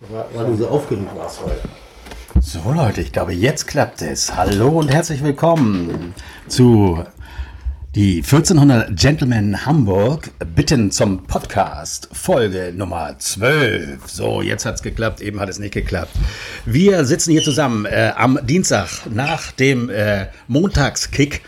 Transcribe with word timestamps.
Weil 0.00 0.46
du 0.46 0.56
so 0.56 0.68
aufgeregt 0.68 1.10
warst 1.16 1.40
heute. 1.44 1.60
So 2.40 2.72
Leute, 2.72 3.00
ich 3.00 3.10
glaube, 3.10 3.32
jetzt 3.32 3.66
klappt 3.66 4.00
es. 4.00 4.36
Hallo 4.36 4.68
und 4.78 4.92
herzlich 4.92 5.24
willkommen 5.24 6.14
zu 6.46 7.02
die 7.96 8.18
1400 8.18 8.96
Gentlemen 8.96 9.66
Hamburg 9.66 10.30
bitten 10.54 10.92
zum 10.92 11.24
Podcast, 11.26 12.08
Folge 12.12 12.72
Nummer 12.72 13.18
12. 13.18 14.08
So, 14.08 14.40
jetzt 14.40 14.64
hat 14.66 14.76
es 14.76 14.82
geklappt, 14.82 15.20
eben 15.20 15.40
hat 15.40 15.48
es 15.48 15.58
nicht 15.58 15.74
geklappt. 15.74 16.12
Wir 16.64 17.04
sitzen 17.04 17.32
hier 17.32 17.42
zusammen 17.42 17.84
äh, 17.84 18.12
am 18.14 18.38
Dienstag 18.44 19.06
nach 19.12 19.50
dem 19.50 19.90
äh, 19.90 20.26
Montagskick. 20.46 21.42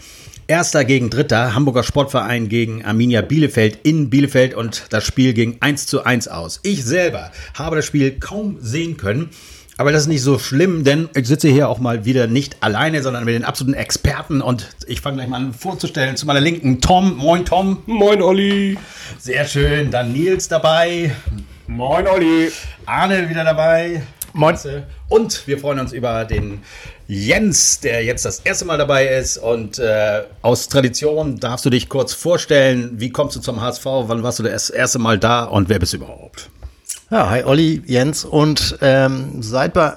Erster 0.50 0.84
gegen 0.84 1.10
Dritter, 1.10 1.54
Hamburger 1.54 1.84
Sportverein 1.84 2.48
gegen 2.48 2.84
Arminia 2.84 3.22
Bielefeld 3.22 3.78
in 3.84 4.10
Bielefeld 4.10 4.52
und 4.52 4.86
das 4.90 5.04
Spiel 5.04 5.32
ging 5.32 5.58
1 5.60 5.86
zu 5.86 6.02
1 6.02 6.26
aus. 6.26 6.58
Ich 6.64 6.84
selber 6.84 7.30
habe 7.54 7.76
das 7.76 7.84
Spiel 7.84 8.18
kaum 8.18 8.56
sehen 8.60 8.96
können. 8.96 9.30
Aber 9.76 9.92
das 9.92 10.02
ist 10.02 10.08
nicht 10.08 10.22
so 10.22 10.40
schlimm, 10.40 10.82
denn 10.82 11.08
ich 11.14 11.28
sitze 11.28 11.46
hier 11.46 11.68
auch 11.68 11.78
mal 11.78 12.04
wieder 12.04 12.26
nicht 12.26 12.64
alleine, 12.64 13.00
sondern 13.00 13.24
mit 13.24 13.36
den 13.36 13.44
absoluten 13.44 13.78
Experten. 13.78 14.42
Und 14.42 14.70
ich 14.88 15.00
fange 15.00 15.18
gleich 15.18 15.28
mal 15.28 15.36
an 15.36 15.54
vorzustellen. 15.54 16.16
Zu 16.16 16.26
meiner 16.26 16.40
Linken 16.40 16.80
Tom. 16.80 17.16
Moin, 17.16 17.44
Tom. 17.44 17.84
Moin, 17.86 18.20
Olli. 18.20 18.76
Sehr 19.20 19.44
schön. 19.44 19.92
Dann 19.92 20.12
Nils 20.12 20.48
dabei. 20.48 21.14
Moin, 21.68 22.08
Olli. 22.08 22.50
Arne 22.86 23.30
wieder 23.30 23.44
dabei. 23.44 24.02
Moin. 24.32 24.56
Und 25.08 25.46
wir 25.46 25.58
freuen 25.58 25.80
uns 25.80 25.92
über 25.92 26.24
den 26.24 26.62
Jens, 27.08 27.80
der 27.80 28.04
jetzt 28.04 28.24
das 28.24 28.40
erste 28.40 28.64
Mal 28.64 28.78
dabei 28.78 29.08
ist. 29.08 29.38
Und 29.38 29.78
äh, 29.78 30.22
aus 30.42 30.68
Tradition 30.68 31.40
darfst 31.40 31.64
du 31.64 31.70
dich 31.70 31.88
kurz 31.88 32.12
vorstellen. 32.12 32.92
Wie 32.94 33.10
kommst 33.10 33.36
du 33.36 33.40
zum 33.40 33.60
HSV? 33.60 33.84
Wann 33.84 34.22
warst 34.22 34.38
du 34.38 34.42
das 34.42 34.70
erste 34.70 34.98
Mal 34.98 35.18
da 35.18 35.44
und 35.44 35.68
wer 35.68 35.78
bist 35.78 35.92
du 35.92 35.98
überhaupt? 35.98 36.50
Ja, 37.10 37.28
hi 37.28 37.42
Olli, 37.42 37.82
Jens 37.86 38.24
und 38.24 38.78
ähm, 38.82 39.42
seit 39.42 39.72
bei 39.72 39.94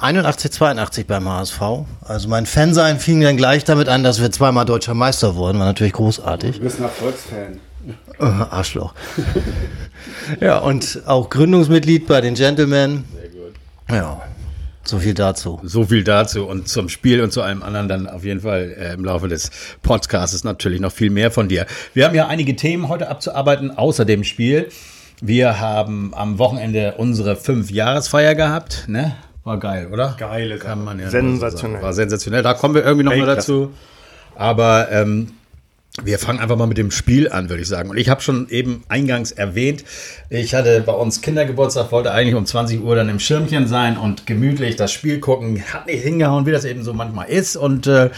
81, 0.00 0.50
82 0.50 1.06
beim 1.06 1.28
HSV. 1.28 1.60
Also 2.02 2.28
mein 2.28 2.46
Fansein 2.46 2.98
fing 2.98 3.20
dann 3.20 3.36
gleich 3.36 3.64
damit 3.64 3.88
an, 3.88 4.02
dass 4.02 4.20
wir 4.20 4.30
zweimal 4.32 4.64
deutscher 4.64 4.94
Meister 4.94 5.36
wurden. 5.36 5.58
War 5.58 5.66
natürlich 5.66 5.92
großartig. 5.92 6.56
Du 6.56 6.62
bist 6.62 6.78
ein 6.78 6.84
Erfolgsfan. 6.84 7.60
Äh, 8.18 8.24
Arschloch. 8.24 8.94
ja, 10.40 10.58
und 10.58 11.02
auch 11.06 11.30
Gründungsmitglied 11.30 12.06
bei 12.06 12.20
den 12.20 12.34
Gentlemen. 12.34 13.04
Ja, 13.88 14.20
so 14.82 14.98
viel 14.98 15.14
dazu. 15.14 15.60
So 15.62 15.84
viel 15.84 16.04
dazu 16.04 16.46
und 16.46 16.68
zum 16.68 16.88
Spiel 16.88 17.20
und 17.20 17.32
zu 17.32 17.42
allem 17.42 17.62
anderen 17.62 17.88
dann 17.88 18.06
auf 18.08 18.24
jeden 18.24 18.40
Fall 18.40 18.74
äh, 18.78 18.94
im 18.94 19.04
Laufe 19.04 19.28
des 19.28 19.50
Podcasts 19.82 20.44
natürlich 20.44 20.80
noch 20.80 20.92
viel 20.92 21.10
mehr 21.10 21.30
von 21.30 21.48
dir. 21.48 21.66
Wir 21.94 22.06
haben 22.06 22.14
ja 22.14 22.26
einige 22.26 22.56
Themen 22.56 22.88
heute 22.88 23.08
abzuarbeiten, 23.08 23.76
außer 23.76 24.04
dem 24.04 24.24
Spiel. 24.24 24.68
Wir 25.20 25.60
haben 25.60 26.12
am 26.14 26.38
Wochenende 26.38 26.94
unsere 26.98 27.36
Fünf-Jahresfeier 27.36 28.34
gehabt, 28.34 28.84
ne? 28.86 29.16
War 29.44 29.58
geil, 29.58 29.88
oder? 29.92 30.16
Geile 30.18 30.58
Kann 30.58 30.84
man 30.84 30.98
ja 30.98 31.08
Sensationell. 31.08 31.80
War 31.80 31.92
sensationell. 31.92 32.42
Da 32.42 32.54
kommen 32.54 32.74
wir 32.74 32.84
irgendwie 32.84 33.04
noch 33.04 33.16
mal 33.16 33.26
dazu. 33.26 33.72
Aber 34.34 34.90
ähm, 34.90 35.32
wir 36.04 36.18
fangen 36.18 36.40
einfach 36.40 36.56
mal 36.56 36.66
mit 36.66 36.76
dem 36.76 36.90
Spiel 36.90 37.30
an, 37.30 37.48
würde 37.48 37.62
ich 37.62 37.68
sagen. 37.68 37.88
Und 37.88 37.96
ich 37.96 38.08
habe 38.08 38.20
schon 38.20 38.48
eben 38.50 38.84
eingangs 38.88 39.32
erwähnt, 39.32 39.84
ich 40.28 40.54
hatte 40.54 40.82
bei 40.82 40.92
uns 40.92 41.22
Kindergeburtstag, 41.22 41.90
wollte 41.90 42.12
eigentlich 42.12 42.34
um 42.34 42.44
20 42.44 42.82
Uhr 42.82 42.94
dann 42.96 43.08
im 43.08 43.18
Schirmchen 43.18 43.66
sein 43.66 43.96
und 43.96 44.26
gemütlich 44.26 44.76
das 44.76 44.92
Spiel 44.92 45.20
gucken. 45.20 45.62
Hat 45.72 45.86
nicht 45.86 46.02
hingehauen, 46.02 46.44
wie 46.44 46.52
das 46.52 46.64
eben 46.64 46.82
so 46.82 46.92
manchmal 46.92 47.28
ist. 47.28 47.56
Und 47.56 47.86
äh, 47.86 48.10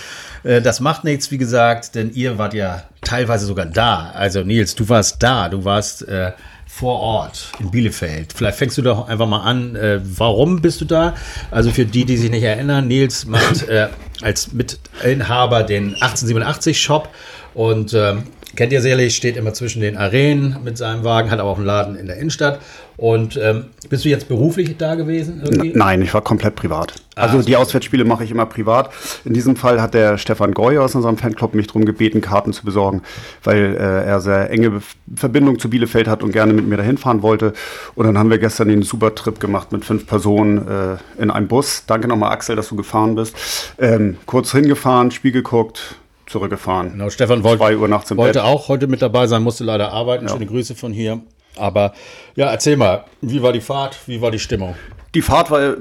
äh, 0.42 0.60
das 0.60 0.80
macht 0.80 1.04
nichts, 1.04 1.30
wie 1.30 1.38
gesagt, 1.38 1.94
denn 1.94 2.10
ihr 2.12 2.38
wart 2.38 2.54
ja 2.54 2.82
teilweise 3.02 3.46
sogar 3.46 3.66
da. 3.66 4.10
Also 4.10 4.42
Nils, 4.42 4.74
du 4.74 4.88
warst 4.88 5.22
da, 5.22 5.48
du 5.48 5.64
warst 5.64 6.06
äh, 6.08 6.32
vor 6.66 7.00
Ort 7.00 7.52
in 7.60 7.70
Bielefeld. 7.70 8.32
Vielleicht 8.32 8.58
fängst 8.58 8.78
du 8.78 8.82
doch 8.82 9.08
einfach 9.08 9.26
mal 9.26 9.42
an. 9.42 9.76
Äh, 9.76 10.00
warum 10.02 10.60
bist 10.60 10.80
du 10.80 10.84
da? 10.84 11.14
Also 11.50 11.70
für 11.70 11.84
die, 11.84 12.04
die 12.04 12.16
sich 12.16 12.30
nicht 12.30 12.42
erinnern, 12.42 12.86
Nils 12.88 13.26
macht 13.26 13.68
äh, 13.68 13.88
als 14.22 14.52
Mitinhaber 14.52 15.62
den 15.62 15.94
1887 15.94 16.80
Shop 16.80 17.08
und 17.54 17.94
ähm, 17.94 18.24
kennt 18.56 18.72
ihr 18.72 18.80
sicherlich, 18.80 19.14
steht 19.14 19.36
immer 19.36 19.52
zwischen 19.52 19.80
den 19.80 19.96
Arenen 19.96 20.56
mit 20.64 20.78
seinem 20.78 21.04
Wagen, 21.04 21.30
hat 21.30 21.38
aber 21.38 21.50
auch 21.50 21.58
einen 21.58 21.66
Laden 21.66 21.96
in 21.96 22.06
der 22.06 22.16
Innenstadt. 22.16 22.60
Und 22.96 23.38
ähm, 23.40 23.66
bist 23.88 24.04
du 24.04 24.08
jetzt 24.08 24.26
beruflich 24.26 24.76
da 24.76 24.96
gewesen? 24.96 25.40
Irgendwie? 25.44 25.72
Nein, 25.72 26.02
ich 26.02 26.12
war 26.12 26.20
komplett 26.20 26.56
privat. 26.56 26.94
Ah, 27.14 27.22
also 27.22 27.40
so 27.40 27.46
die 27.46 27.54
Auswärtsspiele 27.54 28.04
mache 28.04 28.24
ich 28.24 28.32
immer 28.32 28.46
privat. 28.46 28.90
In 29.24 29.34
diesem 29.34 29.54
Fall 29.54 29.80
hat 29.80 29.94
der 29.94 30.18
Stefan 30.18 30.52
Goy 30.52 30.78
aus 30.78 30.96
unserem 30.96 31.16
Fanclub 31.16 31.54
mich 31.54 31.68
darum 31.68 31.84
gebeten, 31.84 32.20
Karten 32.20 32.52
zu 32.52 32.64
besorgen, 32.64 33.02
weil 33.44 33.76
äh, 33.76 34.04
er 34.04 34.20
sehr 34.20 34.50
enge 34.50 34.82
Verbindung 35.14 35.60
zu 35.60 35.70
Bielefeld 35.70 36.08
hat 36.08 36.24
und 36.24 36.32
gerne 36.32 36.52
mit 36.52 36.66
mir 36.66 36.76
dahin 36.76 36.98
fahren 36.98 37.22
wollte. 37.22 37.52
Und 37.94 38.06
dann 38.06 38.18
haben 38.18 38.30
wir 38.30 38.38
gestern 38.38 38.66
den 38.66 38.82
Supertrip 38.82 39.38
gemacht 39.38 39.70
mit 39.70 39.84
fünf 39.84 40.04
Personen 40.04 40.66
äh, 40.66 41.22
in 41.22 41.30
einem 41.30 41.46
Bus. 41.46 41.84
Danke 41.86 42.08
nochmal, 42.08 42.32
Axel, 42.32 42.56
dass 42.56 42.68
du 42.68 42.74
gefahren 42.74 43.14
bist. 43.14 43.36
Ähm, 43.78 44.16
kurz 44.26 44.50
hingefahren, 44.50 45.12
Spiel 45.12 45.30
geguckt, 45.30 45.94
zurückgefahren. 46.30 46.92
Genau, 46.92 47.10
Stefan 47.10 47.42
wollte, 47.42 47.58
Zwei 47.58 47.76
Uhr 47.76 47.88
nachts 47.88 48.10
im 48.10 48.16
wollte 48.16 48.38
Bett. 48.40 48.48
auch 48.48 48.68
heute 48.68 48.86
mit 48.86 49.02
dabei 49.02 49.26
sein, 49.26 49.42
musste 49.42 49.64
leider 49.64 49.92
arbeiten. 49.92 50.26
Ja. 50.26 50.32
Schöne 50.32 50.46
Grüße 50.46 50.74
von 50.74 50.92
hier. 50.92 51.20
Aber 51.56 51.92
ja, 52.36 52.50
erzähl 52.50 52.76
mal, 52.76 53.04
wie 53.20 53.42
war 53.42 53.52
die 53.52 53.60
Fahrt? 53.60 53.98
Wie 54.06 54.20
war 54.20 54.30
die 54.30 54.38
Stimmung? 54.38 54.74
Die 55.14 55.22
Fahrt 55.22 55.50
war 55.50 55.60
äh, 55.62 55.76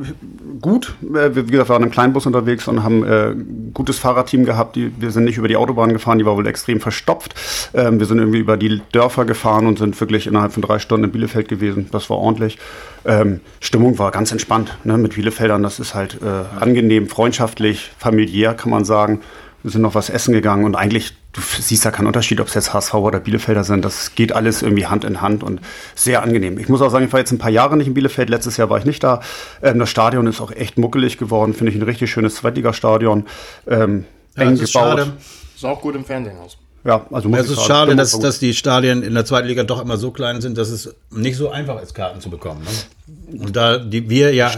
gut. 0.62 0.96
Äh, 1.04 1.36
Wir, 1.36 1.48
wie 1.48 1.52
gesagt, 1.52 1.70
waren 1.70 1.84
im 1.84 1.92
Kleinbus 1.92 2.26
unterwegs 2.26 2.68
und 2.70 2.82
haben 2.84 3.04
äh, 3.04 3.32
ein 3.32 3.72
gutes 3.74 4.00
Fahrradteam 4.00 4.46
gehabt. 4.46 4.78
Die, 4.78 4.92
wir 5.00 5.12
sind 5.12 5.26
nicht 5.26 5.38
über 5.38 5.50
die 5.50 5.58
Autobahn 5.58 5.92
gefahren, 5.92 6.18
die 6.18 6.26
war 6.26 6.38
wohl 6.38 6.48
extrem 6.48 6.80
verstopft. 6.80 7.36
Ähm, 7.74 8.00
wir 8.00 8.08
sind 8.08 8.20
irgendwie 8.20 8.40
über 8.40 8.56
die 8.56 8.82
Dörfer 8.94 9.26
gefahren 9.26 9.68
und 9.68 9.78
sind 9.80 10.00
wirklich 10.00 10.28
innerhalb 10.28 10.54
von 10.54 10.64
drei 10.64 10.80
Stunden 10.80 11.04
in 11.04 11.12
Bielefeld 11.12 11.50
gewesen. 11.50 11.90
Das 11.92 12.10
war 12.10 12.18
ordentlich. 12.18 12.58
Ähm, 13.06 13.42
Stimmung 13.60 14.00
war 14.00 14.12
ganz 14.12 14.32
entspannt 14.32 14.78
ne, 14.86 14.98
mit 14.98 15.16
Bielefeldern. 15.16 15.62
Das 15.62 15.80
ist 15.80 15.94
halt 15.94 16.20
äh, 16.24 16.60
angenehm, 16.60 17.08
freundschaftlich, 17.10 17.92
familiär, 18.00 18.54
kann 18.54 18.72
man 18.72 18.86
sagen. 18.86 19.20
Wir 19.68 19.72
sind 19.74 19.82
noch 19.82 19.96
was 19.96 20.10
essen 20.10 20.32
gegangen 20.32 20.64
und 20.64 20.76
eigentlich, 20.76 21.12
du 21.34 21.42
siehst 21.42 21.84
da 21.86 21.92
keinen 21.92 22.08
Unterschied, 22.08 22.40
ob 22.40 22.48
es 22.48 22.54
jetzt 22.54 22.74
HSV 22.74 22.94
oder 22.94 23.20
Bielefelder 23.20 23.66
sind. 23.66 23.84
Das 23.84 24.16
geht 24.16 24.32
alles 24.32 24.62
irgendwie 24.62 24.86
Hand 24.86 25.04
in 25.04 25.20
Hand 25.20 25.44
und 25.44 25.60
sehr 25.94 26.24
angenehm. 26.24 26.58
Ich 26.58 26.70
muss 26.70 26.82
auch 26.82 26.90
sagen, 26.90 27.04
ich 27.04 27.12
war 27.12 27.20
jetzt 27.20 27.34
ein 27.34 27.38
paar 27.38 27.52
Jahre 27.52 27.76
nicht 27.76 27.88
in 27.88 27.94
Bielefeld. 27.94 28.30
Letztes 28.30 28.56
Jahr 28.56 28.70
war 28.70 28.78
ich 28.78 28.86
nicht 28.86 29.04
da. 29.04 29.20
Ähm, 29.62 29.78
das 29.78 29.90
Stadion 29.90 30.26
ist 30.26 30.40
auch 30.40 30.52
echt 30.52 30.78
muckelig 30.78 31.18
geworden. 31.18 31.54
Finde 31.54 31.74
ich 31.74 31.78
ein 31.78 31.82
richtig 31.82 32.10
schönes 32.10 32.36
Zweitligastadion. 32.36 33.26
Ähm, 33.68 34.06
eng 34.38 34.54
es 34.54 34.62
ist 34.62 34.72
gebaut. 34.72 35.00
schade. 35.00 35.14
Sah 35.58 35.72
auch 35.72 35.82
gut 35.82 35.96
im 35.98 36.06
Fernsehen 36.06 36.38
aus. 36.38 36.58
Ja, 36.86 37.06
also 37.12 37.28
muss 37.28 37.40
Es 37.40 37.50
ist 37.50 37.64
schade, 37.64 37.94
dass, 37.98 38.18
dass 38.18 38.40
die 38.40 38.54
Stadien 38.54 39.04
in 39.04 39.14
der 39.16 39.26
zweiten 39.26 39.50
Liga 39.50 39.64
doch 39.64 39.82
immer 39.82 39.98
so 39.98 40.12
klein 40.12 40.40
sind, 40.40 40.58
dass 40.58 40.70
es 40.70 40.96
nicht 41.12 41.36
so 41.36 41.50
einfach 41.50 41.82
ist, 41.82 41.94
Karten 41.94 42.22
zu 42.22 42.30
bekommen. 42.30 42.62
Ne? 42.64 43.42
Und 43.42 43.54
da 43.54 43.80
die, 43.80 44.10
wir 44.10 44.34
ja 44.34 44.50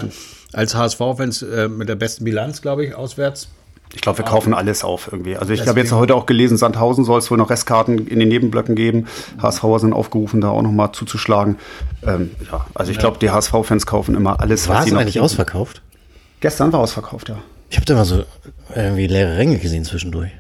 als 0.54 0.76
HSV-Fans 0.76 1.42
äh, 1.42 1.68
mit 1.68 1.90
der 1.90 1.96
besten 1.96 2.26
Bilanz, 2.26 2.62
glaube 2.62 2.86
ich, 2.86 2.94
auswärts, 2.94 3.48
Ich 3.94 4.02
glaube, 4.02 4.20
wir 4.20 4.26
kaufen 4.26 4.54
alles 4.54 4.84
auf 4.84 5.10
irgendwie. 5.12 5.36
Also 5.36 5.52
ich 5.52 5.68
habe 5.68 5.80
jetzt 5.80 5.92
heute 5.92 6.14
auch 6.14 6.28
gelesen, 6.28 6.58
Sandhausen 6.58 7.06
soll 7.06 7.20
es 7.20 7.32
wohl 7.32 7.38
noch 7.40 7.50
Restkarten 7.50 8.08
in 8.08 8.20
den 8.20 8.30
Nebenblöcken 8.30 8.76
geben. 8.76 9.08
HSVer 9.42 9.80
sind 9.80 9.94
aufgerufen, 9.94 10.42
da 10.42 10.50
auch 10.50 10.62
noch 10.62 10.72
mal 10.72 10.94
zuzuschlagen. 10.94 11.58
Ähm, 12.06 12.32
ja, 12.52 12.66
also 12.76 12.92
ich 12.92 13.00
glaube, 13.00 13.18
die 13.20 13.32
HSV-Fans 13.32 13.88
kaufen 13.88 14.16
immer 14.16 14.40
alles, 14.40 14.68
War 14.68 14.76
was 14.76 14.82
es 14.84 14.90
sie 14.90 14.94
noch 14.94 15.02
eigentlich 15.02 15.14
kriegen. 15.14 15.26
ausverkauft? 15.26 15.82
Gestern 16.40 16.72
war 16.72 16.82
ausverkauft, 16.82 17.30
ja. 17.30 17.40
Ich 17.72 17.78
habe 17.78 17.86
da 17.86 17.96
mal 17.96 18.06
so 18.06 18.24
irgendwie 18.76 19.08
leere 19.08 19.38
Ränge 19.38 19.58
gesehen 19.58 19.84
zwischendurch. 19.84 20.32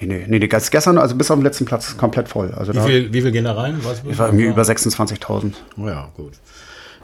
Nee, 0.00 0.24
nee, 0.26 0.38
nee, 0.38 0.48
gestern, 0.48 0.96
also 0.96 1.14
bis 1.14 1.30
auf 1.30 1.38
den 1.38 1.44
letzten 1.44 1.66
Platz, 1.66 1.94
komplett 1.98 2.28
voll. 2.28 2.52
Also 2.54 2.72
wie 2.72 2.76
da 2.76 2.84
viel, 2.84 3.12
wie 3.12 3.20
viel 3.20 3.32
gehen 3.32 3.44
da 3.44 3.52
rein? 3.52 3.78
Was, 3.82 4.02
war 4.18 4.28
irgendwie 4.28 4.46
über 4.46 4.62
26.000. 4.62 5.52
Oh 5.76 5.86
ja, 5.86 6.08
gut. 6.16 6.32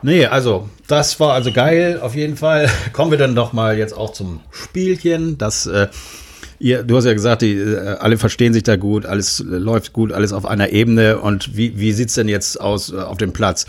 Nee, 0.03 0.27
also, 0.27 0.69
das 0.87 1.19
war 1.21 1.33
also 1.33 1.53
geil, 1.53 2.01
auf 2.01 2.15
jeden 2.15 2.37
Fall. 2.37 2.71
Kommen 2.93 3.11
wir 3.11 3.19
dann 3.19 3.35
doch 3.35 3.53
mal 3.53 3.79
jetzt 3.79 3.97
auch 3.97 4.13
zum 4.13 4.41
Spielchen. 4.51 5.39
Das, 5.39 5.67
äh, 5.67 5.89
ihr, 6.59 6.83
du 6.83 6.97
hast 6.97 7.05
ja 7.05 7.13
gesagt, 7.13 7.43
die, 7.43 7.55
äh, 7.55 7.97
alle 7.99 8.19
verstehen 8.19 8.53
sich 8.53 8.63
da 8.63 8.77
gut, 8.77 9.07
alles 9.07 9.41
äh, 9.41 9.45
läuft 9.45 9.93
gut, 9.93 10.13
alles 10.13 10.33
auf 10.33 10.47
einer 10.47 10.71
Ebene. 10.71 11.19
Und 11.19 11.57
wie, 11.57 11.79
wie 11.79 11.93
sieht's 11.93 12.15
denn 12.15 12.29
jetzt 12.29 12.61
aus 12.61 12.93
äh, 12.93 12.97
auf 12.97 13.17
dem 13.17 13.33
Platz? 13.33 13.67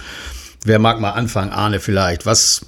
Wer 0.63 0.79
mag 0.79 0.99
mal 0.99 1.11
anfangen? 1.11 1.51
Arne 1.51 1.79
vielleicht. 1.79 2.25
Was 2.25 2.65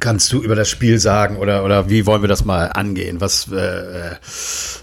kannst 0.00 0.32
du 0.32 0.42
über 0.42 0.54
das 0.54 0.68
Spiel 0.68 0.98
sagen 0.98 1.36
oder, 1.36 1.64
oder 1.64 1.90
wie 1.90 2.06
wollen 2.06 2.22
wir 2.22 2.28
das 2.28 2.44
mal 2.44 2.66
angehen? 2.66 3.20
Was, 3.20 3.50
äh, 3.50 4.16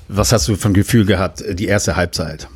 was 0.08 0.32
hast 0.32 0.48
du 0.48 0.56
für 0.56 0.70
ein 0.70 0.74
Gefühl 0.74 1.06
gehabt, 1.06 1.42
äh, 1.42 1.56
die 1.56 1.68
erste 1.68 1.96
Halbzeit? 1.96 2.48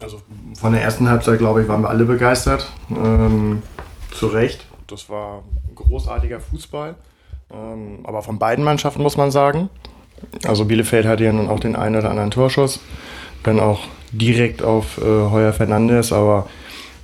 Also 0.00 0.22
von 0.58 0.72
der 0.72 0.82
ersten 0.82 1.08
Halbzeit, 1.08 1.38
glaube 1.38 1.62
ich, 1.62 1.68
waren 1.68 1.82
wir 1.82 1.90
alle 1.90 2.04
begeistert. 2.04 2.70
Ähm, 2.90 3.62
zu 4.18 4.26
Recht. 4.26 4.66
Das 4.88 5.08
war 5.08 5.44
großartiger 5.74 6.40
Fußball. 6.40 6.96
Ähm, 7.52 8.00
aber 8.04 8.22
von 8.22 8.38
beiden 8.38 8.64
Mannschaften 8.64 9.02
muss 9.02 9.16
man 9.16 9.30
sagen. 9.30 9.70
Also 10.44 10.64
Bielefeld 10.64 11.06
hatte 11.06 11.24
ja 11.24 11.32
nun 11.32 11.48
auch 11.48 11.60
den 11.60 11.76
einen 11.76 11.96
oder 11.96 12.10
anderen 12.10 12.30
Torschuss. 12.30 12.80
Wenn 13.44 13.60
auch 13.60 13.80
direkt 14.12 14.62
auf 14.62 14.98
äh, 14.98 15.02
Heuer 15.02 15.52
Fernandes, 15.52 16.12
aber 16.12 16.46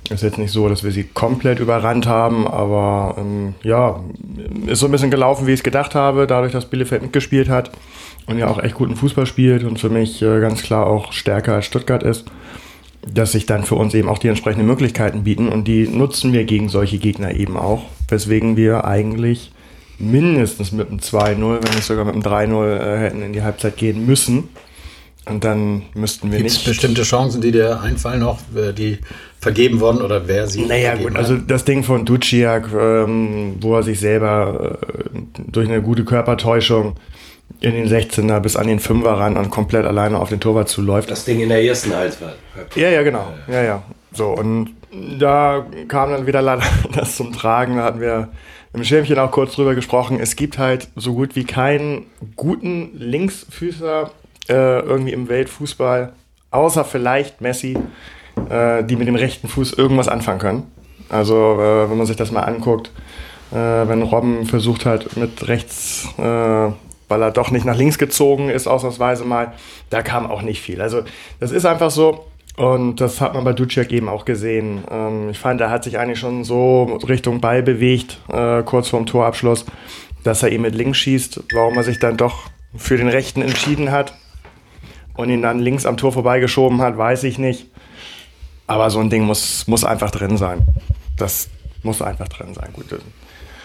ist 0.09 0.21
jetzt 0.21 0.37
nicht 0.37 0.51
so, 0.51 0.69
dass 0.69 0.83
wir 0.83 0.91
sie 0.91 1.05
komplett 1.05 1.59
überrannt 1.59 2.05
haben, 2.05 2.47
aber 2.47 3.15
ähm, 3.17 3.55
ja, 3.63 3.99
ist 4.67 4.79
so 4.79 4.85
ein 4.87 4.91
bisschen 4.91 5.09
gelaufen, 5.09 5.47
wie 5.47 5.51
ich 5.51 5.59
es 5.61 5.63
gedacht 5.63 5.95
habe, 5.95 6.27
dadurch, 6.27 6.51
dass 6.51 6.69
Bielefeld 6.69 7.01
mitgespielt 7.01 7.49
hat 7.49 7.71
und 8.27 8.37
ja 8.37 8.47
auch 8.47 8.61
echt 8.61 8.75
guten 8.75 8.95
Fußball 8.95 9.25
spielt 9.25 9.63
und 9.63 9.79
für 9.79 9.89
mich 9.89 10.21
äh, 10.21 10.39
ganz 10.41 10.61
klar 10.61 10.85
auch 10.85 11.11
stärker 11.11 11.55
als 11.55 11.65
Stuttgart 11.65 12.03
ist. 12.03 12.25
Dass 13.07 13.33
sich 13.33 13.45
dann 13.45 13.63
für 13.63 13.75
uns 13.75 13.93
eben 13.93 14.09
auch 14.09 14.17
die 14.17 14.27
entsprechenden 14.27 14.65
Möglichkeiten 14.67 15.23
bieten 15.23 15.49
und 15.49 15.67
die 15.67 15.87
nutzen 15.87 16.33
wir 16.33 16.43
gegen 16.43 16.69
solche 16.69 16.97
Gegner 16.97 17.33
eben 17.33 17.57
auch, 17.57 17.83
weswegen 18.09 18.57
wir 18.57 18.85
eigentlich 18.85 19.51
mindestens 19.99 20.71
mit 20.71 20.89
einem 20.89 20.99
2-0, 20.99 21.63
wenn 21.63 21.75
nicht 21.75 21.83
sogar 21.83 22.05
mit 22.05 22.15
einem 22.15 22.23
3-0 22.23 22.77
äh, 22.77 22.97
hätten 22.99 23.21
in 23.21 23.33
die 23.33 23.43
Halbzeit 23.43 23.77
gehen 23.77 24.05
müssen. 24.05 24.49
Und 25.27 25.43
dann 25.43 25.83
müssten 25.95 26.31
wir 26.31 26.37
Gibt's 26.37 26.55
nicht. 26.55 26.67
bestimmte 26.67 27.01
Chancen, 27.01 27.41
die 27.41 27.51
dir 27.51 27.81
einfallen 27.81 28.19
noch, 28.19 28.39
äh, 28.55 28.73
die 28.73 28.99
vergeben 29.39 29.79
wurden 29.79 30.01
oder 30.01 30.27
wer 30.27 30.47
sie 30.47 30.65
Naja, 30.65 30.95
gut, 30.95 31.11
hat? 31.11 31.17
also 31.17 31.37
das 31.37 31.65
Ding 31.65 31.83
von 31.83 32.05
Duciak, 32.05 32.69
ähm, 32.73 33.55
wo 33.61 33.75
er 33.75 33.83
sich 33.83 33.99
selber 33.99 34.77
äh, 34.81 35.19
durch 35.47 35.67
eine 35.67 35.81
gute 35.81 36.03
Körpertäuschung 36.03 36.95
in 37.61 37.71
den 37.71 37.87
16er 37.87 38.39
bis 38.39 38.55
an 38.55 38.67
den 38.67 38.79
5er 38.79 39.17
ran 39.17 39.37
und 39.37 39.49
komplett 39.49 39.85
alleine 39.85 40.19
auf 40.19 40.29
den 40.29 40.39
Torwart 40.39 40.69
zuläuft. 40.69 41.09
Das 41.09 41.25
Ding 41.25 41.39
in 41.39 41.49
der 41.49 41.63
ersten 41.63 41.95
Halbzeit. 41.95 42.35
Ja, 42.75 42.89
ja, 42.89 43.03
genau. 43.03 43.27
Ja, 43.47 43.63
ja. 43.63 43.83
So, 44.11 44.29
und 44.29 44.75
da 45.19 45.65
kam 45.87 46.11
dann 46.11 46.27
wieder 46.27 46.41
leider 46.41 46.63
das 46.93 47.15
zum 47.15 47.33
Tragen. 47.33 47.77
Da 47.77 47.83
hatten 47.83 48.01
wir 48.01 48.29
im 48.73 48.83
Schirmchen 48.83 49.17
auch 49.19 49.31
kurz 49.31 49.55
drüber 49.55 49.73
gesprochen. 49.75 50.19
Es 50.19 50.35
gibt 50.35 50.57
halt 50.57 50.89
so 50.95 51.13
gut 51.13 51.35
wie 51.35 51.45
keinen 51.45 52.05
guten 52.35 52.91
Linksfüßer 52.93 54.11
äh, 54.49 54.79
irgendwie 54.79 55.13
im 55.13 55.29
Weltfußball, 55.29 56.13
außer 56.51 56.85
vielleicht 56.85 57.41
Messi, 57.41 57.77
äh, 58.49 58.83
die 58.83 58.95
mit 58.95 59.07
dem 59.07 59.15
rechten 59.15 59.47
Fuß 59.47 59.73
irgendwas 59.73 60.07
anfangen 60.07 60.39
können. 60.39 60.63
Also, 61.09 61.59
äh, 61.59 61.89
wenn 61.89 61.97
man 61.97 62.05
sich 62.05 62.17
das 62.17 62.31
mal 62.31 62.41
anguckt, 62.41 62.91
äh, 63.51 63.55
wenn 63.55 64.01
Robben 64.01 64.45
versucht 64.45 64.85
hat 64.85 65.17
mit 65.17 65.47
rechts, 65.47 66.07
äh, 66.17 66.69
weil 67.07 67.21
er 67.21 67.31
doch 67.31 67.51
nicht 67.51 67.65
nach 67.65 67.77
links 67.77 67.97
gezogen 67.97 68.49
ist, 68.49 68.67
ausnahmsweise 68.67 69.25
mal, 69.25 69.53
da 69.89 70.01
kam 70.01 70.29
auch 70.29 70.41
nicht 70.41 70.61
viel. 70.61 70.81
Also, 70.81 71.03
das 71.39 71.51
ist 71.51 71.65
einfach 71.65 71.91
so. 71.91 72.25
Und 72.57 73.01
das 73.01 73.19
hat 73.19 73.33
man 73.33 73.43
bei 73.43 73.51
Duciak 73.51 73.91
eben 73.91 74.07
auch 74.07 74.23
gesehen. 74.23 74.83
Ähm, 74.89 75.29
ich 75.29 75.39
fand, 75.39 75.59
er 75.59 75.69
hat 75.69 75.83
sich 75.83 75.99
eigentlich 75.99 76.19
schon 76.19 76.45
so 76.45 76.83
Richtung 77.07 77.41
Ball 77.41 77.61
bewegt, 77.61 78.19
äh, 78.31 78.63
kurz 78.63 78.87
vorm 78.87 79.05
Torabschluss, 79.05 79.65
dass 80.23 80.41
er 80.41 80.51
eben 80.51 80.63
mit 80.63 80.73
links 80.73 80.97
schießt. 80.99 81.43
Warum 81.53 81.75
er 81.75 81.83
sich 81.83 81.99
dann 81.99 82.15
doch 82.15 82.43
für 82.75 82.97
den 82.97 83.09
Rechten 83.09 83.41
entschieden 83.41 83.91
hat 83.91 84.13
und 85.15 85.29
ihn 85.29 85.41
dann 85.41 85.59
links 85.59 85.85
am 85.85 85.97
Tor 85.97 86.13
vorbeigeschoben 86.13 86.81
hat, 86.81 86.97
weiß 86.97 87.23
ich 87.23 87.37
nicht. 87.39 87.67
Aber 88.67 88.89
so 88.89 88.99
ein 88.99 89.09
Ding 89.09 89.23
muss, 89.23 89.67
muss 89.67 89.83
einfach 89.83 90.11
drin 90.11 90.37
sein. 90.37 90.65
Das 91.17 91.49
muss 91.83 92.01
einfach 92.01 92.27
drin 92.29 92.53
sein. 92.53 92.69
Gut, 92.73 92.85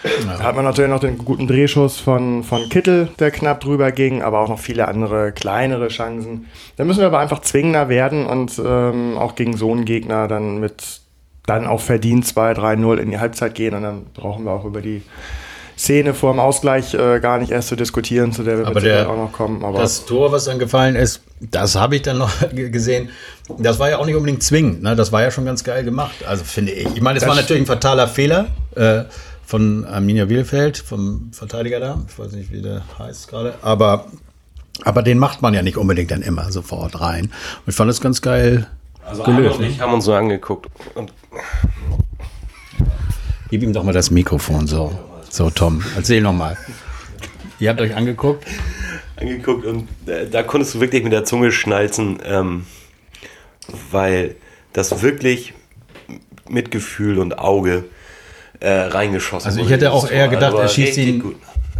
da 0.03 0.43
hat 0.43 0.55
man 0.55 0.65
natürlich 0.65 0.89
noch 0.89 0.99
den 0.99 1.17
guten 1.17 1.47
Drehschuss 1.47 1.99
von, 1.99 2.43
von 2.43 2.69
Kittel, 2.69 3.09
der 3.19 3.31
knapp 3.31 3.61
drüber 3.61 3.91
ging, 3.91 4.21
aber 4.21 4.39
auch 4.39 4.49
noch 4.49 4.59
viele 4.59 4.87
andere 4.87 5.31
kleinere 5.31 5.89
Chancen. 5.89 6.47
Da 6.77 6.83
müssen 6.83 6.99
wir 6.99 7.07
aber 7.07 7.19
einfach 7.19 7.41
zwingender 7.41 7.89
werden 7.89 8.25
und 8.25 8.59
ähm, 8.63 9.17
auch 9.17 9.35
gegen 9.35 9.55
so 9.55 9.71
einen 9.71 9.85
Gegner 9.85 10.27
dann 10.27 10.59
mit 10.59 11.01
dann 11.45 11.65
auch 11.65 11.81
verdient 11.81 12.25
2-3-0 12.25 12.97
in 12.97 13.11
die 13.11 13.19
Halbzeit 13.19 13.55
gehen 13.55 13.73
und 13.73 13.81
dann 13.81 14.05
brauchen 14.13 14.45
wir 14.45 14.51
auch 14.51 14.63
über 14.65 14.81
die 14.81 15.01
Szene 15.77 16.13
vor 16.13 16.31
dem 16.33 16.39
Ausgleich 16.39 16.93
äh, 16.93 17.19
gar 17.19 17.39
nicht 17.39 17.51
erst 17.51 17.69
zu 17.69 17.75
diskutieren, 17.75 18.31
zu 18.31 18.43
der 18.43 18.59
wir 18.59 18.67
Aber 18.67 18.79
der, 18.79 19.09
auch 19.09 19.17
noch 19.17 19.31
kommen. 19.31 19.65
Aber 19.65 19.79
das 19.79 20.05
Tor, 20.05 20.31
was 20.31 20.45
dann 20.45 20.59
gefallen 20.59 20.95
ist, 20.95 21.21
das 21.39 21.75
habe 21.75 21.95
ich 21.95 22.03
dann 22.03 22.19
noch 22.19 22.31
gesehen. 22.53 23.09
Das 23.57 23.79
war 23.79 23.89
ja 23.89 23.97
auch 23.97 24.05
nicht 24.05 24.15
unbedingt 24.15 24.43
zwingend. 24.43 24.83
Ne? 24.83 24.95
Das 24.95 25.11
war 25.11 25.23
ja 25.23 25.31
schon 25.31 25.45
ganz 25.45 25.63
geil 25.63 25.83
gemacht. 25.83 26.13
Also 26.27 26.43
finde 26.43 26.71
ich. 26.71 26.87
Ich 26.95 27.01
meine, 27.01 27.17
es 27.17 27.25
war 27.25 27.35
natürlich 27.35 27.63
ein 27.63 27.65
fataler 27.65 28.07
Fehler 28.07 28.47
äh, 28.75 29.03
von 29.51 29.83
Arminia 29.83 30.23
Bielefeld, 30.23 30.77
vom 30.77 31.29
Verteidiger 31.33 31.81
da. 31.81 32.01
Ich 32.07 32.17
weiß 32.17 32.31
nicht, 32.31 32.53
wie 32.53 32.61
der 32.61 32.83
heißt 32.97 33.27
gerade. 33.27 33.53
Aber, 33.61 34.05
aber 34.85 35.03
den 35.03 35.19
macht 35.19 35.41
man 35.41 35.53
ja 35.53 35.61
nicht 35.61 35.75
unbedingt 35.75 36.09
dann 36.09 36.21
immer 36.21 36.53
sofort 36.53 37.01
rein. 37.01 37.25
Und 37.25 37.67
ich 37.67 37.75
fand 37.75 37.91
es 37.91 37.99
ganz 37.99 38.21
geil 38.21 38.67
Also 39.03 39.23
gelöst. 39.23 39.59
und 39.59 39.65
ich 39.65 39.81
haben 39.81 39.93
uns 39.93 40.05
so 40.05 40.13
angeguckt. 40.13 40.69
Und 40.95 41.11
Gib 43.49 43.61
ihm 43.61 43.73
doch 43.73 43.83
mal 43.83 43.91
das 43.91 44.09
Mikrofon. 44.09 44.67
So, 44.67 44.97
so 45.29 45.49
Tom, 45.49 45.83
erzähl 45.97 46.21
noch 46.21 46.31
mal. 46.31 46.55
Ihr 47.59 47.71
habt 47.71 47.81
euch 47.81 47.93
angeguckt. 47.93 48.45
angeguckt 49.17 49.65
und 49.65 49.89
äh, 50.07 50.29
da 50.29 50.43
konntest 50.43 50.75
du 50.75 50.79
wirklich 50.79 51.03
mit 51.03 51.11
der 51.11 51.25
Zunge 51.25 51.51
schnalzen, 51.51 52.19
ähm, 52.23 52.65
weil 53.91 54.37
das 54.71 55.01
wirklich 55.01 55.53
mit 56.47 56.71
Gefühl 56.71 57.19
und 57.19 57.37
Auge 57.37 57.83
äh, 58.61 58.71
reingeschossen 58.71 59.47
Also 59.49 59.61
ich 59.61 59.69
hätte 59.69 59.91
auch 59.91 60.09
eher 60.09 60.27
gedacht, 60.27 60.55
er 60.55 60.67
schießt 60.67 60.97
richtig 60.97 61.07
ihn 61.07 61.19
gut. 61.19 61.35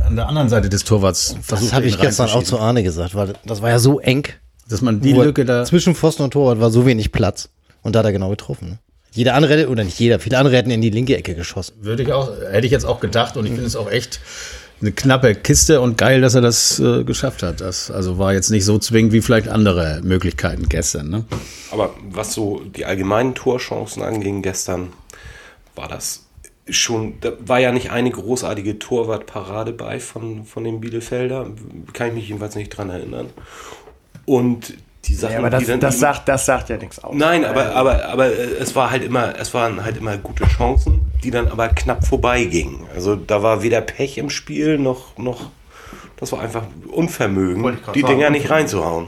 an 0.05 0.15
der 0.15 0.27
anderen 0.27 0.49
Seite 0.49 0.67
des 0.67 0.83
Torwarts. 0.83 1.35
Das 1.47 1.71
habe 1.73 1.85
ich 1.85 1.97
gestern 1.99 2.29
auch 2.29 2.43
zu. 2.43 2.59
Arne 2.59 2.83
gesagt, 2.83 3.15
weil 3.15 3.33
das 3.45 3.61
war 3.61 3.69
ja 3.69 3.79
so 3.79 3.99
eng. 3.99 4.27
Dass 4.67 4.81
man 4.81 5.01
die 5.01 5.13
Lücke 5.13 5.45
da. 5.45 5.65
Zwischen 5.65 5.95
Pfosten 5.95 6.23
und 6.23 6.31
Torwart 6.31 6.59
war 6.59 6.71
so 6.71 6.85
wenig 6.85 7.11
Platz. 7.11 7.49
Und 7.81 7.95
da 7.95 7.99
hat 7.99 8.05
er 8.05 8.11
genau 8.11 8.29
getroffen. 8.29 8.69
Ne? 8.69 8.79
Jeder 9.11 9.35
andere, 9.35 9.53
hätte- 9.53 9.69
oder 9.69 9.83
nicht 9.83 9.99
jeder, 9.99 10.19
viele 10.19 10.37
andere 10.37 10.55
hätten 10.55 10.71
in 10.71 10.81
die 10.81 10.89
linke 10.89 11.17
Ecke 11.17 11.35
geschossen. 11.35 11.73
Würde 11.81 12.03
ich 12.03 12.13
auch, 12.13 12.31
hätte 12.49 12.65
ich 12.65 12.71
jetzt 12.71 12.85
auch 12.85 12.99
gedacht 12.99 13.35
und 13.35 13.45
ich 13.45 13.51
finde 13.51 13.67
es 13.67 13.75
auch 13.75 13.91
echt 13.91 14.21
eine 14.79 14.91
knappe 14.93 15.35
Kiste 15.35 15.81
und 15.81 15.97
geil, 15.97 16.21
dass 16.21 16.35
er 16.35 16.41
das 16.41 16.79
äh, 16.79 17.03
geschafft 17.03 17.43
hat. 17.43 17.61
Das 17.61 17.91
also 17.91 18.17
war 18.17 18.33
jetzt 18.33 18.49
nicht 18.49 18.65
so 18.65 18.79
zwingend 18.79 19.11
wie 19.11 19.21
vielleicht 19.21 19.49
andere 19.49 19.99
Möglichkeiten 20.03 20.69
gestern. 20.69 21.09
Ne? 21.09 21.25
Aber 21.71 21.93
was 22.09 22.33
so 22.33 22.61
die 22.75 22.85
allgemeinen 22.85 23.35
Torchancen 23.35 24.01
anging 24.01 24.41
gestern, 24.41 24.93
war 25.75 25.87
das 25.87 26.21
schon, 26.69 27.19
da 27.21 27.33
war 27.39 27.59
ja 27.59 27.71
nicht 27.71 27.91
eine 27.91 28.11
großartige 28.11 28.79
Torwartparade 28.79 29.73
bei 29.73 29.99
von, 29.99 30.45
von 30.45 30.63
den 30.63 30.79
Bielefelder. 30.81 31.47
Kann 31.93 32.09
ich 32.09 32.13
mich 32.13 32.27
jedenfalls 32.27 32.55
nicht 32.55 32.69
dran 32.69 32.89
erinnern. 32.89 33.29
Und 34.25 34.75
die 35.05 35.15
Sachen, 35.15 35.33
ja, 35.33 35.39
aber 35.39 35.49
das, 35.49 35.61
die 35.61 35.65
dann 35.67 35.79
das, 35.79 35.95
eben- 35.95 36.01
sagt, 36.01 36.27
das 36.29 36.45
sagt 36.45 36.69
ja 36.69 36.77
nichts 36.77 37.03
aus. 37.03 37.15
Nein, 37.15 37.43
aber, 37.43 37.75
aber, 37.75 38.05
aber 38.05 38.27
äh, 38.27 38.57
es 38.59 38.75
war 38.75 38.91
halt 38.91 39.03
immer, 39.03 39.33
es 39.39 39.53
waren 39.53 39.83
halt 39.83 39.97
immer 39.97 40.17
gute 40.17 40.45
Chancen, 40.45 41.01
die 41.23 41.31
dann 41.31 41.47
aber 41.47 41.69
knapp 41.69 42.05
vorbeigingen. 42.05 42.85
Also 42.93 43.15
da 43.15 43.41
war 43.41 43.63
weder 43.63 43.81
Pech 43.81 44.17
im 44.19 44.29
Spiel 44.29 44.77
noch, 44.77 45.17
noch 45.17 45.49
das 46.17 46.31
war 46.31 46.41
einfach 46.41 46.63
Unvermögen, 46.91 47.79
die 47.95 48.01
sagen, 48.01 48.13
Dinger 48.13 48.29
nicht 48.29 48.49
reinzuhauen. 48.49 49.07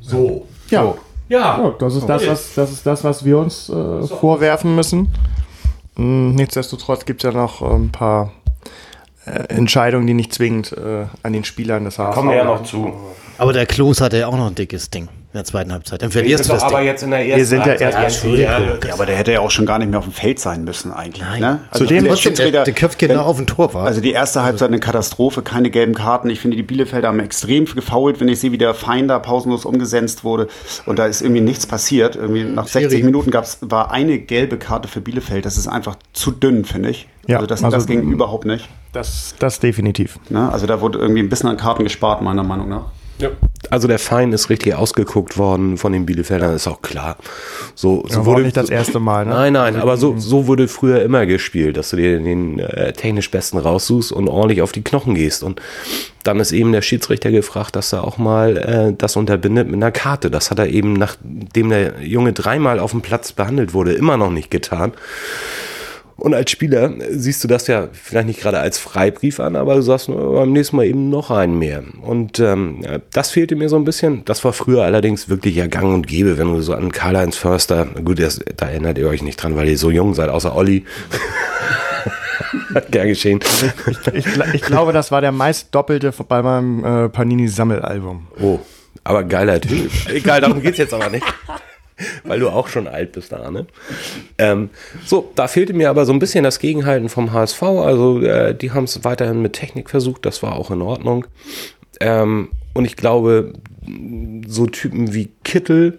So. 0.00 0.46
Ja. 0.70 0.82
Ja. 0.84 0.94
Ja, 1.28 1.74
das 1.78 1.94
ist 1.94 2.06
das, 2.06 2.26
was, 2.26 2.54
das 2.54 2.72
ist 2.72 2.84
das, 2.86 3.04
was 3.04 3.24
wir 3.24 3.38
uns 3.38 3.68
äh, 3.70 4.06
vorwerfen 4.06 4.74
müssen. 4.74 5.14
Mm, 5.96 6.34
Nichtsdestotrotz 6.34 7.04
gibt 7.04 7.24
es 7.24 7.32
ja 7.32 7.38
noch 7.38 7.62
äh, 7.62 7.74
ein 7.74 7.90
paar 7.90 8.32
äh, 9.26 9.30
Entscheidungen, 9.48 10.06
die 10.06 10.14
nicht 10.14 10.32
zwingend 10.34 10.72
äh, 10.72 11.06
an 11.22 11.32
den 11.32 11.44
Spielern 11.44 11.84
des 11.84 11.98
HSV 11.98 12.14
Kommen 12.14 12.30
wir 12.30 12.36
ja 12.36 12.44
noch 12.44 12.62
zu. 12.62 12.92
Aber 13.38 13.52
der 13.52 13.66
Klos 13.66 14.00
hatte 14.00 14.18
ja 14.18 14.26
auch 14.26 14.36
noch 14.36 14.46
ein 14.46 14.54
dickes 14.54 14.90
Ding 14.90 15.08
in 15.32 15.38
der 15.38 15.44
zweiten 15.44 15.72
Halbzeit. 15.72 16.02
Dann 16.02 16.10
verlierst 16.10 16.44
du 16.46 16.52
das 16.52 16.66
Ding. 16.66 16.82
jetzt 16.82 17.02
in 17.02 17.10
der 17.10 17.20
ersten 17.20 17.36
Wir 17.38 17.46
sind 17.46 17.58
ja 17.60 17.64
Halbzeit 17.66 17.94
erst- 17.94 18.24
ja, 18.24 18.60
Ja, 18.60 18.92
aber 18.92 19.06
der 19.06 19.16
hätte 19.16 19.32
ja 19.32 19.40
auch 19.40 19.50
schon 19.50 19.64
gar 19.64 19.78
nicht 19.78 19.88
mehr 19.90 19.98
auf 19.98 20.04
dem 20.04 20.12
Feld 20.12 20.38
sein 20.38 20.64
müssen 20.64 20.92
eigentlich. 20.92 21.22
Nein. 21.22 21.40
Ne? 21.40 21.60
Also 21.70 21.84
Zudem 21.86 22.04
der 22.04 22.16
Schiedsrichter- 22.16 22.64
der 22.64 22.74
köpft 22.74 22.98
genau 22.98 23.22
auf 23.22 23.36
dem 23.38 23.46
Tor 23.46 23.72
war. 23.72 23.86
Also 23.86 24.00
die 24.02 24.12
erste 24.12 24.42
Halbzeit 24.42 24.68
eine 24.68 24.78
Katastrophe, 24.78 25.40
keine 25.42 25.70
gelben 25.70 25.94
Karten. 25.94 26.28
Ich 26.28 26.40
finde, 26.40 26.56
die 26.58 26.62
Bielefelder 26.62 27.08
haben 27.08 27.20
extrem 27.20 27.64
gefault, 27.64 28.20
wenn 28.20 28.28
ich 28.28 28.40
sehe, 28.40 28.52
wie 28.52 28.58
der 28.58 28.74
Feind 28.74 29.08
da 29.08 29.18
pausenlos 29.18 29.64
umgesetzt 29.64 30.22
wurde. 30.24 30.48
Und 30.84 30.98
da 30.98 31.06
ist 31.06 31.22
irgendwie 31.22 31.40
nichts 31.40 31.66
passiert. 31.66 32.14
Irgendwie 32.16 32.44
nach 32.44 32.66
60 32.68 33.02
Minuten 33.02 33.30
gab's, 33.30 33.58
war 33.62 33.90
eine 33.90 34.18
gelbe 34.18 34.58
Karte 34.58 34.86
für 34.88 35.00
Bielefeld. 35.00 35.46
Das 35.46 35.56
ist 35.56 35.66
einfach 35.66 35.96
zu 36.12 36.30
dünn, 36.30 36.64
finde 36.66 36.90
ich. 36.90 37.08
Ja, 37.26 37.36
also 37.36 37.46
das, 37.46 37.64
also- 37.64 37.76
das 37.76 37.86
ging 37.86 38.02
überhaupt 38.12 38.44
nicht. 38.44 38.68
Das, 38.92 39.34
das 39.38 39.60
definitiv. 39.60 40.18
Ne? 40.28 40.50
Also 40.52 40.66
da 40.66 40.82
wurde 40.82 40.98
irgendwie 40.98 41.20
ein 41.22 41.30
bisschen 41.30 41.48
an 41.48 41.56
Karten 41.56 41.84
gespart, 41.84 42.20
meiner 42.20 42.42
Meinung 42.42 42.68
nach. 42.68 42.90
Also 43.70 43.88
der 43.88 43.98
Feind 43.98 44.34
ist 44.34 44.50
richtig 44.50 44.74
ausgeguckt 44.74 45.38
worden 45.38 45.76
von 45.78 45.92
den 45.92 46.04
Bielefeldern, 46.04 46.54
ist 46.54 46.66
auch 46.66 46.82
klar. 46.82 47.16
So, 47.74 48.04
so 48.08 48.20
Ja, 48.20 48.26
auch 48.26 48.38
nicht 48.38 48.56
das 48.56 48.68
erste 48.68 49.00
Mal, 49.00 49.24
ne? 49.24 49.32
Nein, 49.32 49.52
nein, 49.52 49.76
aber 49.76 49.96
so, 49.96 50.18
so 50.18 50.46
wurde 50.46 50.68
früher 50.68 51.02
immer 51.02 51.24
gespielt, 51.26 51.76
dass 51.76 51.90
du 51.90 51.96
dir 51.96 52.18
den 52.18 52.58
äh, 52.58 52.92
technisch 52.92 53.30
Besten 53.30 53.58
raussuchst 53.58 54.12
und 54.12 54.28
ordentlich 54.28 54.62
auf 54.62 54.72
die 54.72 54.82
Knochen 54.82 55.14
gehst. 55.14 55.42
Und 55.42 55.62
dann 56.24 56.40
ist 56.40 56.52
eben 56.52 56.72
der 56.72 56.82
Schiedsrichter 56.82 57.30
gefragt, 57.30 57.76
dass 57.76 57.92
er 57.92 58.04
auch 58.04 58.18
mal 58.18 58.56
äh, 58.56 58.94
das 58.96 59.16
unterbindet 59.16 59.68
mit 59.68 59.76
einer 59.76 59.92
Karte. 59.92 60.30
Das 60.30 60.50
hat 60.50 60.58
er 60.58 60.68
eben, 60.68 60.94
nachdem 60.94 61.70
der 61.70 62.02
Junge 62.02 62.32
dreimal 62.32 62.78
auf 62.78 62.90
dem 62.90 63.00
Platz 63.00 63.32
behandelt 63.32 63.74
wurde, 63.74 63.92
immer 63.92 64.16
noch 64.16 64.30
nicht 64.30 64.50
getan. 64.50 64.92
Und 66.16 66.34
als 66.34 66.50
Spieler 66.50 66.92
siehst 67.10 67.42
du 67.42 67.48
das 67.48 67.66
ja 67.66 67.88
vielleicht 67.92 68.26
nicht 68.28 68.40
gerade 68.40 68.58
als 68.60 68.78
Freibrief 68.78 69.40
an, 69.40 69.56
aber 69.56 69.74
du 69.74 69.82
sagst 69.82 70.08
"Oh, 70.08 70.34
beim 70.34 70.52
nächsten 70.52 70.76
Mal 70.76 70.86
eben 70.86 71.10
noch 71.10 71.30
einen 71.30 71.58
mehr. 71.58 71.82
Und 72.02 72.38
ähm, 72.38 72.84
das 73.12 73.30
fehlte 73.30 73.56
mir 73.56 73.68
so 73.68 73.76
ein 73.76 73.84
bisschen. 73.84 74.24
Das 74.26 74.44
war 74.44 74.52
früher 74.52 74.82
allerdings 74.84 75.28
wirklich 75.28 75.56
ja 75.56 75.66
gang 75.66 75.92
und 75.94 76.06
gäbe, 76.06 76.38
wenn 76.38 76.48
du 76.52 76.60
so 76.60 76.74
an 76.74 76.92
Karl-Heinz 76.92 77.36
Förster, 77.36 77.86
gut, 78.04 78.20
das, 78.20 78.40
da 78.56 78.66
erinnert 78.68 78.98
ihr 78.98 79.08
euch 79.08 79.22
nicht 79.22 79.36
dran, 79.42 79.56
weil 79.56 79.68
ihr 79.68 79.78
so 79.78 79.90
jung 79.90 80.14
seid, 80.14 80.28
außer 80.28 80.54
Olli. 80.54 80.84
Gern 82.90 83.08
geschehen. 83.08 83.40
Ich, 84.12 84.26
gl- 84.26 84.54
ich 84.54 84.62
glaube, 84.62 84.92
das 84.92 85.10
war 85.10 85.20
der 85.20 85.32
meist 85.32 85.68
doppelte 85.74 86.12
bei 86.28 86.42
meinem 86.42 86.84
äh, 86.84 87.08
Panini-Sammelalbum. 87.08 88.26
Oh, 88.40 88.58
aber 89.04 89.24
geiler 89.24 89.60
Typ. 89.60 89.90
Egal, 90.08 90.40
darum 90.40 90.60
geht's 90.62 90.78
jetzt 90.78 90.94
aber 90.94 91.10
nicht. 91.10 91.24
Weil 92.24 92.40
du 92.40 92.48
auch 92.48 92.68
schon 92.68 92.88
alt 92.88 93.12
bist 93.12 93.32
da, 93.32 93.50
ne? 93.50 93.66
Ähm, 94.38 94.70
so, 95.04 95.30
da 95.34 95.48
fehlte 95.48 95.72
mir 95.72 95.90
aber 95.90 96.04
so 96.04 96.12
ein 96.12 96.18
bisschen 96.18 96.44
das 96.44 96.58
Gegenhalten 96.58 97.08
vom 97.08 97.32
HSV. 97.32 97.62
Also, 97.62 98.20
äh, 98.20 98.54
die 98.54 98.72
haben 98.72 98.84
es 98.84 99.04
weiterhin 99.04 99.42
mit 99.42 99.54
Technik 99.54 99.90
versucht, 99.90 100.26
das 100.26 100.42
war 100.42 100.56
auch 100.56 100.70
in 100.70 100.82
Ordnung. 100.82 101.26
Ähm, 102.00 102.50
und 102.74 102.84
ich 102.84 102.96
glaube, 102.96 103.52
so 104.46 104.66
Typen 104.66 105.12
wie 105.12 105.30
Kittel 105.44 105.98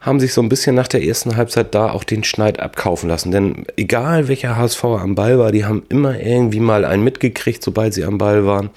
haben 0.00 0.18
sich 0.18 0.32
so 0.32 0.40
ein 0.40 0.48
bisschen 0.48 0.74
nach 0.74 0.88
der 0.88 1.04
ersten 1.04 1.36
Halbzeit 1.36 1.74
da 1.74 1.90
auch 1.90 2.04
den 2.04 2.24
Schneid 2.24 2.58
abkaufen 2.58 3.08
lassen. 3.08 3.30
Denn 3.32 3.66
egal 3.76 4.28
welcher 4.28 4.56
HSV 4.56 4.82
am 4.84 5.14
Ball 5.14 5.38
war, 5.38 5.52
die 5.52 5.66
haben 5.66 5.82
immer 5.90 6.18
irgendwie 6.18 6.60
mal 6.60 6.86
einen 6.86 7.04
mitgekriegt, 7.04 7.62
sobald 7.62 7.92
sie 7.92 8.04
am 8.04 8.16
Ball 8.16 8.46
waren. 8.46 8.70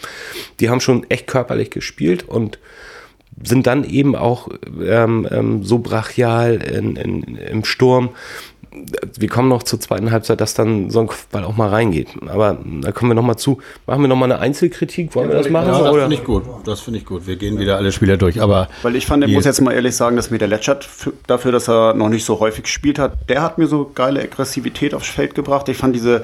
Die 0.59 0.69
haben 0.69 0.81
schon 0.81 1.09
echt 1.09 1.27
körperlich 1.27 1.69
gespielt 1.69 2.27
und 2.27 2.59
sind 3.41 3.67
dann 3.67 3.83
eben 3.83 4.15
auch 4.15 4.49
ähm, 4.85 5.27
ähm, 5.31 5.63
so 5.63 5.79
brachial 5.79 6.55
in, 6.55 6.95
in, 6.95 7.35
im 7.35 7.65
Sturm, 7.65 8.09
wir 9.17 9.29
kommen 9.29 9.49
noch 9.49 9.63
zur 9.63 9.79
zweiten 9.79 10.11
Halbzeit, 10.11 10.41
dass 10.41 10.53
dann 10.53 10.89
so 10.89 11.01
ein 11.01 11.07
Kopfball 11.07 11.43
auch 11.43 11.55
mal 11.55 11.69
reingeht. 11.69 12.09
Aber 12.27 12.57
da 12.81 12.91
kommen 12.91 13.11
wir 13.11 13.15
noch 13.15 13.23
mal 13.23 13.37
zu. 13.37 13.59
Machen 13.85 14.01
wir 14.01 14.07
noch 14.07 14.15
mal 14.15 14.25
eine 14.25 14.39
Einzelkritik? 14.39 15.13
Wollen 15.15 15.29
ja, 15.29 15.35
wir 15.35 15.43
das 15.43 15.49
machen? 15.51 15.67
Ja, 15.67 15.83
das 15.83 15.95
finde 15.95 16.15
ich 16.15 16.23
gut. 16.23 16.43
Das 16.65 16.79
finde 16.81 16.99
ich 16.99 17.05
gut. 17.05 17.27
Wir 17.27 17.35
gehen 17.35 17.59
wieder 17.59 17.77
alle 17.77 17.91
Spieler 17.91 18.17
durch. 18.17 18.41
Aber 18.41 18.67
Weil 18.81 18.95
ich 18.95 19.05
fand, 19.05 19.23
ich 19.25 19.33
muss 19.33 19.45
jetzt 19.45 19.61
mal 19.61 19.73
ehrlich 19.73 19.95
sagen, 19.95 20.15
dass 20.15 20.31
mir 20.31 20.39
der 20.39 20.47
Letschert 20.47 20.89
dafür, 21.27 21.51
dass 21.51 21.69
er 21.69 21.93
noch 21.93 22.09
nicht 22.09 22.25
so 22.25 22.39
häufig 22.39 22.63
gespielt 22.63 22.99
hat, 22.99 23.29
der 23.29 23.41
hat 23.41 23.57
mir 23.57 23.67
so 23.67 23.91
geile 23.93 24.21
Aggressivität 24.21 24.93
aufs 24.93 25.09
Feld 25.09 25.35
gebracht. 25.35 25.69
Ich 25.69 25.77
fand 25.77 25.95
diese 25.95 26.23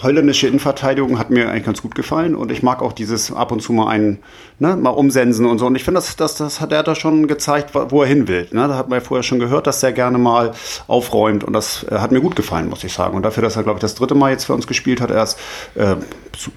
holländische 0.00 0.46
Innenverteidigung 0.46 1.18
hat 1.18 1.30
mir 1.30 1.48
eigentlich 1.48 1.64
ganz 1.64 1.82
gut 1.82 1.94
gefallen 1.94 2.34
und 2.34 2.52
ich 2.52 2.62
mag 2.62 2.80
auch 2.80 2.92
dieses 2.92 3.32
ab 3.32 3.50
und 3.50 3.60
zu 3.60 3.72
mal 3.72 3.88
einen, 3.88 4.20
ne, 4.58 4.76
mal 4.76 4.90
umsensen 4.90 5.46
und 5.46 5.58
so. 5.58 5.66
Und 5.66 5.74
ich 5.74 5.84
finde, 5.84 5.98
das, 5.98 6.14
das, 6.16 6.36
das 6.36 6.60
hat 6.60 6.72
er 6.72 6.82
da 6.82 6.94
schon 6.94 7.26
gezeigt, 7.26 7.74
wo 7.74 8.02
er 8.02 8.08
hin 8.08 8.28
will. 8.28 8.46
Ne? 8.52 8.68
Da 8.68 8.76
hat 8.76 8.88
man 8.88 9.00
ja 9.00 9.04
vorher 9.04 9.22
schon 9.22 9.40
gehört, 9.40 9.66
dass 9.66 9.82
er 9.82 9.92
gerne 9.92 10.18
mal 10.18 10.52
aufräumt 10.86 11.42
und 11.42 11.52
das 11.52 11.84
äh, 11.90 11.98
hat 11.98 12.12
mir 12.12 12.20
gut 12.20 12.36
gefallen, 12.36 12.68
muss 12.68 12.84
ich 12.84 12.92
sagen. 12.92 13.16
Und 13.16 13.24
dafür, 13.24 13.42
dass 13.42 13.56
er, 13.56 13.64
glaube 13.64 13.78
ich, 13.78 13.80
das 13.80 13.96
dritte 13.96 14.14
Mal 14.14 14.30
jetzt 14.30 14.44
für 14.44 14.54
uns 14.54 14.66
gespielt 14.66 15.00
hat, 15.00 15.10
erst, 15.10 15.38
äh, 15.74 15.96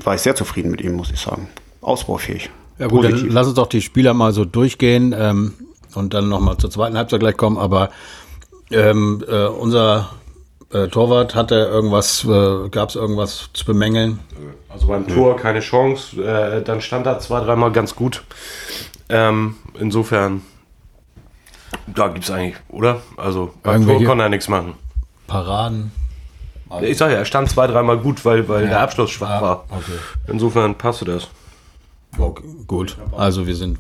war 0.04 0.16
ich 0.16 0.22
sehr 0.22 0.36
zufrieden 0.36 0.70
mit 0.70 0.82
ihm, 0.82 0.94
muss 0.94 1.12
ich 1.12 1.20
sagen. 1.20 1.48
Ausbaufähig. 1.82 2.52
Ja 2.78 2.88
gut, 2.88 3.02
Positiv. 3.02 3.22
dann 3.28 3.32
lass 3.32 3.48
uns 3.48 3.56
doch 3.56 3.68
die 3.68 3.82
Spieler 3.82 4.14
mal 4.14 4.32
so 4.32 4.46
durchgehen 4.46 5.14
ähm, 5.18 5.54
und 5.96 6.14
dann 6.14 6.30
nochmal 6.30 6.58
zur 6.58 6.70
zweiten 6.70 6.98
Halbzeit 6.98 7.20
gleich 7.20 7.38
kommen. 7.38 7.58
Aber 7.58 7.90
ähm, 8.72 9.24
äh, 9.28 9.46
unser 9.46 10.10
äh, 10.74 10.88
Torwart, 10.88 11.36
hat 11.36 11.52
er 11.52 11.70
irgendwas, 11.70 12.24
äh, 12.26 12.70
gab 12.70 12.90
es 12.90 12.96
irgendwas 12.96 13.50
zu 13.54 13.66
bemängeln? 13.66 14.20
Also 14.70 14.88
beim 14.88 15.08
Tor 15.08 15.38
keine 15.38 15.60
Chance, 15.60 16.22
äh, 16.22 16.64
dann 16.64 16.82
stand 16.82 17.06
er 17.06 17.20
zwei, 17.20 17.42
dreimal 17.42 17.72
ganz 17.72 17.96
gut. 17.96 18.24
Ähm, 19.10 19.56
insofern, 19.80 20.42
da 21.88 22.08
gibt 22.08 22.26
es 22.26 22.32
eigentlich, 22.32 22.56
oder? 22.70 23.02
Also 23.18 23.54
beim 23.62 23.86
Tor 23.86 24.04
konnte 24.04 24.24
er 24.24 24.30
nichts 24.30 24.48
machen. 24.48 24.74
Paraden. 25.28 25.92
Also 26.70 26.86
ich 26.88 26.98
sage 26.98 27.14
ja, 27.14 27.20
er 27.20 27.26
stand 27.26 27.50
zwei, 27.50 27.68
dreimal 27.68 28.00
gut, 28.00 28.26
weil, 28.26 28.48
weil 28.50 28.64
ja. 28.64 28.70
der 28.70 28.80
Abschluss 28.80 29.12
schwach 29.12 29.30
ja, 29.30 29.42
war. 29.42 29.66
Okay. 29.70 30.00
Insofern 30.28 30.76
passte 30.76 31.06
das. 31.06 31.28
Okay, 32.18 32.44
gut, 32.68 32.98
also 33.18 33.48
wir 33.48 33.56
sind. 33.56 33.80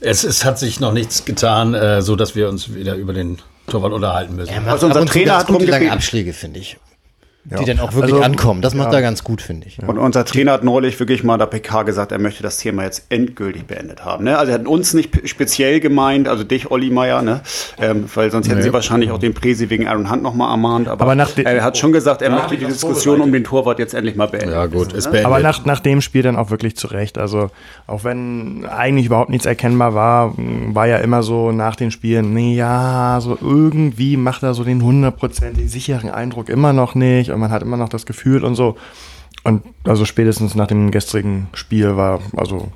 Es, 0.00 0.24
es 0.24 0.44
hat 0.44 0.58
sich 0.58 0.78
noch 0.80 0.92
nichts 0.92 1.24
getan, 1.24 1.72
äh, 1.74 2.02
so 2.02 2.16
dass 2.16 2.34
wir 2.34 2.48
uns 2.48 2.74
wieder 2.74 2.96
über 2.96 3.12
den 3.12 3.38
Torwart 3.66 3.92
unterhalten 3.92 4.36
müssen. 4.36 4.52
Ja, 4.52 4.72
also 4.72 4.86
unser 4.86 5.06
Trainer 5.06 5.38
hat 5.38 5.46
gute 5.46 5.66
lange 5.66 5.90
Abschläge, 5.90 6.32
finde 6.32 6.60
ich. 6.60 6.76
Ja. 7.50 7.58
Die 7.58 7.64
dann 7.64 7.80
auch 7.80 7.92
wirklich 7.92 8.14
also, 8.14 8.24
ankommen. 8.24 8.62
Das 8.62 8.72
macht 8.72 8.92
ja. 8.92 8.98
er 8.98 9.02
ganz 9.02 9.24
gut, 9.24 9.42
finde 9.42 9.66
ich. 9.66 9.80
Und 9.80 9.98
unser 9.98 10.24
Trainer 10.24 10.52
hat 10.52 10.62
neulich 10.62 11.00
wirklich 11.00 11.24
mal 11.24 11.38
der 11.38 11.46
PK 11.46 11.82
gesagt, 11.82 12.12
er 12.12 12.20
möchte 12.20 12.40
das 12.44 12.58
Thema 12.58 12.84
jetzt 12.84 13.06
endgültig 13.08 13.64
beendet 13.66 14.04
haben. 14.04 14.24
Ne? 14.24 14.38
Also 14.38 14.52
er 14.52 14.60
hat 14.60 14.66
uns 14.68 14.94
nicht 14.94 15.28
speziell 15.28 15.80
gemeint, 15.80 16.28
also 16.28 16.44
dich, 16.44 16.70
Olli 16.70 16.90
Meier, 16.90 17.20
ne? 17.22 17.40
Ähm, 17.80 18.04
weil 18.14 18.30
sonst 18.30 18.46
hätten 18.46 18.58
nee. 18.58 18.62
sie 18.62 18.72
wahrscheinlich 18.72 19.10
auch 19.10 19.18
den 19.18 19.34
Presi 19.34 19.70
wegen 19.70 19.88
Aaron 19.88 20.08
Hunt 20.08 20.22
nochmal 20.22 20.52
ermahnt. 20.52 20.86
Aber, 20.86 21.04
aber 21.10 21.20
er 21.20 21.64
hat 21.64 21.76
schon 21.76 21.90
gesagt, 21.90 22.22
er 22.22 22.30
ja, 22.30 22.36
möchte 22.36 22.56
die 22.56 22.64
Diskussion 22.64 23.20
um 23.20 23.32
den 23.32 23.42
Torwart 23.42 23.80
jetzt 23.80 23.94
endlich 23.94 24.14
mal 24.14 24.28
beenden. 24.28 24.52
Ja 24.52 24.66
gut, 24.66 24.92
ist 24.92 25.10
beendet. 25.10 25.26
Aber 25.26 25.40
nach, 25.40 25.64
nach 25.64 25.80
dem 25.80 26.00
Spiel 26.00 26.22
dann 26.22 26.36
auch 26.36 26.50
wirklich 26.50 26.76
zurecht. 26.76 27.18
Also 27.18 27.50
auch 27.88 28.04
wenn 28.04 28.66
eigentlich 28.66 29.06
überhaupt 29.06 29.30
nichts 29.30 29.46
erkennbar 29.46 29.94
war, 29.94 30.34
war 30.36 30.86
ja 30.86 30.98
immer 30.98 31.24
so 31.24 31.50
nach 31.50 31.74
den 31.74 31.90
Spielen, 31.90 32.34
nee, 32.34 32.54
ja, 32.54 33.18
so 33.20 33.36
irgendwie 33.40 34.16
macht 34.16 34.44
er 34.44 34.54
so 34.54 34.62
den 34.62 34.80
hundertprozentig 34.84 35.68
sicheren 35.68 36.08
Eindruck 36.08 36.48
immer 36.48 36.72
noch 36.72 36.94
nicht 36.94 37.31
und 37.32 37.40
man 37.40 37.50
hat 37.50 37.62
immer 37.62 37.76
noch 37.76 37.88
das 37.88 38.06
Gefühl 38.06 38.44
und 38.44 38.54
so. 38.54 38.76
Und 39.44 39.62
also 39.84 40.04
spätestens 40.04 40.54
nach 40.54 40.66
dem 40.66 40.90
gestrigen 40.90 41.48
Spiel 41.52 41.96
war 41.96 42.20
also 42.36 42.70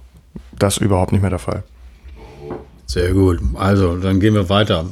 das 0.59 0.79
überhaupt 0.79 1.13
nicht 1.13 1.21
mehr 1.21 1.31
der 1.31 1.39
Fall. 1.39 1.63
Sehr 2.87 3.13
gut. 3.13 3.41
Also, 3.55 3.97
dann 3.97 4.21
gehen 4.21 4.35
wir 4.35 4.49
weiter. 4.49 4.87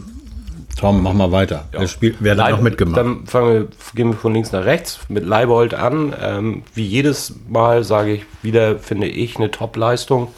Tom, 0.77 1.03
mach 1.03 1.13
mal 1.13 1.31
weiter. 1.31 1.69
Ja. 1.73 1.81
Wer, 1.81 1.89
spielt, 1.89 2.17
wer 2.19 2.37
hat 2.37 2.51
noch 2.51 2.61
mitgemacht? 2.61 2.97
Dann 2.97 3.27
fangen 3.27 3.53
wir, 3.53 3.69
gehen 3.95 4.09
wir 4.09 4.17
von 4.17 4.35
links 4.35 4.51
nach 4.51 4.65
rechts 4.65 4.99
mit 5.09 5.25
Leibold 5.25 5.75
an. 5.75 6.13
Ähm, 6.21 6.63
wie 6.75 6.85
jedes 6.85 7.35
Mal 7.49 7.85
sage 7.85 8.15
ich 8.15 8.27
wieder, 8.43 8.79
finde 8.79 9.07
ich, 9.07 9.37
eine 9.37 9.51
Top-Leistung. 9.51 10.29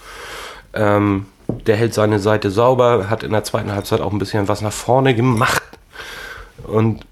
Ähm, 0.74 1.26
der 1.48 1.76
hält 1.76 1.94
seine 1.94 2.18
Seite 2.18 2.50
sauber, 2.50 3.08
hat 3.08 3.22
in 3.22 3.32
der 3.32 3.44
zweiten 3.44 3.72
Halbzeit 3.72 4.00
auch 4.00 4.12
ein 4.12 4.18
bisschen 4.18 4.48
was 4.48 4.60
nach 4.60 4.72
vorne 4.72 5.14
gemacht. 5.14 5.62
Und 6.64 7.06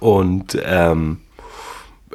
und 0.00 0.58
ähm, 0.64 1.18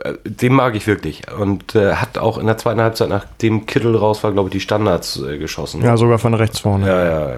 äh, 0.01 0.13
den 0.25 0.53
mag 0.53 0.75
ich 0.75 0.87
wirklich. 0.87 1.23
Und 1.31 1.75
äh, 1.75 1.95
hat 1.95 2.17
auch 2.17 2.37
in 2.37 2.47
der 2.47 2.57
zweiten 2.57 2.81
Halbzeit, 2.81 3.09
nachdem 3.09 3.65
Kittel 3.65 3.95
raus 3.95 4.23
war, 4.23 4.31
glaube 4.31 4.49
ich, 4.49 4.53
die 4.53 4.59
Standards 4.59 5.21
äh, 5.21 5.37
geschossen. 5.37 5.81
Ja, 5.81 5.97
sogar 5.97 6.19
von 6.19 6.33
rechts 6.33 6.59
vorne. 6.59 6.87
Ja, 6.87 7.05
ja, 7.05 7.29
ja. 7.29 7.37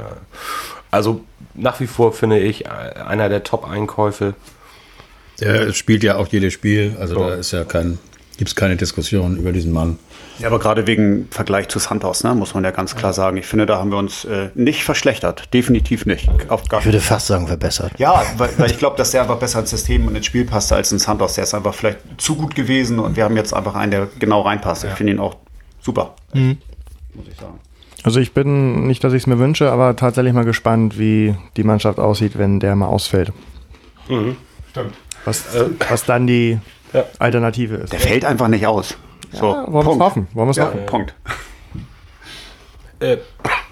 Also 0.92 1.22
nach 1.54 1.80
wie 1.80 1.88
vor 1.88 2.14
finde 2.14 2.40
ich 2.40 2.66
äh, 2.66 2.70
einer 2.70 3.30
der 3.30 3.44
Top-Einkäufe. 3.44 4.34
Der 5.40 5.74
spielt 5.74 6.04
ja 6.04 6.16
auch 6.16 6.28
jedes 6.28 6.54
Spiel. 6.54 6.96
Also 7.00 7.16
so. 7.16 7.22
da 7.22 7.36
ist 7.36 7.52
ja 7.52 7.64
kein, 7.64 8.00
gibt 8.38 8.50
es 8.50 8.56
keine 8.56 8.76
Diskussion 8.76 9.38
über 9.38 9.52
diesen 9.52 9.72
Mann. 9.72 9.98
Ja, 10.40 10.48
aber 10.48 10.60
gerade 10.60 10.88
wegen 10.88 11.28
Vergleich 11.32 11.70
zu 11.70 11.80
Santos, 11.80 12.24
ne, 12.24 12.36
muss 12.36 12.54
man 12.54 12.64
ja 12.64 12.72
ganz 12.72 12.96
klar 12.96 13.14
sagen. 13.14 13.38
Ich 13.38 13.46
finde, 13.46 13.66
da 13.66 13.78
haben 13.78 13.92
wir 13.92 13.98
uns 13.98 14.26
äh, 14.26 14.50
nicht 14.54 14.84
verschlechtert. 14.84 15.54
Definitiv 15.54 16.06
nicht. 16.06 16.28
ich 16.28 16.86
würde 16.86 17.00
fast 17.00 17.28
sagen, 17.28 17.48
verbessert. 17.48 17.94
Ja, 17.98 18.24
weil, 18.38 18.50
weil 18.58 18.72
ich 18.72 18.78
glaube, 18.78 18.98
dass 18.98 19.12
der 19.12 19.22
einfach 19.22 19.38
besser 19.38 19.60
ins 19.60 19.70
System 19.70 20.08
und 20.08 20.16
ins 20.16 20.26
Spiel 20.26 20.46
passte 20.46 20.76
als 20.76 20.92
ein 20.92 21.00
Santos. 21.00 21.36
Der 21.36 21.46
ist 21.46 21.54
einfach 21.54 21.74
vielleicht 21.74 22.00
zu 22.18 22.36
gut 22.36 22.56
gewesen 22.56 23.00
und 23.00 23.16
wir 23.16 23.24
haben 23.24 23.38
jetzt 23.38 23.54
einfach 23.54 23.76
einen, 23.76 23.92
der 23.92 24.08
genau 24.20 24.42
reinpasst. 24.42 24.84
Ich 24.84 24.92
finde 24.92 25.14
ihn 25.14 25.20
auch 25.20 25.38
super. 25.82 26.16
Mhm. 26.34 26.58
Muss 27.14 27.28
ich 27.32 27.38
sagen. 27.38 27.60
Also 28.04 28.20
ich 28.20 28.34
bin, 28.34 28.86
nicht, 28.86 29.04
dass 29.04 29.14
ich 29.14 29.24
es 29.24 29.28
mir 29.28 29.40
wünsche, 29.40 29.72
aber 29.72 29.96
tatsächlich 29.96 30.34
mal 30.34 30.46
gespannt, 30.46 31.00
wie 31.00 31.36
die 31.58 31.64
Mannschaft 31.64 31.98
aussieht, 31.98 32.38
wenn 32.38 32.60
der 32.60 32.76
mal 32.76 32.88
ausfällt. 32.88 33.32
Mhm. 34.10 34.36
Stimmt. 34.72 34.94
Was, 35.24 35.56
äh, 35.56 35.70
was 35.90 36.06
dann 36.06 36.28
die 36.28 36.60
ja. 36.96 37.06
Alternative 37.20 37.76
ist. 37.76 37.94
Der 37.94 38.00
fällt 38.00 38.26
einfach 38.26 38.48
nicht 38.48 38.66
aus. 38.66 38.96
So, 39.32 39.52
ja, 39.52 39.72
wollen 39.72 39.86
wir 39.86 39.94
es 39.94 40.00
hoffen. 40.00 40.28
Wollen 40.34 40.50
wir 40.50 40.56
ja, 40.56 40.66
hoffen. 40.66 40.86
Punkt. 40.86 41.14
Äh, 43.00 43.18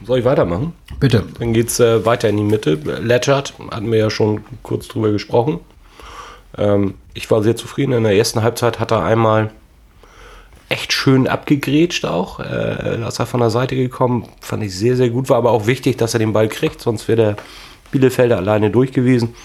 soll 0.03 0.19
ich 0.19 0.25
weitermachen? 0.25 0.73
Bitte. 0.99 1.23
Dann 1.39 1.53
geht 1.53 1.69
es 1.69 1.79
äh, 1.79 2.05
weiter 2.05 2.29
in 2.29 2.37
die 2.37 2.43
Mitte. 2.43 2.73
Ledgert 2.73 3.53
hatten 3.71 3.91
wir 3.91 3.99
ja 3.99 4.09
schon 4.09 4.41
kurz 4.63 4.87
drüber 4.87 5.11
gesprochen. 5.11 5.59
Ähm, 6.57 6.95
ich 7.13 7.31
war 7.31 7.41
sehr 7.41 7.55
zufrieden. 7.55 7.93
In 7.93 8.03
der 8.03 8.15
ersten 8.15 8.43
Halbzeit 8.43 8.79
hat 8.79 8.91
er 8.91 9.03
einmal 9.03 9.51
echt 10.69 10.91
schön 10.91 11.27
abgegrätscht 11.27 12.05
auch. 12.05 12.39
Äh, 12.39 13.07
ist 13.07 13.19
er 13.19 13.25
von 13.25 13.39
der 13.39 13.49
Seite 13.49 13.75
gekommen. 13.75 14.27
Fand 14.41 14.63
ich 14.63 14.75
sehr, 14.75 14.95
sehr 14.95 15.09
gut. 15.09 15.29
War 15.29 15.37
aber 15.37 15.51
auch 15.51 15.67
wichtig, 15.67 15.97
dass 15.97 16.13
er 16.13 16.19
den 16.19 16.33
Ball 16.33 16.49
kriegt, 16.49 16.81
sonst 16.81 17.07
wäre 17.07 17.17
der 17.17 17.35
Bielefelder 17.91 18.37
alleine 18.37 18.71
durch 18.71 18.91
gewesen. 18.91 19.35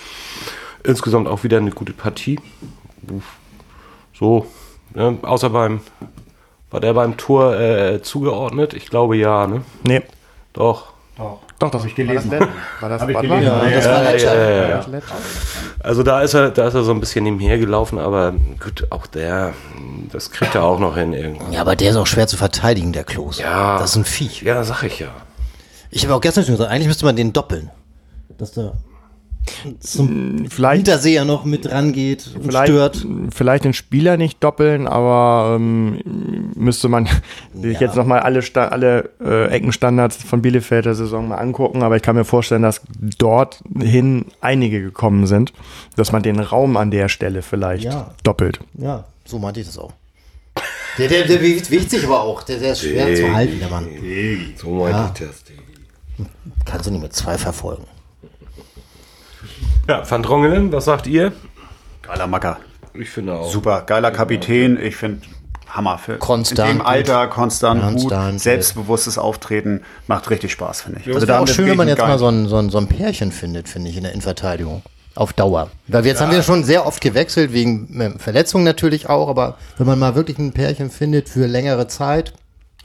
Insgesamt 0.84 1.28
auch 1.28 1.44
wieder 1.44 1.58
eine 1.58 1.70
gute 1.70 1.92
Partie. 1.92 2.40
So, 4.18 4.46
Ne? 4.94 5.18
Außer 5.22 5.50
beim. 5.50 5.80
War 6.70 6.80
der 6.80 6.92
beim 6.92 7.16
Tor 7.16 7.58
äh, 7.58 8.02
zugeordnet? 8.02 8.74
Ich 8.74 8.90
glaube 8.90 9.16
ja, 9.16 9.46
ne? 9.46 9.62
Nee. 9.84 10.02
Doch. 10.52 10.92
Doch. 11.16 11.38
Doch, 11.58 11.70
das 11.70 11.80
habe 11.80 11.88
ich 11.88 11.94
gelesen. 11.94 12.30
War 12.30 12.88
das, 12.88 13.00
war 13.00 13.08
das 13.10 13.22
gelesen? 13.22 13.42
Ja, 13.42 13.70
das 13.70 13.86
war 13.86 14.16
ja, 14.16 14.50
ja, 14.50 14.68
ja. 14.68 14.86
Also 15.80 16.02
da 16.02 16.20
ist 16.20 16.34
er, 16.34 16.50
da 16.50 16.68
ist 16.68 16.74
er 16.74 16.82
so 16.82 16.92
ein 16.92 17.00
bisschen 17.00 17.24
nebenher 17.24 17.58
gelaufen, 17.58 17.98
aber 17.98 18.34
gut, 18.62 18.86
auch 18.90 19.06
der, 19.06 19.54
das 20.12 20.30
kriegt 20.30 20.54
er 20.54 20.62
auch 20.62 20.78
noch 20.78 20.96
hin 20.96 21.14
irgendwie. 21.14 21.54
Ja, 21.54 21.62
aber 21.62 21.74
der 21.74 21.90
ist 21.90 21.96
auch 21.96 22.06
schwer 22.06 22.28
zu 22.28 22.36
verteidigen, 22.36 22.92
der 22.92 23.04
Klos. 23.04 23.38
Ja. 23.38 23.78
Das 23.78 23.90
ist 23.90 23.96
ein 23.96 24.04
Viech. 24.04 24.42
Ja, 24.42 24.62
sag 24.62 24.82
ich 24.82 25.00
ja. 25.00 25.08
Ich 25.90 26.04
habe 26.04 26.14
auch 26.14 26.20
gestern 26.20 26.44
schon 26.44 26.54
gesagt, 26.54 26.70
eigentlich 26.70 26.88
müsste 26.88 27.06
man 27.06 27.16
den 27.16 27.32
doppeln. 27.32 27.70
Dass 28.36 28.52
der 28.52 28.74
zum 29.80 30.08
hm, 30.08 30.50
vielleicht, 30.50 30.86
Hinterseher 30.86 31.24
noch 31.24 31.44
mit 31.44 31.70
rangeht 31.70 32.30
und 32.34 32.44
vielleicht, 32.44 32.68
stört. 32.68 33.06
Vielleicht 33.34 33.64
den 33.64 33.72
Spieler 33.72 34.16
nicht 34.16 34.42
doppeln, 34.42 34.86
aber 34.86 35.56
ähm, 35.56 36.00
müsste 36.54 36.88
man 36.88 37.06
sich 37.54 37.74
ja. 37.74 37.80
jetzt 37.80 37.96
nochmal 37.96 38.20
alle, 38.20 38.42
alle 38.54 39.10
äh, 39.20 39.48
Eckenstandards 39.48 40.16
von 40.22 40.42
Bielefeld 40.42 40.84
der 40.86 40.94
Saison 40.94 41.28
mal 41.28 41.36
angucken. 41.36 41.82
Aber 41.82 41.96
ich 41.96 42.02
kann 42.02 42.16
mir 42.16 42.24
vorstellen, 42.24 42.62
dass 42.62 42.82
dorthin 43.18 44.26
einige 44.40 44.80
gekommen 44.80 45.26
sind, 45.26 45.52
dass 45.96 46.12
man 46.12 46.22
den 46.22 46.40
Raum 46.40 46.76
an 46.76 46.90
der 46.90 47.08
Stelle 47.08 47.42
vielleicht 47.42 47.84
ja. 47.84 48.14
doppelt. 48.22 48.60
Ja, 48.74 49.04
so 49.24 49.38
meinte 49.38 49.60
ich 49.60 49.66
das 49.66 49.78
auch. 49.78 49.92
Der, 50.98 51.08
der, 51.08 51.26
der 51.26 51.40
wiegt 51.40 51.90
sich 51.90 52.04
aber 52.04 52.22
auch. 52.22 52.42
Der, 52.42 52.58
der 52.58 52.72
ist 52.72 52.80
schwer 52.80 53.04
hey, 53.04 53.16
zu 53.16 53.32
halten, 53.32 53.58
der 53.60 53.68
Mann. 53.68 53.86
Hey, 53.88 54.54
so 54.56 54.70
meinte 54.70 54.98
ja. 54.98 55.12
ich 55.14 55.20
das. 55.28 55.44
Kannst 56.64 56.86
du 56.86 56.90
nicht 56.90 57.02
mit 57.02 57.12
zwei 57.14 57.38
verfolgen. 57.38 57.84
Ja, 59.88 60.08
Van 60.08 60.22
Drongelen, 60.22 60.70
was 60.70 60.84
sagt 60.84 61.06
ihr? 61.06 61.32
Geiler 62.02 62.26
Macker. 62.26 62.58
Ich 62.92 63.08
finde 63.08 63.32
auch. 63.32 63.50
Super, 63.50 63.82
geiler 63.86 64.10
Kapitän. 64.10 64.78
Ich 64.78 64.96
finde, 64.96 65.22
Hammer. 65.66 65.96
Für 65.96 66.18
Konstant. 66.18 66.70
In 66.70 66.76
dem 66.78 66.86
Alter, 66.86 67.26
konstant, 67.28 67.80
Konstant, 67.80 68.32
gut, 68.32 68.40
selbstbewusstes 68.40 69.16
Auftreten, 69.16 69.82
macht 70.06 70.28
richtig 70.28 70.52
Spaß, 70.52 70.82
finde 70.82 71.00
ich. 71.00 71.14
Also 71.14 71.26
da 71.26 71.38
auch 71.40 71.46
wir 71.46 71.54
schön, 71.54 71.70
wenn 71.70 71.78
man 71.78 71.88
jetzt 71.88 72.00
mal 72.00 72.18
so 72.18 72.28
ein, 72.28 72.48
so, 72.48 72.56
ein, 72.56 72.68
so 72.68 72.76
ein 72.76 72.86
Pärchen 72.86 73.32
findet, 73.32 73.66
finde 73.68 73.88
ich, 73.88 73.96
in 73.96 74.02
der 74.02 74.12
Innenverteidigung. 74.12 74.82
Auf 75.14 75.32
Dauer. 75.32 75.70
Weil 75.86 76.04
jetzt 76.04 76.20
haben 76.20 76.32
wir 76.32 76.42
schon 76.42 76.64
sehr 76.64 76.86
oft 76.86 77.00
gewechselt, 77.00 77.54
wegen 77.54 77.98
äh, 77.98 78.10
Verletzungen 78.18 78.64
natürlich 78.64 79.08
auch, 79.08 79.28
aber 79.28 79.56
wenn 79.78 79.86
man 79.86 79.98
mal 79.98 80.14
wirklich 80.14 80.38
ein 80.38 80.52
Pärchen 80.52 80.90
findet 80.90 81.30
für 81.30 81.46
längere 81.46 81.88
Zeit, 81.88 82.34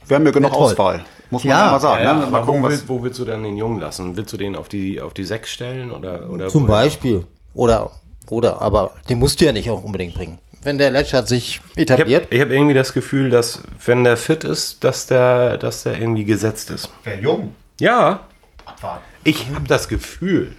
Wir 0.08 0.16
haben 0.16 0.24
ja 0.24 0.32
genug 0.32 0.52
Ja, 0.52 0.56
toll. 0.56 0.72
Auswahl, 0.72 1.04
muss 1.30 1.44
man 1.44 1.56
Ja. 1.56 1.70
mal 1.72 1.80
sagen. 1.80 2.04
Ja, 2.04 2.14
ne? 2.14 2.26
Mal 2.26 2.42
gucken, 2.42 2.62
wo, 2.62 2.68
willst, 2.68 2.88
wo 2.88 3.02
willst 3.02 3.18
du 3.18 3.24
dann 3.24 3.42
den 3.42 3.56
Jungen 3.56 3.80
lassen? 3.80 4.16
Willst 4.16 4.32
du 4.32 4.36
den 4.36 4.56
auf 4.56 4.68
die, 4.68 5.00
auf 5.00 5.14
die 5.14 5.24
Sechs 5.24 5.50
stellen? 5.50 5.90
Oder, 5.90 6.28
oder 6.30 6.48
zum 6.48 6.66
Beispiel. 6.66 7.24
Oder, 7.54 7.90
oder, 8.28 8.60
aber 8.62 8.92
den 9.08 9.18
musst 9.18 9.40
du 9.40 9.44
ja 9.44 9.52
nicht 9.52 9.70
auch 9.70 9.82
unbedingt 9.82 10.14
bringen. 10.14 10.38
Wenn 10.62 10.78
der 10.78 10.90
Letschert 10.90 11.28
sich 11.28 11.60
Ich 11.76 11.90
habe 11.90 12.02
etabliert. 12.02 12.24
hab 12.32 12.50
irgendwie 12.50 12.72
das 12.74 12.92
Gefühl, 12.94 13.28
dass 13.30 13.62
wenn 13.84 14.02
der 14.02 14.16
fit 14.16 14.44
ist, 14.44 14.82
dass 14.82 15.06
der, 15.06 15.58
dass 15.58 15.82
der 15.82 15.98
irgendwie 16.00 16.24
gesetzt 16.24 16.70
ist. 16.70 16.88
Wer 17.04 17.20
jung? 17.20 17.54
Ja. 17.78 18.20
Ich 19.24 19.46
habe 19.54 19.66
das 19.68 19.88
Gefühl. 19.88 20.52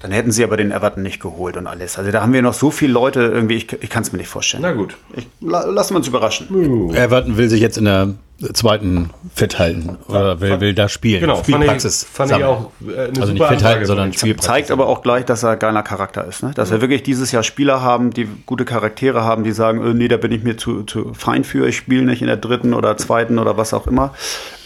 Dann 0.00 0.12
hätten 0.12 0.32
sie 0.32 0.44
aber 0.44 0.58
den 0.58 0.70
Everton 0.70 1.02
nicht 1.02 1.20
geholt 1.20 1.56
und 1.56 1.66
alles. 1.66 1.98
Also 1.98 2.10
da 2.10 2.20
haben 2.20 2.32
wir 2.34 2.42
noch 2.42 2.52
so 2.52 2.70
viele 2.70 2.92
Leute, 2.92 3.20
irgendwie, 3.22 3.54
ich, 3.54 3.72
ich 3.82 3.88
kann 3.88 4.02
es 4.02 4.12
mir 4.12 4.18
nicht 4.18 4.28
vorstellen. 4.28 4.62
Na 4.62 4.72
gut. 4.72 4.96
Ich, 5.16 5.26
la, 5.40 5.64
lassen 5.64 5.94
wir 5.94 5.98
uns 5.98 6.08
überraschen. 6.08 6.94
Everton 6.94 7.38
will 7.38 7.48
sich 7.48 7.60
jetzt 7.62 7.78
in 7.78 7.86
der 7.86 8.14
zweiten 8.52 9.10
fit 9.34 9.58
halten 9.58 9.96
oder 10.08 10.40
will, 10.42 10.60
will 10.60 10.74
da 10.74 10.88
spielen. 10.90 11.20
Genau, 11.20 11.36
fand 11.36 11.48
ich, 11.48 11.54
Spielpraxis 11.54 12.04
fand 12.12 12.32
ich 12.32 12.44
auch 12.44 12.70
äh, 12.86 13.04
eine 13.08 13.20
Also 13.20 13.32
nicht 13.32 13.46
fit 13.46 13.62
halten, 13.64 13.86
sondern. 13.86 14.12
Spielpraxis. 14.12 14.46
Zeigt 14.46 14.70
aber 14.72 14.88
auch 14.88 15.02
gleich, 15.02 15.24
dass 15.24 15.42
er 15.42 15.50
ein 15.52 15.58
geiler 15.58 15.82
Charakter 15.82 16.26
ist. 16.26 16.42
Ne? 16.42 16.50
Dass 16.54 16.70
wir 16.70 16.80
wirklich 16.82 17.02
dieses 17.04 17.32
Jahr 17.32 17.42
Spieler 17.44 17.80
haben, 17.80 18.10
die 18.10 18.28
gute 18.44 18.64
Charaktere 18.66 19.22
haben, 19.24 19.44
die 19.44 19.52
sagen, 19.52 19.86
äh, 19.86 19.94
nee, 19.94 20.08
da 20.08 20.16
bin 20.18 20.32
ich 20.32 20.42
mir 20.42 20.56
zu, 20.58 20.82
zu 20.82 21.14
fein 21.14 21.44
für, 21.44 21.66
ich 21.66 21.76
spiele 21.76 22.02
nicht 22.02 22.20
in 22.20 22.26
der 22.26 22.36
dritten 22.36 22.74
oder 22.74 22.96
zweiten 22.98 23.38
oder 23.38 23.56
was 23.56 23.72
auch 23.72 23.86
immer. 23.86 24.12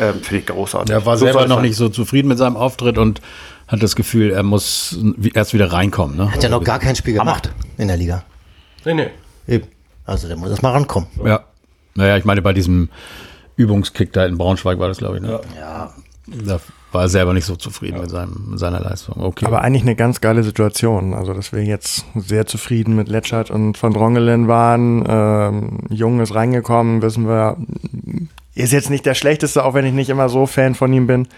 Ähm, 0.01 0.15
Finde 0.15 0.39
ich 0.39 0.47
großartig. 0.47 0.91
Er 0.93 1.07
war 1.07 1.17
So 1.17 1.27
selber 1.27 1.41
soll's 1.41 1.49
noch 1.51 1.57
sein. 1.59 1.65
nicht 1.67 1.77
so 1.77 1.89
zufrieden 1.91 2.27
mit 2.29 2.39
seinem 2.39 2.57
Auftritt 2.57 2.99
und 2.99 3.21
hat 3.69 3.83
das 3.83 3.95
Gefühl, 3.95 4.31
er 4.31 4.43
muss 4.43 4.99
erst 5.35 5.55
wieder 5.55 5.73
reinkommen. 5.73 6.17
Ne? 6.17 6.33
Hat 6.33 6.43
ja 6.43 6.49
noch 6.49 6.65
gar 6.65 6.79
kein 6.79 6.97
Spiel 6.97 7.15
gemacht 7.15 7.53
in 7.77 7.89
der 7.89 7.99
Liga. 7.99 8.25
Nee, 8.85 8.95
nee. 8.95 9.11
Eben. 9.47 9.69
Also 10.05 10.27
der 10.27 10.37
muss 10.37 10.51
erst 10.51 10.63
mal 10.63 10.73
rankommen. 10.73 11.09
Ja. 11.25 11.45
Naja, 11.95 12.17
ich 12.17 12.25
meine, 12.25 12.41
bei 12.41 12.55
diesem 12.55 12.89
Übungskick 13.57 14.13
da 14.13 14.25
in 14.25 14.39
Braunschweig 14.39 14.79
war 14.79 14.89
das, 14.89 14.99
glaube 14.99 15.17
ich. 15.17 15.23
Ne? 15.23 15.41
Ja. 15.57 15.93
Da 16.27 16.61
war 16.93 17.03
er 17.03 17.09
selber 17.09 17.35
nicht 17.35 17.45
so 17.45 17.57
zufrieden 17.57 18.01
mit, 18.01 18.11
seinem, 18.11 18.51
mit 18.51 18.59
seiner 18.59 18.81
Leistung. 18.81 19.23
Okay. 19.23 19.45
Aber 19.45 19.61
eigentlich 19.61 19.83
eine 19.83 19.97
ganz 19.97 20.21
geile 20.21 20.43
Situation. 20.43 21.13
Also, 21.13 21.35
dass 21.35 21.53
wir 21.53 21.63
jetzt 21.63 22.07
sehr 22.15 22.47
zufrieden 22.47 22.97
mit 22.97 23.09
Letschert 23.09 23.51
und 23.51 23.77
von 23.77 23.93
Drongelen 23.93 24.49
waren. 24.49 25.05
Ähm, 25.07 25.79
Jung 25.91 26.21
ist 26.21 26.35
reingekommen, 26.35 27.03
wissen 27.03 27.29
wir. 27.29 27.57
Ist 28.55 28.73
jetzt 28.73 28.91
nicht 28.91 29.05
der 29.07 29.15
schlechteste, 29.15 29.65
auch 29.65 29.75
wenn 29.75 29.85
ich 29.85 29.93
nicht 29.93 30.09
immer 30.09 30.29
so 30.29 30.47
Fan 30.47 30.75
von 30.75 30.93
ihm 30.93 31.07
bin. 31.07 31.29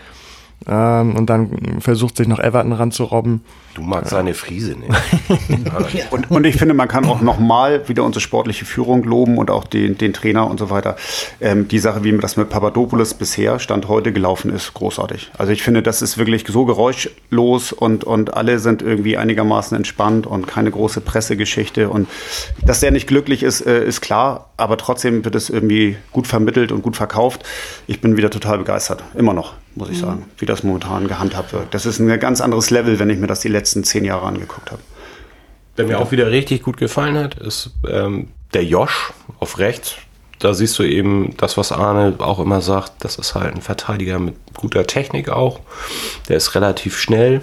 Ähm, 0.67 1.17
und 1.17 1.31
dann 1.31 1.81
versucht 1.81 2.17
sich 2.17 2.29
noch 2.29 2.39
Everton 2.39 2.73
ranzurobben. 2.73 3.43
Du 3.75 3.83
magst 3.83 4.11
seine 4.11 4.35
Friese 4.35 4.73
nicht. 4.73 4.91
Und, 6.11 6.31
und 6.31 6.45
ich 6.45 6.57
finde, 6.57 6.75
man 6.75 6.89
kann 6.89 7.05
auch 7.05 7.21
nochmal 7.21 7.89
wieder 7.89 8.03
unsere 8.05 8.21
sportliche 8.21 8.65
Führung 8.65 9.05
loben 9.05 9.39
und 9.39 9.51
auch 9.51 9.65
den, 9.65 9.97
den 9.97 10.13
Trainer 10.13 10.49
und 10.49 10.59
so 10.59 10.71
weiter. 10.71 10.97
Ähm, 11.41 11.69
die 11.69 11.79
Sache, 11.79 12.03
wie 12.03 12.17
das 12.19 12.37
mit 12.37 12.49
Papadopoulos 12.49 13.15
bisher 13.15 13.59
Stand 13.59 13.89
heute 13.89 14.13
gelaufen 14.13 14.53
ist, 14.53 14.75
großartig. 14.75 15.31
Also 15.39 15.53
ich 15.53 15.63
finde, 15.63 15.83
das 15.83 16.03
ist 16.03 16.19
wirklich 16.19 16.45
so 16.49 16.65
geräuschlos 16.65 17.73
und, 17.73 18.05
und 18.05 18.35
alle 18.35 18.59
sind 18.59 18.83
irgendwie 18.83 19.17
einigermaßen 19.17 19.77
entspannt 19.77 20.27
und 20.27 20.47
keine 20.47 20.71
große 20.71 21.01
Pressegeschichte. 21.01 21.89
Und 21.89 22.09
dass 22.65 22.81
der 22.81 22.91
nicht 22.91 23.07
glücklich 23.07 23.43
ist, 23.43 23.61
äh, 23.61 23.85
ist 23.85 24.01
klar, 24.01 24.51
aber 24.57 24.77
trotzdem 24.77 25.25
wird 25.25 25.35
es 25.35 25.51
irgendwie 25.51 25.97
gut 26.13 26.27
vermittelt 26.27 26.73
und 26.73 26.83
gut 26.83 26.97
verkauft. 26.97 27.45
Ich 27.87 28.01
bin 28.01 28.17
wieder 28.17 28.31
total 28.31 28.59
begeistert. 28.59 29.05
Immer 29.15 29.35
noch, 29.35 29.55
muss 29.75 29.91
ich 29.91 29.99
sagen, 29.99 30.25
wie 30.39 30.47
das 30.47 30.63
momentan 30.63 31.09
gehandhabt 31.09 31.53
wird. 31.53 31.73
Das 31.73 31.87
ist 31.87 31.99
ein 31.99 32.21
ganz 32.21 32.41
anderes 32.41 32.71
Level, 32.71 32.99
wenn 32.99 33.11
ich 33.11 33.19
mir 33.19 33.27
das 33.27 33.41
die 33.41 33.49
letzten 33.49 33.85
zehn 33.85 34.05
Jahre 34.05 34.27
angeguckt 34.27 34.71
habe. 34.71 34.83
Wer 35.77 35.87
mir 35.87 35.99
auch 35.99 36.11
wieder 36.11 36.31
richtig 36.31 36.63
gut 36.63 36.77
gefallen 36.77 37.17
hat, 37.17 37.37
ist 37.37 37.71
ähm, 37.89 38.29
der 38.53 38.65
Josh 38.65 39.13
auf 39.39 39.59
rechts. 39.59 39.97
Da 40.39 40.55
siehst 40.55 40.79
du 40.79 40.83
eben 40.83 41.37
das, 41.37 41.57
was 41.57 41.71
Arne 41.71 42.15
auch 42.19 42.41
immer 42.41 42.61
sagt. 42.61 42.93
Das 43.01 43.17
ist 43.17 43.35
halt 43.35 43.55
ein 43.55 43.63
Verteidiger 43.63 44.19
mit 44.19 44.35
guter 44.55 44.87
Technik 44.87 45.29
auch. 45.29 45.61
Der 46.29 46.37
ist 46.37 46.55
relativ 46.55 46.99
schnell. 46.99 47.43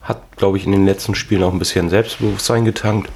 Hat, 0.00 0.36
glaube 0.36 0.56
ich, 0.56 0.64
in 0.64 0.72
den 0.72 0.86
letzten 0.86 1.14
Spielen 1.14 1.42
auch 1.42 1.52
ein 1.52 1.58
bisschen 1.58 1.90
Selbstbewusstsein 1.90 2.64
getankt. 2.64 3.10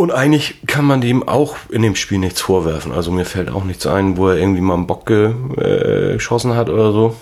Und 0.00 0.12
eigentlich 0.12 0.54
kann 0.66 0.86
man 0.86 1.02
dem 1.02 1.28
auch 1.28 1.56
in 1.68 1.82
dem 1.82 1.94
Spiel 1.94 2.16
nichts 2.16 2.40
vorwerfen. 2.40 2.90
Also 2.90 3.12
mir 3.12 3.26
fällt 3.26 3.50
auch 3.50 3.64
nichts 3.64 3.86
ein, 3.86 4.16
wo 4.16 4.28
er 4.28 4.38
irgendwie 4.38 4.62
mal 4.62 4.72
einen 4.72 4.86
Bock 4.86 5.10
äh, 5.10 6.14
geschossen 6.14 6.56
hat 6.56 6.70
oder 6.70 6.90
so. 6.90 7.16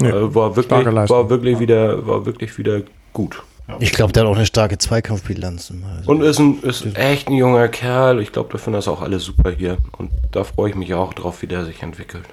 Nee, 0.00 0.08
äh, 0.08 0.34
war 0.34 0.56
wirklich, 0.56 0.84
war 0.84 1.30
wirklich 1.30 1.60
wieder, 1.60 2.04
war 2.04 2.26
wirklich 2.26 2.58
wieder 2.58 2.80
gut. 3.12 3.40
Ich 3.78 3.92
glaube, 3.92 4.12
der 4.12 4.24
hat 4.24 4.30
auch 4.30 4.34
eine 4.34 4.46
starke 4.46 4.78
Zweikampfbilanz. 4.78 5.72
Also. 5.96 6.10
Und 6.10 6.22
ist, 6.22 6.40
ein, 6.40 6.60
ist 6.62 6.84
echt 6.96 7.28
ein 7.28 7.34
junger 7.34 7.68
Kerl. 7.68 8.20
Ich 8.20 8.32
glaube, 8.32 8.48
da 8.50 8.58
finden 8.58 8.78
das 8.78 8.88
auch 8.88 9.00
alle 9.00 9.20
super 9.20 9.52
hier. 9.52 9.76
Und 9.96 10.10
da 10.32 10.42
freue 10.42 10.70
ich 10.70 10.74
mich 10.74 10.92
auch 10.92 11.14
drauf, 11.14 11.40
wie 11.40 11.46
der 11.46 11.64
sich 11.64 11.84
entwickelt. 11.84 12.24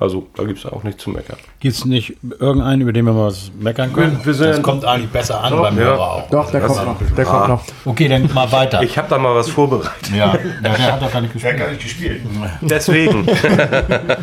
Also, 0.00 0.28
da 0.36 0.44
gibt 0.44 0.60
es 0.60 0.66
auch 0.66 0.84
nichts 0.84 1.02
zu 1.02 1.10
meckern. 1.10 1.36
Gibt 1.58 1.74
es 1.74 1.84
nicht 1.84 2.16
irgendeinen, 2.38 2.82
über 2.82 2.92
den 2.92 3.04
wir 3.04 3.12
mal 3.12 3.26
was 3.26 3.50
meckern 3.58 3.92
können? 3.92 4.20
Wir 4.22 4.32
sind- 4.32 4.50
das 4.50 4.62
kommt 4.62 4.84
eigentlich 4.84 5.10
besser 5.10 5.42
an 5.42 5.56
beim 5.60 5.74
Hörer 5.76 6.00
auch. 6.00 6.30
Doch, 6.30 6.50
der 6.52 6.60
kommt 6.60 6.84
noch. 6.86 6.96
Der 7.16 7.24
kommt 7.24 7.48
noch. 7.48 7.62
Okay, 7.84 8.06
dann 8.08 8.32
mal 8.32 8.50
weiter. 8.52 8.80
Ich 8.82 8.96
habe 8.96 9.08
da 9.08 9.18
mal 9.18 9.34
was 9.34 9.48
vorbereitet. 9.50 10.10
ja, 10.16 10.36
der 10.62 10.92
hat 10.92 11.02
doch 11.02 11.12
gar 11.12 11.20
nicht 11.20 11.32
gespielt. 11.32 11.58
nicht 11.70 11.82
gespielt. 11.82 12.20
Deswegen 12.60 13.26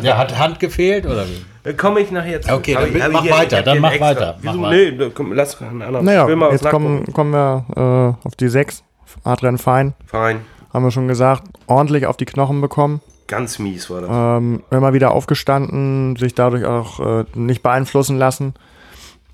Der 0.02 0.16
hat 0.16 0.38
Hand 0.38 0.60
gefehlt 0.60 1.04
oder 1.06 1.24
wie? 1.26 1.72
komme 1.74 2.00
ich 2.00 2.10
nachher 2.10 2.40
zu. 2.40 2.54
Okay, 2.54 2.74
dann 2.74 2.88
ich- 2.96 3.12
mach 3.12 3.24
ich 3.24 3.30
weiter, 3.30 3.62
dann 3.62 3.80
mach 3.80 3.90
extra. 3.90 4.06
weiter, 4.06 4.38
mach 4.42 4.52
Wieso? 4.54 4.62
weiter. 4.62 4.76
Nee, 5.06 5.10
komm, 5.14 5.32
lass 5.32 5.60
einen 5.60 5.82
anderen. 5.82 5.96
Ich 6.06 6.12
Naja, 6.12 6.26
will 6.28 6.36
mal 6.36 6.46
was 6.52 6.62
jetzt 6.62 6.70
kommen, 6.70 7.04
kommen 7.12 7.32
wir 7.32 8.16
äh, 8.22 8.26
auf 8.26 8.34
die 8.36 8.48
6. 8.48 8.82
Adrian 9.24 9.58
Fein, 9.58 9.94
Fein. 10.06 10.40
haben 10.72 10.84
wir 10.84 10.90
schon 10.90 11.08
gesagt, 11.08 11.42
ordentlich 11.66 12.06
auf 12.06 12.16
die 12.16 12.24
Knochen 12.24 12.60
bekommen. 12.60 13.00
Ganz 13.26 13.58
mies 13.58 13.90
war 13.90 14.00
das. 14.02 14.10
Ähm, 14.12 14.62
immer 14.70 14.92
wieder 14.92 15.10
aufgestanden, 15.12 16.16
sich 16.16 16.34
dadurch 16.34 16.64
auch 16.64 17.00
äh, 17.20 17.24
nicht 17.34 17.62
beeinflussen 17.62 18.18
lassen. 18.18 18.54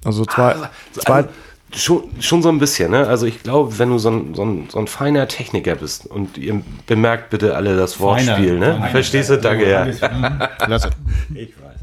Also 0.04 0.24
zwei, 0.24 0.56
zwei 0.94 1.12
Also, 1.14 1.28
schon, 1.74 2.02
schon 2.20 2.42
so 2.42 2.48
ein 2.48 2.58
bisschen, 2.58 2.90
ne? 2.90 3.06
Also 3.06 3.26
ich 3.26 3.42
glaube, 3.42 3.78
wenn 3.78 3.90
du 3.90 3.98
so 3.98 4.10
ein, 4.10 4.34
so, 4.34 4.44
ein, 4.44 4.68
so 4.70 4.78
ein 4.78 4.86
feiner 4.86 5.28
Techniker 5.28 5.74
bist 5.76 6.06
und 6.06 6.36
ihr 6.38 6.60
bemerkt 6.86 7.30
bitte 7.30 7.54
alle 7.54 7.76
das 7.76 8.00
Wortspiel, 8.00 8.58
ne? 8.58 8.74
Feiner. 8.74 8.86
Verstehst 8.88 9.30
du? 9.30 9.38
Danke, 9.38 9.70
ja. 9.70 9.86
Klasse. 10.58 10.90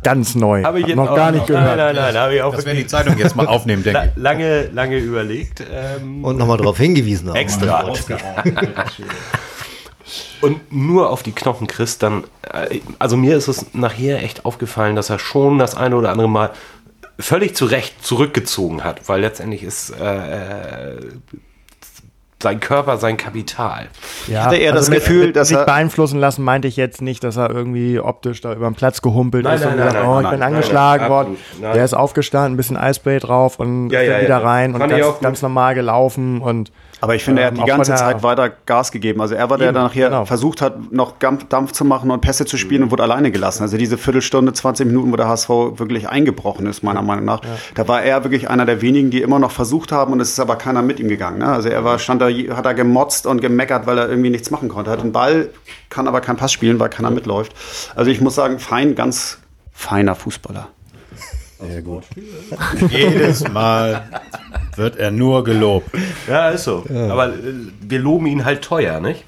ganz 0.04 0.36
neu. 0.36 0.64
Habe 0.64 0.80
ich 0.82 0.88
jetzt 0.88 0.96
noch 0.98 1.16
gar 1.16 1.32
nicht 1.32 1.48
gehört. 1.48 1.78
Nein, 1.78 1.96
nein, 1.96 1.96
nein, 1.96 2.16
habe 2.22 2.36
ich 2.36 2.42
auch 2.42 2.56
Das 2.56 2.66
werden 2.66 2.78
die 2.78 2.88
Zeitung 2.88 3.18
jetzt 3.18 3.36
mal 3.36 3.48
aufnehmen, 3.48 3.84
denke 3.84 4.12
ich. 4.16 4.22
lange, 4.22 4.68
lange 4.74 4.98
überlegt. 4.98 5.64
Ähm, 5.72 6.24
Und 6.26 6.38
nochmal 6.38 6.58
darauf 6.58 6.78
hingewiesen. 6.78 7.34
extra. 7.36 7.94
Und 10.42 10.72
nur 10.72 11.10
auf 11.10 11.24
die 11.24 11.32
Knochen 11.32 11.68
kriegst, 11.68 12.02
dann, 12.04 12.24
äh, 12.52 12.80
also 13.00 13.18
mir 13.18 13.36
ist 13.38 13.48
es 13.48 13.74
nachher 13.74 14.24
echt 14.24 14.46
aufgefallen, 14.46 14.96
dass 14.96 15.10
er 15.10 15.20
schon 15.20 15.58
das 15.60 15.76
eine 15.76 15.96
oder 15.96 16.10
andere 16.12 16.30
Mal 16.30 16.52
völlig 17.20 17.56
zu 17.56 17.66
Recht 17.66 18.04
zurückgezogen 18.06 18.84
hat, 18.84 19.08
weil 19.10 19.22
letztendlich 19.22 19.64
ist 19.64 19.90
äh, 19.92 20.96
sein 22.42 22.62
Körper 22.62 22.96
sein 22.98 23.18
Kapital. 23.18 23.90
Ja, 24.28 24.46
hatte 24.46 24.56
eher 24.56 24.72
das 24.72 24.90
mit- 24.90 25.00
Gefühl, 25.00 25.28
mit 25.28 25.36
dass 25.36 25.50
sich 25.50 25.58
er- 25.58 25.66
beeinflussen 25.66 26.22
lassen, 26.22 26.42
meinte 26.46 26.70
ich 26.70 26.78
jetzt 26.78 27.02
nicht, 27.02 27.22
dass 27.26 27.36
er 27.36 27.50
irgendwie 27.50 28.00
optisch 28.00 28.40
da 28.40 28.54
über 28.54 28.66
den 28.70 28.76
Platz 28.76 29.02
gehumpelt 29.02 29.44
Nein, 29.44 29.56
ist 29.56 29.66
nein, 29.66 29.74
und 29.74 29.80
nein, 29.80 29.88
gesagt, 29.88 30.06
nein, 30.06 30.16
oh, 30.16 30.22
ich 30.22 30.30
bin 30.30 30.40
nein, 30.40 30.54
angeschlagen 30.54 31.02
nein, 31.04 31.12
worden. 31.12 31.38
Der 31.62 31.84
ist 31.84 31.94
aufgestanden, 31.94 32.54
ein 32.54 32.58
bisschen 32.58 32.78
Eispray 32.78 33.20
drauf 33.20 33.60
und 33.60 33.90
Ja, 33.90 34.02
ja, 34.02 34.22
wieder 34.22 34.30
ja. 34.30 34.38
rein 34.38 34.74
und 34.74 34.80
ganz, 34.88 35.20
ganz 35.20 35.42
normal 35.42 35.76
gelaufen 35.76 36.40
und 36.40 36.72
Aber 37.02 37.16
ich 37.16 37.24
finde, 37.24 37.42
er 37.42 37.48
hat 37.48 37.58
Ähm, 37.58 37.64
die 37.64 37.70
ganze 37.70 37.96
Zeit 37.96 38.24
weiter 38.24 38.50
Gas 38.66 38.92
gegeben. 38.92 39.22
Also 39.22 39.36
er 39.36 39.50
war 39.50 39.58
der, 39.58 39.68
Eben, 39.68 39.76
der 39.76 39.84
nachher 39.84 40.10
genau. 40.10 40.26
versucht 40.26 40.62
hat, 40.62 40.92
noch 40.92 41.14
Dampf, 41.18 41.72
zu 41.72 41.86
machen 41.86 42.12
und 42.12 42.22
Pässe 42.22 42.46
zu 42.46 42.58
spielen 42.58 42.84
und 42.84 42.92
wurde 42.92 43.04
alleine 43.04 43.32
gelassen. 43.32 43.64
Also 43.64 43.78
diese 43.78 43.98
Viertelstunde, 43.98 44.54
20 44.54 44.86
Minuten, 44.88 45.12
wo 45.12 45.16
der 45.16 45.28
HSV 45.28 45.50
wirklich 45.50 46.10
eingebrochen 46.10 46.66
ist, 46.66 46.84
meiner 46.84 47.02
Meinung 47.02 47.26
nach. 47.26 47.42
Da 47.76 47.88
war 47.88 48.02
er 48.02 48.24
wirklich 48.24 48.50
einer 48.50 48.66
der 48.66 48.82
wenigen, 48.82 49.12
die 49.12 49.22
immer 49.22 49.40
noch 49.40 49.52
versucht 49.52 49.92
haben 49.92 50.14
und 50.14 50.20
es 50.20 50.30
ist 50.32 50.40
aber 50.40 50.56
keiner 50.56 50.82
mit 50.82 51.00
ihm 51.00 51.08
gegangen. 51.08 51.40
Ne? 51.40 51.46
Also 51.48 51.70
er 51.70 51.84
war, 51.84 52.00
stand 52.00 52.22
da, 52.22 52.30
hat 52.30 52.66
da 52.66 52.74
gemotzt 52.74 53.26
und 53.26 53.42
gemeckert, 53.42 53.86
weil 53.88 53.98
er 53.98 54.10
irgendwie 54.10 54.30
nichts 54.30 54.52
machen 54.52 54.70
konnte. 54.70 54.90
Er 54.92 54.94
hat 54.94 55.04
den 55.04 55.12
Ball, 55.12 55.50
kann 55.90 56.08
aber 56.08 56.22
keinen 56.22 56.38
Pass 56.38 56.52
spielen, 56.52 56.80
weil 56.80 56.90
keiner 56.90 57.12
mitläuft. 57.12 57.54
Also 57.96 58.12
ich 58.12 58.22
muss 58.22 58.36
sagen, 58.36 58.60
fein, 58.60 58.96
ganz 58.96 59.40
feiner 59.72 60.16
Fußballer. 60.16 60.68
Jedes 62.90 63.48
Mal 63.50 64.08
wird 64.76 64.96
er 64.98 65.12
nur 65.12 65.44
gelobt. 65.44 65.90
Ja, 66.28 66.50
ist 66.50 66.64
so. 66.64 66.86
Aber 66.90 67.34
äh, 67.34 67.54
wir 67.82 68.00
loben 68.00 68.28
ihn 68.28 68.46
halt 68.46 68.62
teuer, 68.62 69.00
nicht? 69.00 69.26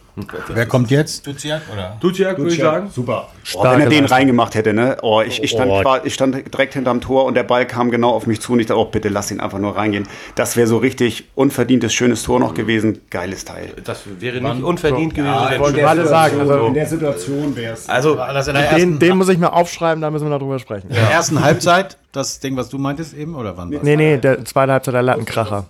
Wer 0.49 0.65
kommt 0.65 0.91
jetzt? 0.91 1.25
Duziak 1.25 1.61
oder? 1.71 1.95
Duciak, 1.99 2.37
würde 2.37 2.53
ich 2.53 2.59
sagen. 2.59 2.89
Super. 2.93 3.29
Oh, 3.55 3.63
wenn 3.63 3.79
er 3.81 3.89
den 3.89 4.05
reingemacht 4.05 4.55
hätte, 4.55 4.73
ne? 4.73 4.97
Oh, 5.01 5.21
ich, 5.21 5.41
ich, 5.41 5.51
stand, 5.51 5.71
qua- 5.71 6.01
ich 6.03 6.13
stand 6.13 6.35
direkt 6.53 6.73
hinterm 6.73 6.99
Tor 7.01 7.25
und 7.25 7.33
der 7.35 7.43
Ball 7.43 7.65
kam 7.65 7.91
genau 7.91 8.11
auf 8.11 8.27
mich 8.27 8.41
zu 8.41 8.53
und 8.53 8.59
ich 8.59 8.65
dachte, 8.67 8.79
oh, 8.79 8.85
bitte 8.85 9.09
lass 9.09 9.31
ihn 9.31 9.39
einfach 9.39 9.59
nur 9.59 9.75
reingehen. 9.75 10.07
Das 10.35 10.57
wäre 10.57 10.67
so 10.67 10.77
richtig 10.77 11.29
unverdientes, 11.35 11.93
schönes 11.93 12.23
Tor 12.23 12.39
noch 12.39 12.53
gewesen. 12.53 12.99
Geiles 13.09 13.45
Teil. 13.45 13.73
Das 13.83 14.01
wäre 14.19 14.41
nicht 14.41 14.63
unverdient 14.63 15.15
gewesen. 15.15 15.33
Ich 15.45 15.51
wenn 15.51 15.59
wollte 15.61 15.79
gerade 15.79 16.05
sagen, 16.07 16.39
also 16.39 16.69
der 16.69 16.85
Situation 16.85 17.55
wäre 17.55 17.73
es. 17.73 17.87
Also, 17.89 18.13
in 18.15 18.45
den, 18.45 18.55
ersten, 18.55 18.99
den 18.99 19.17
muss 19.17 19.29
ich 19.29 19.37
mir 19.37 19.53
aufschreiben, 19.53 20.01
da 20.01 20.11
müssen 20.11 20.25
wir 20.25 20.29
noch 20.29 20.39
drüber 20.39 20.59
sprechen. 20.59 20.89
in 20.89 20.95
der 20.95 21.09
ersten 21.09 21.41
Halbzeit, 21.41 21.97
das 22.11 22.39
Ding, 22.39 22.57
was 22.57 22.69
du 22.69 22.77
meintest 22.77 23.13
eben, 23.13 23.35
oder 23.35 23.55
wann 23.57 23.71
war's? 23.71 23.83
Nee, 23.83 23.95
nee, 23.95 24.17
der 24.17 24.43
zweite 24.45 24.73
Halbzeit 24.73 24.93
der 24.93 25.03
Lattenkracher. 25.03 25.65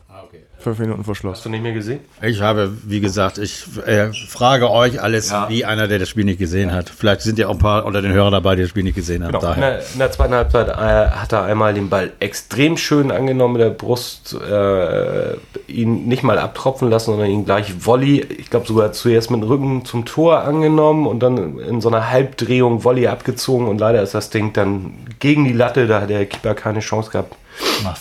Fünf 0.62 0.80
Minuten 0.80 1.04
vor 1.04 1.16
Schluss. 1.16 1.38
hast 1.38 1.46
du 1.46 1.50
nicht 1.50 1.64
mehr 1.64 1.74
gesehen? 1.74 2.00
Ich 2.22 2.42
habe, 2.42 2.72
wie 2.86 3.00
gesagt, 3.00 3.38
ich 3.38 3.64
äh, 3.86 4.12
frage 4.28 4.70
euch 4.70 5.02
alles 5.02 5.30
Ja. 5.32 5.50
wie 5.50 5.66
einer, 5.66 5.88
der 5.88 6.00
das 6.00 6.10
Spiel 6.10 6.24
nicht 6.26 6.40
gesehen 6.40 6.72
hat. 6.72 6.90
Vielleicht 6.90 7.22
sind 7.22 7.38
ja 7.40 7.48
auch 7.48 7.54
ein 7.54 7.58
paar 7.60 7.86
unter 7.86 8.02
den 8.02 8.14
Hörern 8.14 8.32
dabei, 8.32 8.56
die 8.56 8.62
das 8.62 8.70
Spiel 8.70 8.84
nicht 8.84 8.96
gesehen 8.96 9.24
haben. 9.24 9.32
Genau. 9.34 9.54
In, 9.54 9.60
Daher. 9.62 9.72
der, 9.78 9.84
in 9.94 10.00
der 10.00 10.12
zweiten 10.12 10.34
Halbzeit 10.34 10.68
äh, 10.70 10.72
hat 11.12 11.32
er 11.34 11.44
einmal 11.44 11.74
den 11.74 11.90
Ball 11.90 12.12
extrem 12.20 12.78
schön 12.78 13.12
angenommen 13.12 13.54
mit 13.54 13.62
der 13.62 13.70
Brust, 13.72 14.34
äh, 14.36 15.34
ihn 15.68 16.08
nicht 16.08 16.24
mal 16.24 16.38
abtropfen 16.38 16.90
lassen, 16.90 17.12
sondern 17.12 17.30
ihn 17.30 17.46
gleich 17.46 17.86
Volley, 17.86 18.22
ich 18.22 18.50
glaube 18.50 18.68
sogar 18.68 18.92
zuerst 18.92 19.32
mit 19.32 19.42
dem 19.42 19.48
Rücken 19.48 19.86
zum 19.86 20.06
Tor 20.06 20.42
angenommen 20.44 21.08
und 21.08 21.20
dann 21.22 21.58
in 21.60 21.82
so 21.82 21.90
einer 21.90 22.10
Halbdrehung 22.10 22.84
Volley 22.84 23.08
abgezogen 23.08 23.68
und 23.68 23.80
leider 23.80 24.02
ist 24.02 24.14
das 24.14 24.30
Ding 24.30 24.54
dann 24.54 24.94
gegen 25.20 25.46
die 25.46 25.54
Latte, 25.54 25.88
da 25.88 26.02
hat 26.02 26.10
der 26.10 26.26
Keeper 26.26 26.54
keine 26.54 26.80
Chance 26.80 27.12
gehabt. 27.12 27.36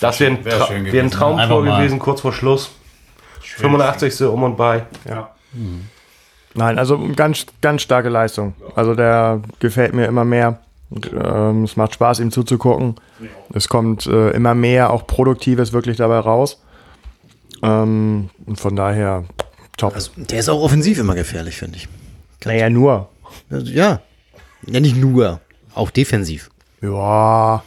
Das 0.00 0.20
wäre 0.20 0.32
ein, 0.32 0.44
wär 0.44 0.58
Tra 0.58 0.66
schön 0.66 0.70
wär 0.70 0.78
ein 0.78 0.84
gewesen. 0.84 1.10
Traumtor 1.10 1.64
gewesen, 1.64 1.98
kurz 1.98 2.20
vor 2.20 2.32
Schluss. 2.32 2.70
85. 3.40 4.22
um 4.22 4.42
und 4.42 4.56
bei. 4.56 4.84
Nein, 6.54 6.78
also 6.78 6.98
ganz, 7.14 7.46
ganz 7.60 7.82
starke 7.82 8.08
Leistung. 8.08 8.54
Also 8.74 8.94
der 8.94 9.42
gefällt 9.58 9.94
mir 9.94 10.06
immer 10.06 10.24
mehr. 10.24 10.60
Ähm, 11.12 11.64
es 11.64 11.76
macht 11.76 11.94
Spaß, 11.94 12.18
ihm 12.20 12.32
zuzugucken. 12.32 12.96
Es 13.54 13.68
kommt 13.68 14.06
äh, 14.06 14.30
immer 14.30 14.54
mehr, 14.54 14.90
auch 14.90 15.06
Produktives 15.06 15.72
wirklich 15.72 15.98
dabei 15.98 16.18
raus. 16.18 16.60
Ähm, 17.62 18.30
und 18.46 18.58
von 18.58 18.74
daher 18.74 19.24
top. 19.76 19.96
Der 20.16 20.38
ist 20.40 20.48
auch 20.48 20.62
offensiv 20.62 20.98
immer 20.98 21.14
gefährlich, 21.14 21.56
finde 21.56 21.76
ich. 21.76 21.88
naja, 22.44 22.70
nur. 22.70 23.08
Also, 23.50 23.70
ja. 23.70 24.00
Ja, 24.66 24.80
nicht 24.80 24.96
nur. 24.96 25.40
Auch 25.74 25.90
defensiv. 25.90 26.50
Ja, 26.82 27.62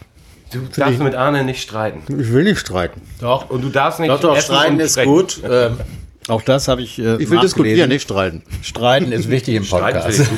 Du 0.54 0.60
darfst 0.80 1.00
mit 1.00 1.16
Arne 1.16 1.44
nicht 1.44 1.62
streiten. 1.62 2.02
Ich 2.20 2.32
will 2.32 2.44
nicht 2.44 2.60
streiten. 2.60 3.02
Doch, 3.20 3.50
Und 3.50 3.62
du 3.64 3.70
darfst 3.70 4.00
nicht 4.00 4.10
doch, 4.12 4.20
doch 4.20 4.38
essen 4.38 4.54
Streiten 4.54 4.80
ist 4.80 4.92
sprechen. 4.94 5.12
gut. 5.12 5.42
Ähm, 5.50 5.78
auch 6.30 6.42
das 6.42 6.70
habe 6.70 6.82
ich. 6.82 7.00
Äh, 7.00 7.18
Ich 7.22 7.30
will 7.30 7.40
diskutieren, 7.42 7.90
nicht 7.90 8.04
streiten. 8.04 8.44
Streiten 8.62 9.12
ist 9.12 9.30
wichtig 9.30 9.56
im 9.56 9.66
Streiten 9.66 10.00
Podcast. 10.00 10.16
finde 10.22 10.22
ich 10.24 10.30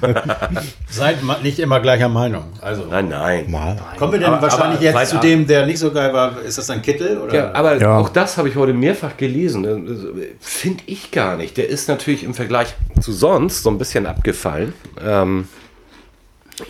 super. 0.00 0.40
Seid 0.88 1.18
nicht 1.42 1.58
immer 1.58 1.80
gleicher 1.80 2.08
Meinung. 2.08 2.44
Also. 2.62 2.86
Nein, 2.88 3.08
nein. 3.10 3.50
Mal. 3.50 3.76
Kommen 3.98 4.12
wir 4.12 4.20
denn 4.20 4.28
Aber- 4.28 4.40
wahrscheinlich 4.40 4.88
aber 4.88 5.00
jetzt 5.00 5.10
zu 5.10 5.18
dem, 5.18 5.46
der 5.46 5.66
nicht 5.66 5.78
so 5.78 5.90
geil 5.92 6.14
war? 6.14 6.40
Ist 6.40 6.56
das 6.56 6.70
ein 6.70 6.80
Kittel? 6.80 7.18
Oder? 7.18 7.34
Ja, 7.34 7.52
aber 7.54 7.76
Ja. 7.78 7.98
auch 7.98 8.08
das 8.08 8.38
habe 8.38 8.48
ich 8.48 8.56
heute 8.56 8.72
mehrfach 8.72 9.18
gelesen. 9.18 10.24
Finde 10.40 10.82
ich 10.86 11.10
gar 11.10 11.36
nicht. 11.36 11.58
Der 11.58 11.68
ist 11.68 11.88
natürlich 11.88 12.24
im 12.24 12.32
Vergleich 12.32 12.74
zu 13.02 13.12
sonst 13.12 13.62
so 13.64 13.68
ein 13.68 13.76
bisschen 13.76 14.06
abgefallen. 14.06 14.72
Ähm, 15.04 15.46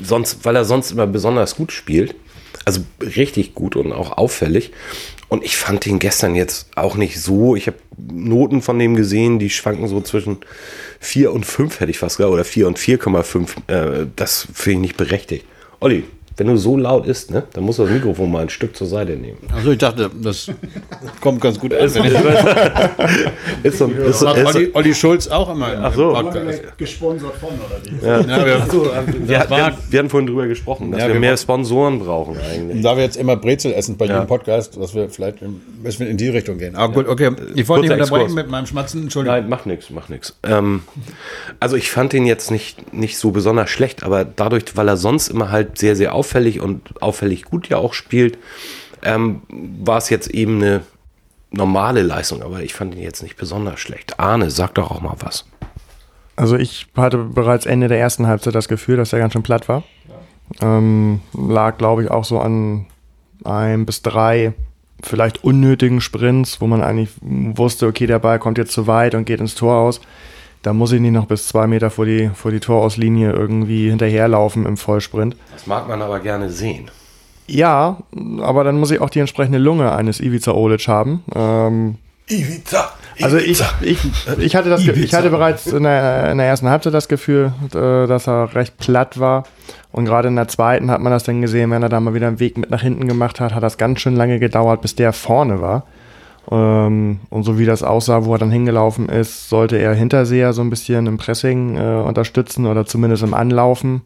sonst, 0.03 0.45
weil 0.45 0.57
er 0.57 0.65
sonst 0.65 0.91
immer 0.91 1.07
besonders 1.07 1.55
gut 1.55 1.71
spielt. 1.71 2.17
Also 2.65 2.83
richtig 3.01 3.55
gut 3.55 3.77
und 3.77 3.93
auch 3.93 4.17
auffällig. 4.17 4.73
Und 5.29 5.45
ich 5.45 5.57
fand 5.57 5.87
ihn 5.87 5.99
gestern 5.99 6.35
jetzt 6.35 6.69
auch 6.77 6.97
nicht 6.97 7.21
so. 7.21 7.57
Ich 7.57 7.67
habe 7.67 7.79
Noten 7.97 8.63
von 8.63 8.79
dem 8.79 8.95
gesehen, 8.95 9.39
die 9.39 9.51
schwanken 9.51 9.89
so 9.89 10.01
zwischen 10.01 10.39
4 11.01 11.33
und 11.33 11.45
5, 11.45 11.81
hätte 11.81 11.91
ich 11.91 11.99
fast 11.99 12.19
gesagt, 12.19 12.33
oder 12.33 12.45
4 12.45 12.67
und 12.67 12.79
4,5. 12.79 13.49
Äh, 13.67 14.07
das 14.17 14.47
finde 14.53 14.73
ich 14.73 14.81
nicht 14.81 14.97
berechtigt. 14.97 15.45
Olli, 15.81 16.05
wenn 16.37 16.47
du 16.49 16.57
so 16.57 16.77
laut 16.77 17.07
isst, 17.07 17.31
ne, 17.31 17.45
dann 17.53 17.65
musst 17.65 17.79
du 17.79 17.85
das 17.85 17.93
Mikrofon 17.93 18.31
mal 18.33 18.43
ein 18.43 18.49
Stück 18.49 18.77
zur 18.77 18.87
Seite 18.87 19.13
nehmen. 19.13 19.39
Also 19.55 19.71
ich 19.71 19.79
dachte, 19.79 20.11
das 20.23 20.51
kommt 21.21 21.41
ganz 21.41 21.59
gut 21.59 21.73
an. 21.75 21.85
Ist 21.85 21.95
so, 21.95 22.03
ist 23.63 23.79
so, 23.79 23.87
ist 23.87 24.19
so, 24.21 24.35
so, 24.35 24.47
Olli, 24.47 24.71
Olli 24.75 24.95
Schulz 24.95 25.29
auch 25.29 25.51
immer 25.53 25.73
im, 25.73 25.81
Ach 25.85 25.95
so. 25.95 26.15
im 26.17 26.27
Podcast. 26.27 26.63
Gesponsert 26.77 27.35
von 27.37 27.51
oder 27.51 27.79
wie? 27.85 28.05
Ja, 28.07 28.27
wir, 28.27 28.47
wir, 28.47 28.59
das 29.39 29.51
war, 29.51 29.59
wir, 29.59 29.79
wir 29.91 29.99
hatten 29.99 30.11
vorhin 30.11 30.27
drüber 30.27 30.47
gesprochen, 30.47 30.91
dass 30.93 31.01
Ja, 31.01 31.07
wir 31.09 31.15
wir 31.15 31.21
mehr 31.21 31.37
Sponsoren 31.37 31.99
brauchen 32.01 32.37
eigentlich. 32.39 32.83
da 32.83 32.97
wir 32.97 33.05
jetzt 33.05 33.17
immer 33.17 33.37
Brezel 33.37 33.73
essen 33.73 33.97
bei 33.97 34.07
jedem 34.07 34.27
Podcast, 34.27 34.77
dass 34.77 34.95
wir 34.95 35.09
vielleicht 35.09 35.41
in, 35.43 35.61
müssen 35.83 36.01
wir 36.01 36.09
in 36.09 36.17
die 36.17 36.29
Richtung 36.29 36.59
gehen. 36.59 36.75
Aber 36.77 36.93
gut, 36.93 37.09
okay. 37.09 37.31
Ich 37.55 37.69
wollte 37.69 37.83
nicht 37.83 37.93
unterbrechen 37.93 38.23
Exkurs. 38.27 38.35
mit 38.35 38.51
meinem 38.51 38.67
Schmatzen. 38.67 39.03
Entschuldigung. 39.05 39.39
Nein, 39.41 39.49
macht 39.49 39.67
nichts, 39.67 39.91
macht 39.91 40.11
nichts. 40.11 40.37
Ähm, 40.43 40.83
also 41.61 41.77
ich 41.77 41.91
fand 41.91 42.13
ihn 42.15 42.27
jetzt 42.27 42.51
nicht, 42.51 42.93
nicht 42.93 43.19
so 43.19 43.31
besonders 43.31 43.71
schlecht, 43.71 44.03
aber 44.03 44.25
dadurch, 44.25 44.65
weil 44.77 44.89
er 44.89 44.97
sonst 44.97 45.29
immer 45.29 45.51
halt 45.51 45.79
sehr, 45.79 45.97
sehr 45.97 46.15
auffällig 46.25 46.61
und 46.61 47.03
auffällig 47.03 47.45
gut 47.45 47.69
ja 47.69 47.77
auch 47.77 47.95
spielt, 47.95 48.39
ähm, 49.03 49.43
war 49.51 49.99
es 49.99 50.09
jetzt 50.09 50.29
eben 50.29 50.57
eine 50.57 50.83
normale 51.51 52.03
Leistung, 52.03 52.43
aber 52.43 52.63
ich 52.63 52.75
fand 52.75 52.95
ihn 52.95 53.03
jetzt 53.03 53.23
nicht 53.23 53.37
besonders 53.37 53.79
schlecht. 53.79 54.19
Arne, 54.19 54.51
sag 54.51 54.75
doch 54.75 54.91
auch 54.91 55.01
mal 55.01 55.17
was. 55.21 55.45
Also 56.37 56.57
ich 56.57 56.87
hatte 56.97 57.19
bereits 57.19 57.67
Ende 57.67 57.89
der 57.89 58.01
ersten 58.01 58.27
Halbzeit 58.27 58.55
das 58.55 58.69
Gefühl, 58.69 58.97
dass 58.97 59.13
er 59.13 59.21
ganz 59.21 59.35
schön 59.35 59.43
platt 59.43 59.69
war. 59.69 59.85
Ähm, 60.61 61.21
lag, 61.33 61.79
glaube 61.79 62.03
ich, 62.03 62.11
auch 62.11 62.25
so 62.25 62.41
an 62.41 62.87
ein 63.45 63.87
bis 63.87 64.03
drei 64.03 64.55
vielleicht 65.03 65.45
unnötigen 65.45 66.01
Sprints, 66.01 66.61
wo 66.61 66.67
man 66.67 66.83
eigentlich 66.83 67.11
wusste, 67.21 67.87
okay, 67.87 68.07
der 68.07 68.19
Ball 68.19 68.39
kommt 68.39 68.59
jetzt 68.59 68.73
zu 68.73 68.87
weit 68.87 69.15
und 69.15 69.27
geht 69.27 69.41
ins 69.41 69.55
Tor 69.55 69.77
aus. 69.77 70.01
Da 70.65 70.73
muss 70.73 70.93
ich 70.93 71.01
nicht 71.01 71.13
noch 71.13 71.27
bis 71.27 71.47
zwei 71.47 71.67
Meter 71.67 71.91
vor 71.91 72.07
die, 72.07 72.31
vor 72.35 72.51
die 72.51 72.59
Torauslinie 72.59 73.33
irgendwie 73.33 73.91
hinterherlaufen 73.91 74.65
im 74.65 74.79
Vollsprint. 74.79 75.37
Das 75.53 75.67
mag 75.67 75.87
man 75.87 76.01
aber 76.01 76.21
gerne 76.21 76.49
sehen. 76.49 76.91
Ja, 77.47 77.99
aber 78.41 78.65
dann 78.65 78.79
muss 78.79 78.91
ich 78.91 78.99
auch 79.03 79.11
die 79.11 79.19
entsprechende 79.19 79.59
Lunge 79.59 79.93
eines 79.93 80.21
Ivica 80.21 80.53
Olic 80.53 80.89
haben. 80.89 81.23
Ähm, 81.35 81.97
Ivica! 82.27 82.95
also 83.21 83.37
ich, 83.37 83.63
ich, 83.83 83.99
ich, 84.39 84.57
hatte 84.57 84.71
das, 84.71 84.81
ich 84.87 85.13
hatte 85.13 85.29
bereits 85.29 85.67
in 85.67 85.83
der, 85.83 86.33
in 86.33 86.39
der 86.39 86.47
ersten 86.47 86.71
Halbzeit 86.71 86.95
das 86.95 87.09
Gefühl, 87.09 87.53
äh, 87.75 88.07
dass 88.07 88.27
er 88.27 88.55
recht 88.55 88.79
platt 88.79 89.21
war. 89.21 89.45
Und 89.93 90.07
gerade 90.07 90.29
in 90.29 90.37
der 90.37 90.49
zweiten 90.49 90.91
hat 90.91 91.03
man 91.03 91.13
das 91.13 91.25
dann 91.25 91.43
gesehen, 91.43 91.71
wenn 91.73 91.83
er 91.83 91.91
da 91.91 92.01
mal 92.01 92.15
wieder 92.15 92.29
einen 92.29 92.41
Weg 92.41 92.57
mit 92.57 92.71
nach 92.71 92.81
hinten 92.81 93.07
gemacht 93.07 93.39
hat, 93.39 93.55
hat 93.55 93.63
das 93.63 93.77
ganz 93.77 94.01
schön 94.01 94.17
lange 94.17 94.39
gedauert, 94.39 94.81
bis 94.81 94.97
der 94.97 95.13
vorne 95.13 95.61
war. 95.61 95.85
Ähm, 96.51 97.21
und 97.31 97.43
so 97.45 97.59
wie 97.59 97.65
das 97.65 97.83
aussah, 97.83 98.25
wo 98.25 98.35
er 98.35 98.39
dann 98.39 98.51
hingelaufen 98.51 99.09
ist, 99.09 99.49
sollte 99.49 99.77
er 99.77 99.95
Hinterseher 99.95 100.53
so 100.53 100.63
ein 100.63 100.71
bisschen 100.71 101.07
im 101.07 101.17
Pressing 101.17 101.77
äh, 101.77 102.03
unterstützen 102.07 102.67
oder 102.67 102.87
zumindest 102.87 103.23
im 103.23 103.35
Anlaufen. 103.35 104.03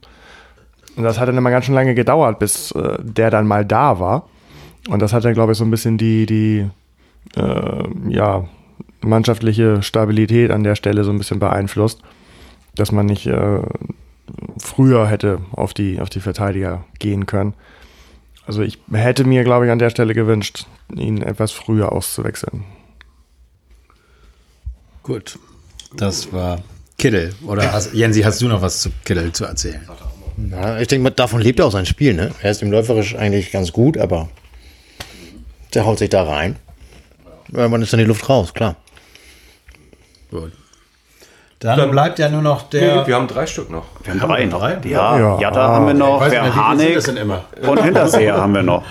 Und 0.96 1.04
das 1.04 1.18
hat 1.18 1.28
dann 1.28 1.36
immer 1.36 1.50
ganz 1.50 1.64
schön 1.64 1.74
lange 1.74 1.94
gedauert, 1.94 2.38
bis 2.38 2.72
äh, 2.72 2.98
der 3.00 3.30
dann 3.30 3.46
mal 3.46 3.64
da 3.64 4.00
war. 4.00 4.28
Und 4.88 5.02
das 5.02 5.12
hat 5.12 5.24
dann, 5.24 5.34
glaube 5.34 5.52
ich, 5.52 5.58
so 5.58 5.64
ein 5.64 5.70
bisschen 5.70 5.98
die, 5.98 6.26
die 6.26 6.68
äh, 7.36 7.84
ja, 8.08 8.44
mannschaftliche 9.00 9.82
Stabilität 9.82 10.50
an 10.50 10.64
der 10.64 10.74
Stelle 10.74 11.04
so 11.04 11.10
ein 11.10 11.18
bisschen 11.18 11.38
beeinflusst, 11.38 12.02
dass 12.74 12.92
man 12.92 13.06
nicht 13.06 13.26
äh, 13.26 13.60
früher 14.58 15.06
hätte 15.06 15.40
auf 15.52 15.74
die, 15.74 16.00
auf 16.00 16.10
die 16.10 16.20
Verteidiger 16.20 16.84
gehen 16.98 17.26
können. 17.26 17.54
Also 18.48 18.62
ich 18.62 18.78
hätte 18.90 19.24
mir, 19.24 19.44
glaube 19.44 19.66
ich, 19.66 19.70
an 19.70 19.78
der 19.78 19.90
Stelle 19.90 20.14
gewünscht, 20.14 20.64
ihn 20.96 21.20
etwas 21.20 21.52
früher 21.52 21.92
auszuwechseln. 21.92 22.64
Gut. 25.02 25.38
Das 25.94 26.32
war 26.32 26.62
Kittel. 26.96 27.34
Oder 27.46 27.70
hast, 27.74 27.92
Jensi, 27.92 28.22
hast 28.22 28.40
du 28.40 28.48
noch 28.48 28.62
was 28.62 28.80
zu 28.80 28.90
Kittel 29.04 29.32
zu 29.32 29.44
erzählen? 29.44 29.86
Ja, 30.50 30.80
ich 30.80 30.88
denke, 30.88 31.10
davon 31.10 31.42
lebt 31.42 31.60
auch 31.60 31.70
sein 31.70 31.84
Spiel. 31.84 32.14
Ne? 32.14 32.30
Er 32.40 32.50
ist 32.50 32.62
im 32.62 32.70
Läuferisch 32.70 33.16
eigentlich 33.16 33.52
ganz 33.52 33.70
gut, 33.70 33.98
aber 33.98 34.30
der 35.74 35.84
haut 35.84 35.98
sich 35.98 36.08
da 36.08 36.22
rein. 36.22 36.56
Irgendwann 37.52 37.82
ist 37.82 37.92
dann 37.92 38.00
die 38.00 38.06
Luft 38.06 38.30
raus, 38.30 38.54
klar. 38.54 38.76
Gut. 40.30 40.52
Dann 41.60 41.90
bleibt 41.90 42.18
ja 42.18 42.28
nur 42.28 42.42
noch 42.42 42.62
der. 42.62 43.06
wir 43.06 43.14
haben 43.16 43.26
drei 43.26 43.46
Stück 43.46 43.70
noch. 43.70 43.84
Wir 44.04 44.12
haben 44.12 44.20
drei 44.20 44.44
noch. 44.44 44.58
drei? 44.58 44.78
Ja, 44.84 45.18
Ja. 45.18 45.40
Jatta 45.40 45.68
haben 45.68 45.86
wir 45.86 45.94
noch, 45.94 46.20
nicht, 46.20 46.32
wie 46.32 46.36
viele 46.36 46.44
sind 46.52 46.56
Harnik 46.56 46.94
das 46.94 47.04
denn 47.04 47.16
immer? 47.16 47.44
und 47.66 47.82
Hinterseher 47.82 48.36
haben 48.40 48.54
wir 48.54 48.62
noch. 48.62 48.82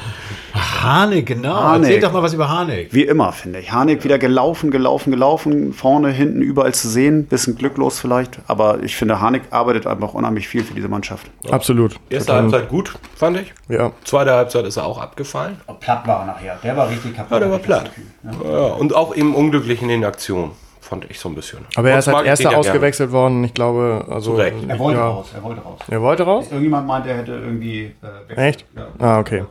Harnik, 0.54 1.28
genau. 1.28 1.54
Harnik. 1.54 1.90
Erzähl 1.90 2.02
doch 2.02 2.14
mal 2.14 2.24
was 2.24 2.34
über 2.34 2.50
Harnik. 2.50 2.90
Wie 2.92 3.04
immer, 3.04 3.32
finde 3.32 3.60
ich. 3.60 3.72
Harnik 3.72 4.04
wieder 4.04 4.18
gelaufen, 4.18 4.72
gelaufen, 4.72 5.12
gelaufen, 5.12 5.74
vorne, 5.74 6.10
hinten, 6.10 6.42
überall 6.42 6.74
zu 6.74 6.88
sehen. 6.90 7.26
Bisschen 7.26 7.56
glücklos 7.56 8.00
vielleicht, 8.00 8.40
aber 8.48 8.82
ich 8.84 8.96
finde, 8.96 9.22
Harnik 9.22 9.44
arbeitet 9.52 9.86
einfach 9.86 10.14
unheimlich 10.14 10.48
viel 10.48 10.64
für 10.64 10.74
diese 10.74 10.88
Mannschaft. 10.88 11.28
Absolut. 11.50 11.96
Erste 12.10 12.28
Total. 12.28 12.42
Halbzeit 12.44 12.70
gut, 12.70 12.96
fand 13.16 13.38
ich. 13.38 13.54
Ja. 13.70 13.92
Zweite 14.04 14.34
Halbzeit 14.34 14.66
ist 14.66 14.78
er 14.78 14.86
auch 14.86 15.00
abgefallen. 15.00 15.58
Platt 15.80 16.08
war 16.08 16.22
er 16.22 16.26
nachher. 16.26 16.58
Der 16.64 16.76
war 16.76 16.90
richtig 16.90 17.16
kaputt. 17.16 17.32
Ja, 17.32 17.40
der 17.40 17.52
war 17.52 17.60
platt. 17.60 17.92
Ja, 18.44 18.50
und 18.74 18.96
auch 18.96 19.16
eben 19.16 19.36
unglücklich 19.36 19.82
in 19.82 19.90
den 19.90 20.04
Aktionen, 20.06 20.52
fand 20.88 21.10
ich 21.10 21.20
so 21.20 21.30
ein 21.30 21.36
bisschen. 21.36 21.60
Aber 21.76 21.92
er 21.92 22.00
ist 22.00 22.08
als 22.08 22.26
erster 22.26 22.52
ja 22.52 22.58
ausgewechselt 22.58 23.12
worden. 23.12 23.44
Ich 23.44 23.54
glaube, 23.54 24.06
also. 24.10 24.38
Er 24.38 24.80
wollte 24.80 25.00
ja. 25.00 25.08
raus, 25.08 25.32
er 25.36 25.44
wollte 25.44 25.62
raus. 25.62 25.80
Er 25.90 26.02
wollte 26.02 26.24
raus? 26.24 26.46
Irgendjemand 26.50 26.88
meint, 26.88 27.06
er 27.06 27.18
hätte 27.18 27.34
irgendwie. 27.34 27.94
Äh, 28.30 28.50
Echt? 28.50 28.66
Ah, 29.00 29.20
okay. 29.20 29.44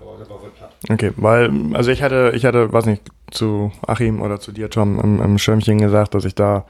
Okay, 0.89 1.13
weil, 1.17 1.51
also 1.75 1.91
ich 1.91 2.03
hatte, 2.03 2.33
ich 2.35 2.45
hatte, 2.45 2.73
weiß 2.73 2.87
nicht, 2.87 3.03
zu 3.31 3.73
Achim 3.87 4.23
oder 4.23 4.41
zu 4.41 4.53
dir, 4.53 4.71
Tom, 4.71 5.01
im, 5.01 5.23
im 5.23 5.39
Schirmchen 5.39 5.79
gesagt, 5.79 6.15
dass 6.15 6.25
ich 6.25 6.35
da 6.35 6.65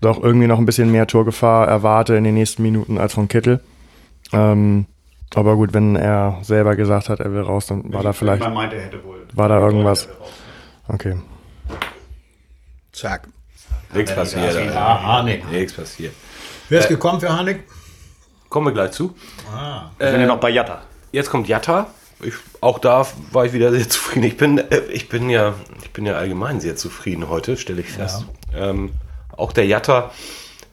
doch 0.00 0.22
irgendwie 0.22 0.46
noch 0.46 0.58
ein 0.58 0.66
bisschen 0.66 0.90
mehr 0.90 1.06
Torgefahr 1.06 1.68
erwarte 1.68 2.14
in 2.14 2.24
den 2.24 2.34
nächsten 2.34 2.62
Minuten 2.62 2.96
als 2.98 3.14
von 3.14 3.28
Kittel. 3.28 3.60
Ähm, 4.32 4.86
aber 5.34 5.56
gut, 5.56 5.74
wenn 5.74 5.94
er 5.96 6.38
selber 6.42 6.74
gesagt 6.74 7.08
hat, 7.08 7.20
er 7.20 7.32
will 7.32 7.42
raus, 7.42 7.66
dann 7.66 7.92
war 7.92 8.02
da 8.02 8.12
vielleicht. 8.12 8.42
Man 8.42 8.54
meinte, 8.54 8.76
er 8.76 8.82
hätte 8.82 9.04
wohl. 9.04 9.26
War 9.34 9.48
da 9.48 9.60
irgendwas? 9.60 10.08
Okay. 10.88 11.16
Zack. 12.92 13.28
Nichts 13.92 14.14
passiert. 14.14 14.56
Ah, 14.74 15.02
Harnik. 15.02 15.50
Nichts 15.50 15.72
passiert. 15.72 16.14
Wer 16.68 16.80
ist 16.80 16.88
gekommen 16.88 17.20
für 17.20 17.28
Harnik? 17.30 17.64
Kommen 18.48 18.66
wir 18.66 18.72
gleich 18.72 18.92
zu. 18.92 19.14
Wir 19.98 20.10
sind 20.10 20.20
ja 20.20 20.26
noch 20.26 20.40
bei 20.40 20.50
Jatta. 20.50 20.82
Jetzt 21.12 21.30
kommt 21.30 21.48
Jatta. 21.48 21.88
Ich, 22.22 22.34
auch 22.60 22.78
da 22.78 23.06
war 23.32 23.46
ich 23.46 23.52
wieder 23.52 23.72
sehr 23.72 23.88
zufrieden. 23.88 24.24
Ich 24.26 24.36
bin, 24.36 24.58
äh, 24.58 24.80
ich 24.92 25.08
bin 25.08 25.30
ja, 25.30 25.54
ich 25.82 25.90
bin 25.92 26.04
ja 26.06 26.14
allgemein 26.14 26.60
sehr 26.60 26.76
zufrieden 26.76 27.28
heute, 27.28 27.56
stelle 27.56 27.80
ich 27.80 27.88
fest. 27.90 28.26
Ähm, 28.54 28.90
auch 29.36 29.52
der 29.52 29.66
Jatta, 29.66 30.10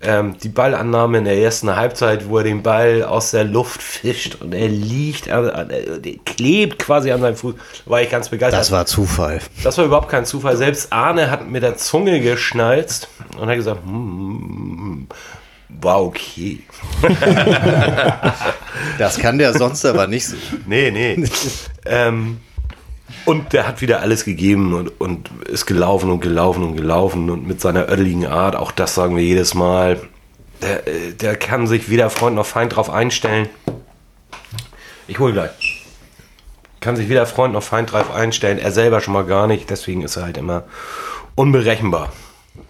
ähm, 0.01 0.37
die 0.37 0.49
Ballannahme 0.49 1.17
in 1.17 1.25
der 1.25 1.37
ersten 1.37 1.75
Halbzeit, 1.75 2.29
wo 2.29 2.37
er 2.37 2.43
den 2.43 2.61
Ball 2.61 3.03
aus 3.03 3.31
der 3.31 3.43
Luft 3.43 3.81
fischt 3.81 4.37
und 4.41 4.53
er 4.53 4.67
liegt, 4.67 5.29
an, 5.29 5.49
an, 5.49 5.69
er 5.69 5.99
klebt 6.25 6.79
quasi 6.79 7.11
an 7.11 7.21
seinem 7.21 7.35
Fuß, 7.35 7.55
war 7.85 8.01
ich 8.01 8.09
ganz 8.09 8.29
begeistert. 8.29 8.59
Das 8.59 8.71
war 8.71 8.85
Zufall. 8.85 9.39
Das 9.63 9.77
war 9.77 9.85
überhaupt 9.85 10.09
kein 10.09 10.25
Zufall. 10.25 10.55
Selbst 10.55 10.93
Arne 10.93 11.31
hat 11.31 11.49
mit 11.49 11.63
der 11.63 11.77
Zunge 11.77 12.19
geschnalzt 12.21 13.07
und 13.39 13.49
hat 13.49 13.55
gesagt, 13.55 13.83
hm, 13.85 15.07
war 15.69 16.03
okay. 16.03 16.59
Das 18.99 19.17
kann 19.17 19.37
der 19.37 19.53
sonst 19.53 19.85
aber 19.85 20.07
nicht 20.07 20.27
so. 20.27 20.35
Nee, 20.65 20.91
nee. 20.91 21.27
ähm, 21.85 22.39
und 23.25 23.53
der 23.53 23.67
hat 23.67 23.81
wieder 23.81 24.01
alles 24.01 24.25
gegeben 24.25 24.73
und, 24.73 24.99
und 24.99 25.31
ist 25.47 25.65
gelaufen 25.65 26.09
und 26.09 26.21
gelaufen 26.21 26.63
und 26.63 26.75
gelaufen 26.75 27.29
und 27.29 27.47
mit 27.47 27.61
seiner 27.61 27.89
ödeligen 27.89 28.25
Art, 28.25 28.55
auch 28.55 28.71
das 28.71 28.95
sagen 28.95 29.15
wir 29.15 29.23
jedes 29.23 29.53
Mal, 29.53 29.99
der, 30.61 30.87
äh, 30.87 31.13
der 31.13 31.35
kann 31.35 31.67
sich 31.67 31.89
weder 31.89 32.09
Freund 32.09 32.35
noch 32.35 32.45
Feind 32.45 32.75
drauf 32.75 32.89
einstellen. 32.89 33.49
Ich 35.07 35.19
hole 35.19 35.33
gleich. 35.33 35.85
Kann 36.79 36.95
sich 36.95 37.09
weder 37.09 37.25
Freund 37.25 37.53
noch 37.53 37.63
Feind 37.63 37.91
drauf 37.91 38.11
einstellen, 38.13 38.59
er 38.59 38.71
selber 38.71 39.01
schon 39.01 39.13
mal 39.13 39.25
gar 39.25 39.47
nicht, 39.47 39.69
deswegen 39.69 40.03
ist 40.03 40.15
er 40.15 40.23
halt 40.23 40.37
immer 40.37 40.63
unberechenbar. 41.35 42.11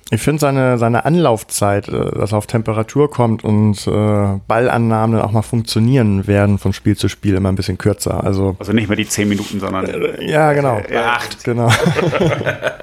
Ich 0.10 0.22
finde 0.22 0.39
seine, 0.39 0.78
seine 0.78 1.04
Anlaufzeit, 1.06 1.89
äh, 1.89 2.12
dass 2.12 2.32
er 2.32 2.38
auf 2.38 2.48
Temperatur 2.48 3.10
kommt 3.10 3.43
und 3.43 3.86
äh, 3.88 4.39
Ballannahmen 4.48 5.20
auch 5.20 5.32
mal 5.32 5.41
funktionieren 5.41 6.28
werden 6.28 6.60
von 6.60 6.72
Spiel 6.72 6.96
zu 6.96 7.10
Spiel 7.10 7.36
immer 7.36 7.50
ein 7.50 7.56
bisschen 7.56 7.78
kürzer. 7.78 8.24
Also 8.24 8.56
Also 8.60 8.72
nicht 8.74 8.88
mehr 8.88 8.96
die 8.98 9.08
10 9.08 9.28
Minuten, 9.28 9.60
sondern. 9.60 9.88
ja, 10.22 10.54
genau. 10.54 10.82
Acht. 10.96 11.43
Genau. 11.43 11.70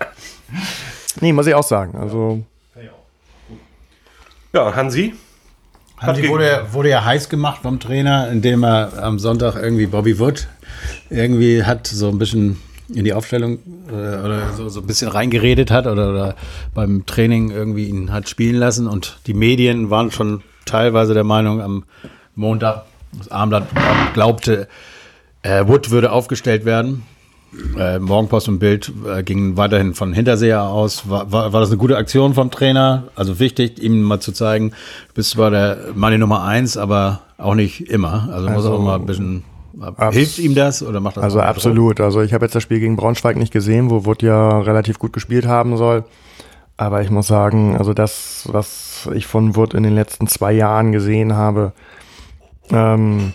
nee, 1.20 1.32
muss 1.32 1.46
ich 1.46 1.54
auch 1.54 1.64
sagen. 1.64 1.98
Also 1.98 2.42
Ja, 4.52 4.74
Hansi? 4.76 5.14
Hansi 5.98 6.28
wurde, 6.28 6.66
wurde 6.72 6.90
ja 6.90 7.04
heiß 7.04 7.28
gemacht 7.28 7.62
vom 7.62 7.80
Trainer, 7.80 8.28
indem 8.30 8.64
er 8.64 9.02
am 9.02 9.18
Sonntag 9.18 9.56
irgendwie 9.56 9.87
Bobby 9.87 10.18
Wood 10.18 10.46
irgendwie 11.08 11.64
hat 11.64 11.87
so 11.87 12.08
ein 12.08 12.18
bisschen 12.18 12.60
in 12.88 13.05
die 13.05 13.14
Aufstellung 13.14 13.59
äh, 13.88 13.92
oder 13.92 14.53
so, 14.53 14.68
so 14.68 14.81
ein 14.81 14.87
bisschen 14.87 15.09
reingeredet 15.09 15.70
hat 15.70 15.87
oder, 15.87 16.11
oder 16.11 16.37
beim 16.75 17.07
Training 17.07 17.51
irgendwie 17.51 17.88
ihn 17.88 18.12
hat 18.12 18.29
spielen 18.29 18.57
lassen 18.57 18.87
und 18.87 19.18
die 19.27 19.35
Medien 19.35 19.90
waren 19.90 20.11
schon 20.11 20.42
teilweise 20.66 21.14
der 21.14 21.25
Meinung 21.25 21.61
am 21.61 21.85
Montag, 22.35 22.85
das 23.16 23.31
Armblatt 23.31 23.66
glaubte, 24.12 24.68
äh, 25.42 25.66
Wood 25.66 25.90
würde 25.90 26.12
aufgestellt 26.12 26.64
werden. 26.64 27.03
Äh, 27.79 28.01
Morgenpost 28.01 28.49
und 28.49 28.59
Bild 28.59 28.92
äh, 29.07 29.23
gingen 29.23 29.57
weiterhin 29.57 29.94
von 29.94 30.12
Hinterseher 30.12 30.64
aus. 30.64 31.09
War, 31.09 31.31
war, 31.31 31.53
war 31.53 31.61
das 31.61 31.68
eine 31.68 31.79
gute 31.79 31.97
Aktion 31.97 32.35
vom 32.35 32.51
Trainer? 32.51 33.05
Also 33.14 33.38
wichtig, 33.38 33.81
ihm 33.81 34.03
mal 34.03 34.18
zu 34.18 34.33
zeigen, 34.33 34.70
du 34.70 35.14
bist 35.14 35.31
zwar 35.31 35.53
der 35.53 35.79
Mann 35.94 36.11
die 36.11 36.18
Nummer 36.18 36.42
eins, 36.42 36.77
aber 36.77 37.20
auch 37.38 37.55
nicht 37.55 37.88
immer. 37.88 38.29
Also, 38.33 38.49
muss 38.49 38.57
Also, 38.57 38.73
auch 38.73 38.81
mal 38.81 38.97
ein 38.97 39.07
bisschen. 39.07 39.44
Abs- 39.80 40.16
hilft 40.16 40.38
ihm 40.38 40.54
das 40.54 40.82
oder 40.82 41.00
macht 41.00 41.16
das 41.16 41.24
Also 41.24 41.40
absolut. 41.40 42.00
Also 42.00 42.20
ich 42.22 42.32
habe 42.32 42.44
jetzt 42.44 42.54
das 42.54 42.62
Spiel 42.62 42.80
gegen 42.80 42.96
Braunschweig 42.96 43.37
nicht 43.37 43.52
gesehen, 43.52 43.90
wo 43.90 44.04
Wood 44.04 44.22
ja 44.22 44.60
relativ 44.60 44.98
gut 44.98 45.12
gespielt 45.12 45.46
haben 45.46 45.76
soll. 45.76 46.04
Aber 46.76 47.02
ich 47.02 47.10
muss 47.10 47.26
sagen, 47.28 47.76
also 47.76 47.94
das, 47.94 48.48
was 48.50 49.08
ich 49.14 49.26
von 49.26 49.54
Wood 49.56 49.74
in 49.74 49.82
den 49.84 49.94
letzten 49.94 50.26
zwei 50.26 50.52
Jahren 50.52 50.90
gesehen 50.92 51.34
habe, 51.34 51.72
ähm, 52.70 53.32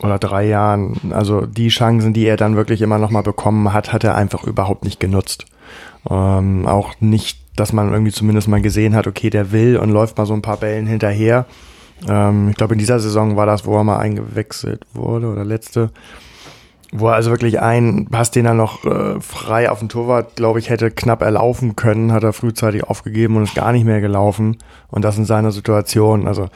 oder 0.00 0.18
drei 0.18 0.46
Jahren, 0.46 1.12
also 1.12 1.46
die 1.46 1.68
Chancen, 1.68 2.12
die 2.12 2.26
er 2.26 2.36
dann 2.36 2.54
wirklich 2.56 2.82
immer 2.82 2.98
noch 2.98 3.10
mal 3.10 3.22
bekommen 3.22 3.72
hat, 3.72 3.92
hat 3.92 4.04
er 4.04 4.14
einfach 4.14 4.44
überhaupt 4.44 4.84
nicht 4.84 5.00
genutzt. 5.00 5.46
Ähm, 6.08 6.66
auch 6.66 6.92
nicht, 7.00 7.40
dass 7.56 7.72
man 7.72 7.90
irgendwie 7.90 8.12
zumindest 8.12 8.46
mal 8.48 8.60
gesehen 8.60 8.94
hat, 8.94 9.06
okay, 9.06 9.30
der 9.30 9.52
will 9.52 9.76
und 9.78 9.90
läuft 9.90 10.18
mal 10.18 10.26
so 10.26 10.34
ein 10.34 10.42
paar 10.42 10.58
Bällen 10.58 10.86
hinterher. 10.86 11.46
Ähm, 12.08 12.50
ich 12.50 12.56
glaube, 12.56 12.74
in 12.74 12.78
dieser 12.78 13.00
Saison 13.00 13.36
war 13.36 13.46
das, 13.46 13.64
wo 13.64 13.76
er 13.76 13.84
mal 13.84 13.98
eingewechselt 13.98 14.84
wurde 14.92 15.28
oder 15.28 15.44
letzte, 15.44 15.90
wo 16.92 17.08
er 17.08 17.14
also 17.14 17.30
wirklich 17.30 17.60
einen 17.60 18.06
Pass, 18.06 18.30
den 18.30 18.46
er 18.46 18.54
noch 18.54 18.84
äh, 18.84 19.20
frei 19.20 19.70
auf 19.70 19.80
den 19.80 19.88
Torwart, 19.88 20.36
glaube 20.36 20.58
ich, 20.58 20.70
hätte 20.70 20.90
knapp 20.90 21.22
erlaufen 21.22 21.76
können, 21.76 22.12
hat 22.12 22.22
er 22.22 22.32
frühzeitig 22.32 22.84
aufgegeben 22.84 23.36
und 23.36 23.44
ist 23.44 23.54
gar 23.54 23.72
nicht 23.72 23.84
mehr 23.84 24.00
gelaufen. 24.00 24.58
Und 24.88 25.04
das 25.04 25.18
in 25.18 25.24
seiner 25.24 25.52
Situation. 25.52 26.28
Also 26.28 26.48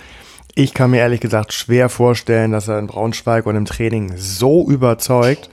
ich 0.55 0.75
kann 0.75 0.91
mir 0.91 0.99
ehrlich 0.99 1.21
gesagt 1.21 1.53
schwer 1.53 1.89
vorstellen, 1.89 2.53
dass 2.53 2.69
er 2.69 2.79
in 2.79 2.87
Braunschweig 2.87 3.47
und 3.47 3.57
im 3.57 3.65
Training 3.65 4.13
so 4.17 4.69
überzeugt, 4.69 5.51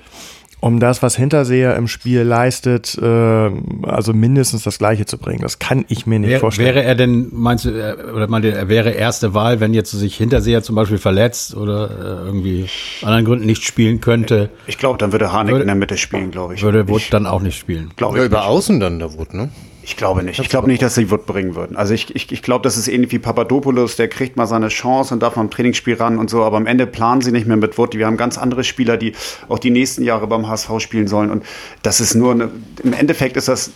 um 0.60 0.80
das, 0.80 1.04
was 1.04 1.15
Hinterseher 1.15 1.76
im 1.76 1.88
Spiel 1.88 2.22
leistet, 2.22 2.98
äh, 3.00 3.06
also 3.84 4.13
mindestens 4.13 4.63
das 4.63 4.80
Gleiche 4.80 5.06
zu 5.06 5.17
bringen. 5.20 5.41
Das 5.41 5.60
kann 5.60 5.86
ich 5.88 6.08
mir 6.08 6.17
nicht 6.20 6.30
Wär, 6.32 6.39
vorstellen. 6.39 6.67
wäre 6.76 6.84
er 6.84 6.96
denn, 6.96 7.28
meinst 7.32 7.65
du, 7.65 7.70
er- 7.70 8.15
oder 8.15 8.28
meint 8.28 8.43
ihr, 8.43 8.54
er 8.56 8.67
wäre 8.67 8.89
erste 8.89 9.34
Wahl, 9.36 9.60
wenn 9.60 9.74
jetzt 9.76 9.91
sich 9.91 10.15
Hinterseher 10.17 10.63
zum 10.63 10.76
Beispiel 10.76 10.98
verletzt 10.98 11.56
oder 11.56 11.89
äh, 11.91 12.26
irgendwie 12.26 12.65
anderen 13.04 13.26
Gründen 13.26 13.46
nicht 13.46 13.63
spielen 13.63 14.02
könnte, 14.02 14.50
Ich 14.65 14.78
glaube, 14.80 14.98
dann 14.98 15.12
würde 15.12 15.32
Harnik 15.32 15.52
Würde- 15.54 15.62
in 15.62 15.67
der 15.67 15.76
Mitte 15.76 15.96
spielen, 15.98 16.32
glaube 16.32 16.56
ich. 16.56 16.63
würde 16.63 16.88
Wood 16.88 17.04
dann 17.12 17.28
auch 17.28 17.41
nicht 17.41 17.58
spielen? 17.58 17.91
glaube 17.96 18.17
Ja, 18.17 18.24
ich, 18.24 18.30
über 18.30 18.39
nicht. 18.39 18.48
außen 18.48 18.80
dann 18.80 18.98
der 19.00 19.13
Wut, 19.13 19.34
ne? 19.36 19.50
Ich 19.88 19.95
glaube 19.95 20.21
nicht. 20.21 20.38
Ich 20.41 20.50
glaube 20.50 20.67
nicht, 20.67 20.82
dass 20.82 20.95
sie 20.95 21.10
Wood 21.10 21.26
bringen 21.26 21.56
würden. 21.56 21.78
Also 21.78 21.93
ich, 21.93 22.13
ich, 22.13 22.30
ich 22.30 22.41
glaube, 22.41 22.63
das 22.63 22.76
ist 22.76 22.89
ähnlich 22.89 23.10
wie 23.13 23.19
Papadopoulos, 23.19 23.95
der 23.95 24.10
kriegt 24.10 24.36
mal 24.36 24.45
seine 24.45 24.67
Chance 24.67 25.13
und 25.13 25.23
darf 25.23 25.38
mal 25.38 25.43
im 25.43 25.50
Trainingsspiel 25.50 25.93
ran 25.93 26.19
und 26.19 26.30
so, 26.30 26.43
aber 26.43 26.58
am 26.58 26.65
Ende 26.65 26.86
planen 26.86 27.21
sie 27.21 27.32
nicht 27.32 27.47
mehr 27.47 27.56
mit 27.56 27.78
Wood. 27.78 27.95
Wir 27.95 28.06
haben 28.06 28.17
ganz 28.17 28.38
andere 28.38 28.65
Spieler, 28.65 28.97
die 28.97 29.13
auch 29.47 29.60
die 29.60 29.69
nächsten 29.69 30.04
Jahre 30.04 30.28
beim 30.28 30.45
HSV 30.50 30.71
spielen 30.80 31.08
sollen 31.08 31.32
und 31.32 31.45
das 31.84 32.02
ist 32.02 32.15
nur, 32.15 32.34
eine, 32.34 32.52
im 32.84 32.91
Endeffekt 32.91 33.38
ist 33.38 33.47
das 33.47 33.71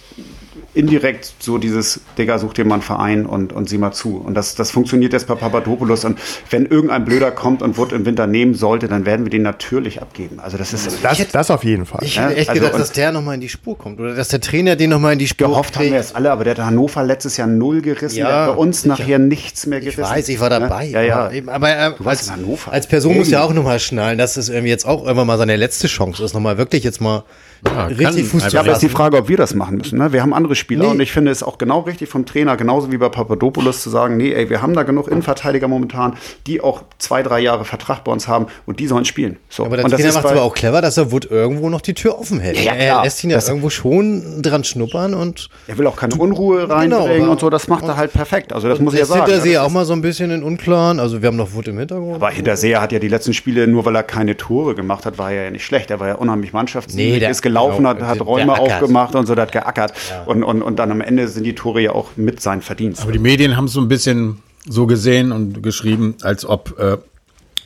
indirekt 0.73 1.33
so 1.39 1.57
dieses, 1.57 2.01
Digga, 2.17 2.37
such 2.39 2.53
dir 2.53 2.65
mal 2.65 2.75
einen 2.75 2.81
Verein 2.83 3.25
und, 3.25 3.51
und 3.51 3.67
sieh 3.69 3.77
mal 3.77 3.91
zu. 3.91 4.17
Und 4.17 4.35
das, 4.35 4.55
das 4.55 4.71
funktioniert 4.71 5.11
jetzt 5.13 5.27
bei 5.27 5.35
Papadopoulos. 5.35 6.05
Und 6.05 6.17
wenn 6.49 6.65
irgendein 6.65 7.03
Blöder 7.03 7.31
kommt 7.31 7.61
und 7.61 7.77
Wood 7.77 7.91
im 7.91 8.05
Winter 8.05 8.25
nehmen 8.27 8.53
sollte, 8.53 8.87
dann 8.87 9.05
werden 9.05 9.25
wir 9.25 9.29
den 9.29 9.41
natürlich 9.41 10.01
abgeben. 10.01 10.39
Also 10.39 10.57
das 10.57 10.71
ist 10.73 11.03
Das, 11.03 11.27
das 11.31 11.51
auf 11.51 11.63
jeden 11.63 11.85
Fall. 11.85 11.99
Ich 12.03 12.15
Ja, 12.15 12.23
hätte 12.29 12.35
echt 12.37 12.49
also 12.49 12.61
gedacht, 12.61 12.79
dass 12.79 12.91
der 12.93 13.11
nochmal 13.11 13.35
in 13.35 13.41
die 13.41 13.49
Spur 13.49 13.77
kommt 13.77 13.99
oder 13.99 14.15
dass 14.15 14.29
der 14.29 14.39
Trainer 14.41 14.75
den 14.75 14.89
nochmal 14.91 15.13
in 15.13 15.19
die 15.19 15.27
Spur 15.27 15.47
gehofft 15.49 15.75
haben 15.77 15.85
wir 15.85 15.91
jetzt 15.93 16.15
alle, 16.15 16.31
aber 16.31 16.43
der 16.45 16.55
hat 16.55 16.65
Hannover 16.65 17.03
letztes 17.03 17.37
Jahr 17.37 17.47
null 17.47 17.81
gerissen. 17.81 18.17
Ja, 18.19 18.27
der 18.27 18.35
hat 18.37 18.47
bei 18.51 18.55
uns 18.55 18.85
nachher 18.85 19.19
nichts 19.19 19.65
mehr 19.65 19.79
Ich 19.79 19.85
gerissen. 19.95 20.03
weiß, 20.03 20.29
ich 20.29 20.39
war 20.39 20.49
dabei. 20.49 20.85
Ne? 20.85 20.91
Ja, 20.91 21.01
ja. 21.01 21.31
Aber, 21.47 21.53
aber 21.53 21.69
äh, 21.69 21.91
warst 21.99 22.05
als, 22.05 22.27
in 22.27 22.33
Hannover. 22.33 22.71
als 22.71 22.87
Person 22.87 23.17
muss 23.17 23.27
Eben. 23.27 23.33
ja 23.33 23.43
auch 23.43 23.53
nochmal 23.53 23.79
schnallen, 23.79 24.17
dass 24.17 24.37
es 24.37 24.49
irgendwie 24.49 24.69
jetzt 24.69 24.85
auch 24.85 25.03
irgendwann 25.03 25.27
mal 25.27 25.37
seine 25.37 25.55
letzte 25.57 25.87
Chance 25.87 26.23
ist, 26.23 26.33
nochmal 26.33 26.57
wirklich 26.57 26.83
jetzt 26.83 27.01
mal 27.01 27.23
richtig 27.65 28.25
Fuß 28.27 28.47
zu 28.49 28.55
Ja, 28.55 28.61
aber 28.61 28.71
ist 28.73 28.81
die. 28.81 28.89
Frage, 28.89 29.17
ob 29.17 29.29
wir 29.29 29.37
das 29.37 29.53
machen 29.55 29.77
müssen. 29.77 29.97
Ne? 29.99 30.11
Wir 30.11 30.21
haben 30.21 30.33
andere 30.33 30.55
Spieler 30.55 30.85
Nee. 30.85 30.89
und 30.91 30.99
ich 30.99 31.11
finde 31.11 31.31
es 31.31 31.43
auch 31.43 31.57
genau 31.57 31.79
richtig 31.81 32.09
vom 32.09 32.25
Trainer, 32.25 32.57
genauso 32.57 32.91
wie 32.91 32.97
bei 32.97 33.09
Papadopoulos, 33.09 33.81
zu 33.81 33.89
sagen, 33.89 34.17
nee, 34.17 34.31
ey, 34.33 34.49
wir 34.49 34.61
haben 34.61 34.73
da 34.73 34.83
genug 34.83 35.07
Innenverteidiger 35.07 35.67
momentan, 35.67 36.15
die 36.47 36.61
auch 36.61 36.83
zwei, 36.97 37.23
drei 37.23 37.39
Jahre 37.39 37.63
Vertrag 37.65 38.03
bei 38.03 38.11
uns 38.11 38.27
haben 38.27 38.47
und 38.65 38.79
die 38.79 38.87
sollen 38.87 39.05
spielen. 39.05 39.37
So. 39.49 39.65
Aber 39.65 39.77
der 39.77 39.85
und 39.85 39.91
das 39.91 39.99
Trainer 40.01 40.13
macht 40.13 40.23
bei- 40.23 40.31
aber 40.31 40.41
auch 40.43 40.53
clever, 40.53 40.81
dass 40.81 40.97
er 40.97 41.11
Wood 41.11 41.29
irgendwo 41.29 41.69
noch 41.69 41.81
die 41.81 41.93
Tür 41.93 42.19
offen 42.19 42.39
hält. 42.39 42.57
Ja, 42.57 42.73
ja, 42.75 42.97
er 42.97 43.03
lässt 43.03 43.23
ihn 43.23 43.29
ja 43.29 43.37
Das- 43.37 43.47
irgendwo 43.47 43.69
schon 43.69 44.41
dran 44.41 44.63
schnuppern 44.63 45.13
und 45.13 45.49
Er 45.67 45.77
will 45.77 45.87
auch 45.87 45.95
keine 45.95 46.15
Unruhe 46.15 46.69
reinbringen 46.69 47.21
aber- 47.23 47.31
und 47.31 47.39
so, 47.39 47.49
das 47.49 47.67
macht 47.67 47.83
er 47.85 47.95
halt 47.97 48.11
perfekt. 48.13 48.53
Also 48.53 48.67
das 48.67 48.79
muss 48.79 48.93
ich 48.93 48.99
ja 48.99 49.05
sagen. 49.05 49.21
Hinterseher 49.25 49.59
Das 49.59 49.67
auch 49.67 49.71
mal 49.73 49.85
so 49.85 49.93
ein 49.93 50.01
bisschen 50.01 50.31
in 50.31 50.43
Unklaren. 50.43 50.99
Also 50.99 51.21
wir 51.21 51.27
haben 51.27 51.37
noch 51.37 51.53
Wood 51.53 51.67
im 51.67 51.77
Hintergrund. 51.79 52.15
Aber 52.15 52.29
Hinterseher 52.31 52.81
hat 52.81 52.91
ja 52.91 52.99
die 52.99 53.07
letzten 53.07 53.33
Spiele, 53.33 53.67
nur 53.67 53.85
weil 53.85 53.95
er 53.95 54.03
keine 54.03 54.35
Tore 54.37 54.75
gemacht 54.75 55.05
hat, 55.05 55.17
war 55.17 55.31
er 55.31 55.45
ja 55.45 55.51
nicht 55.51 55.65
schlecht. 55.65 55.91
Er 55.91 55.99
war 55.99 56.07
ja 56.07 56.15
unheimlich 56.15 56.53
Mannschaftsdienlich, 56.53 57.13
Nee, 57.13 57.19
der- 57.19 57.29
ist 57.29 57.41
gelaufen, 57.51 57.77
genau, 57.77 57.89
hat, 57.89 58.01
hat 58.01 58.21
Räume 58.21 58.57
aufgemacht 58.57 59.15
und 59.15 59.25
so, 59.25 59.35
der 59.35 59.43
hat 59.43 59.51
geackert. 59.51 59.93
Und, 60.25 60.43
und, 60.43 60.61
und 60.61 60.79
dann 60.79 60.91
am 60.91 61.01
Ende 61.01 61.27
sind 61.27 61.43
die 61.43 61.55
Tore 61.55 61.81
ja 61.81 61.91
auch 61.91 62.09
mit 62.15 62.41
sein 62.41 62.61
Verdienst. 62.61 63.03
Aber 63.03 63.11
die 63.11 63.19
Medien 63.19 63.57
haben 63.57 63.65
es 63.65 63.73
so 63.73 63.81
ein 63.81 63.87
bisschen 63.87 64.41
so 64.65 64.87
gesehen 64.87 65.31
und 65.31 65.63
geschrieben, 65.63 66.15
als 66.21 66.45
ob 66.45 66.79
äh, 66.79 66.97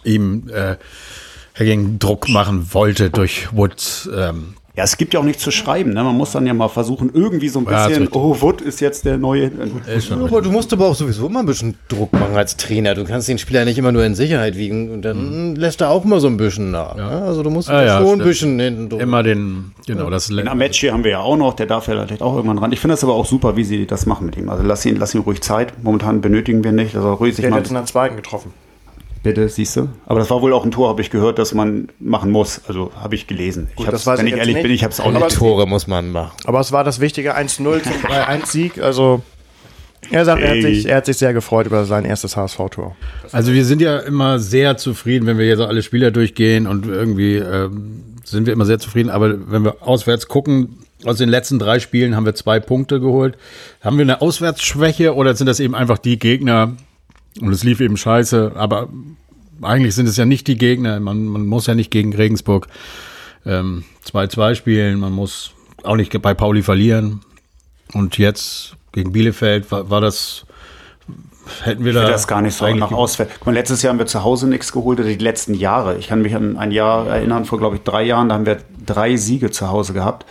ihm 0.04 0.50
äh, 0.50 0.76
Hacking 1.58 2.00
Druck 2.00 2.30
machen 2.30 2.74
wollte 2.74 3.10
durch 3.10 3.54
Wood 3.54 4.10
ähm, 4.16 4.56
Ja, 4.78 4.84
es 4.84 4.98
gibt 4.98 5.14
ja 5.14 5.22
auch 5.22 5.24
nichts 5.24 5.42
zu 5.42 5.52
schreiben. 5.52 5.94
Ne? 5.94 6.04
Man 6.04 6.18
muss 6.18 6.34
dann 6.34 6.46
ja 6.46 6.54
mal 6.54 6.68
versuchen, 6.68 7.10
irgendwie 7.14 7.48
so 7.48 7.60
ein 7.60 7.66
Ja, 7.70 7.88
bisschen, 7.88 8.04
richtig. 8.04 8.22
oh, 8.22 8.36
Wood 8.42 8.60
ist 8.62 8.82
jetzt 8.82 9.06
der 9.06 9.18
neue. 9.18 9.50
Schon 10.02 10.24
Aber 10.26 10.42
du 10.42 10.52
musst 10.52 10.74
aber 10.74 10.88
auch 10.88 10.96
sowieso 10.96 11.28
immer 11.28 11.40
ein 11.40 11.46
bisschen 11.46 11.76
Druck 11.88 12.12
machen 12.12 12.36
als 12.36 12.58
Trainer. 12.58 12.94
Du 12.94 13.06
kannst 13.06 13.30
den 13.30 13.38
Spieler 13.38 13.64
nicht 13.64 13.78
immer 13.78 13.94
nur 13.94 14.04
in 14.04 14.16
Sicherheit 14.16 14.58
wiegen 14.58 14.92
und 14.92 15.04
dann 15.04 15.56
lässt 15.56 15.80
er 15.80 15.92
auch 15.92 16.04
mal 16.04 16.20
so 16.20 16.28
ein 16.28 16.36
bisschen 16.36 16.72
nach. 16.72 16.96
ne? 16.96 17.04
Also 17.26 17.42
du 17.42 17.50
musst 17.50 17.70
Ah, 17.70 17.86
ja, 17.86 18.00
schon 18.02 18.20
ein 18.20 18.26
bisschen 18.28 18.60
hinten 18.60 18.90
drüber. 18.90 19.02
immer 19.04 19.24
den, 19.24 19.72
genau, 19.88 20.10
das 20.10 20.28
Den 20.28 20.48
Amechi 20.50 20.88
haben 20.88 21.06
wir 21.06 21.12
ja 21.12 21.20
auch 21.22 21.38
noch, 21.38 21.54
der 21.54 21.68
darf 21.68 21.88
ja 21.88 22.06
vielleicht 22.06 22.22
auch 22.22 22.36
irgendwann 22.36 22.58
ran. 22.58 22.72
Ich 22.74 22.82
finde 22.82 22.94
das 22.94 23.04
aber 23.06 23.14
auch 23.14 23.26
super, 23.26 23.56
wie 23.56 23.64
sie 23.64 23.86
das 23.88 24.06
machen 24.06 24.26
mit 24.26 24.36
ihm. 24.36 24.50
Also 24.50 24.64
lass 24.64 24.86
ihn, 24.86 24.98
lass 24.98 25.16
ihn 25.16 25.22
ruhig 25.22 25.42
Zeit. 25.42 25.72
Momentan 25.84 26.20
benötigen 26.20 26.66
wir 26.66 26.74
nicht. 26.74 26.96
Also 26.98 27.14
ruhig 27.14 27.34
sich 27.36 27.44
Der 27.44 27.52
mal. 27.52 27.60
hat 27.62 27.68
in 27.70 27.76
der 27.76 27.86
zweiten 27.86 28.18
getroffen. 28.18 28.52
Bitte, 29.26 29.50
siehst 29.50 29.76
du? 29.76 29.90
Aber 30.06 30.20
das 30.20 30.30
war 30.30 30.40
wohl 30.44 30.54
auch 30.54 30.64
ein 30.66 30.70
Tor, 30.70 30.88
habe 30.88 31.02
ich 31.02 31.10
gehört, 31.10 31.40
dass 31.40 31.56
man 31.56 31.88
machen 32.00 32.30
muss. 32.30 32.62
Also 32.68 32.92
habe 32.96 33.16
ich 33.16 33.26
gelesen. 33.26 33.70
ich 33.72 33.76
Gut, 33.76 33.88
hab's, 33.88 34.04
das 34.04 34.06
weiß 34.06 34.20
wenn 34.20 34.28
ich 34.28 34.34
ich 34.34 34.40
ehrlich 34.40 34.54
nicht. 34.54 34.62
bin, 34.62 34.72
ich 34.72 34.84
habe 34.84 34.94
es 34.94 35.00
auch 35.00 35.08
Aber 35.08 35.26
nicht. 35.26 35.36
Tore 35.36 35.66
muss 35.66 35.88
man 35.88 36.12
machen. 36.12 36.34
Aber 36.46 36.60
es 36.60 36.72
war 36.72 36.84
das 36.84 37.00
wichtige 37.00 37.36
1-0 37.36 37.56
zum 37.56 37.72
3-1-Sieg. 38.04 38.84
Also 38.84 39.24
er 40.12 40.26
sagt, 40.26 40.44
er 40.44 40.52
hat, 40.52 40.62
sich, 40.62 40.86
er 40.86 40.98
hat 40.98 41.08
sich 41.08 41.18
sehr 41.18 41.34
gefreut 41.34 41.66
über 41.66 41.86
sein 41.86 42.06
erstes 42.06 42.38
HSV-Tor. 42.38 42.96
Also 43.32 43.52
wir 43.52 43.66
sind 43.66 43.82
ja 43.82 43.98
immer 43.98 44.38
sehr 44.38 44.78
zufrieden, 44.78 45.26
wenn 45.26 45.40
wir 45.40 45.46
hier 45.46 45.58
so 45.58 45.66
alle 45.66 45.82
Spieler 45.82 46.12
durchgehen 46.12 46.68
und 46.68 46.86
irgendwie 46.86 47.38
ähm, 47.38 48.04
sind 48.24 48.46
wir 48.46 48.54
immer 48.54 48.66
sehr 48.66 48.78
zufrieden. 48.78 49.10
Aber 49.10 49.50
wenn 49.52 49.64
wir 49.64 49.78
auswärts 49.82 50.28
gucken, 50.28 50.78
aus 51.04 51.18
den 51.18 51.30
letzten 51.30 51.58
drei 51.58 51.80
Spielen 51.80 52.16
haben 52.16 52.28
wir 52.28 52.36
zwei 52.36 52.60
Punkte 52.60 53.00
geholt. 53.00 53.40
Haben 53.82 53.98
wir 53.98 54.04
eine 54.04 54.22
Auswärtsschwäche 54.22 55.16
oder 55.16 55.34
sind 55.34 55.48
das 55.48 55.60
eben 55.60 55.74
einfach 55.74 55.98
die 55.98 56.20
Gegner 56.20 56.74
und 57.42 57.52
es 57.52 57.64
lief 57.64 57.80
eben 57.82 57.98
scheiße? 57.98 58.54
Aber 58.56 58.90
eigentlich 59.62 59.96
sind 59.96 60.08
es 60.08 60.18
ja 60.18 60.26
nicht 60.26 60.48
die 60.48 60.58
Gegner. 60.58 61.00
Man, 61.00 61.26
man 61.26 61.46
muss 61.46 61.68
ja 61.68 61.76
nicht 61.76 61.92
gegen 61.92 62.14
Regensburg 62.14 62.68
ähm, 63.46 63.84
2-2 64.06 64.56
spielen. 64.56 65.00
Man 65.00 65.14
muss 65.14 65.52
auch 65.84 65.96
nicht 65.96 66.20
bei 66.22 66.34
Pauli 66.34 66.62
verlieren. 66.62 67.22
Und 67.94 68.18
jetzt 68.18 68.76
gegen 68.92 69.12
Bielefeld 69.12 69.72
war, 69.72 69.90
war 69.90 70.02
das, 70.02 70.46
hätten 71.64 71.84
wir 71.84 71.92
Ich 71.92 71.98
da 71.98 72.04
will 72.04 72.12
das 72.12 72.28
gar 72.28 72.42
nicht 72.42 72.56
so 72.56 72.68
nach 72.74 72.92
auswärts. 72.92 73.34
Guck 73.36 73.46
mal, 73.48 73.54
letztes 73.54 73.82
Jahr 73.82 73.92
haben 73.92 74.00
wir 74.00 74.08
zu 74.08 74.24
Hause 74.24 74.48
nichts 74.48 74.72
geholt, 74.72 75.00
oder 75.00 75.10
die 75.10 75.16
letzten 75.16 75.54
Jahre. 75.54 75.98
Ich 75.98 76.08
kann 76.08 76.22
mich 76.22 76.36
an 76.36 76.58
ein 76.58 76.72
Jahr 76.72 77.08
erinnern, 77.08 77.46
vor 77.46 77.60
glaube 77.60 77.76
ich 77.76 77.84
drei 77.84 78.04
Jahren, 78.04 78.30
da 78.30 78.36
haben 78.36 78.46
wir 78.46 78.58
drei 78.86 79.16
Siege 79.16 79.52
zu 79.52 79.70
Hause 79.70 79.94
gehabt. 79.94 80.26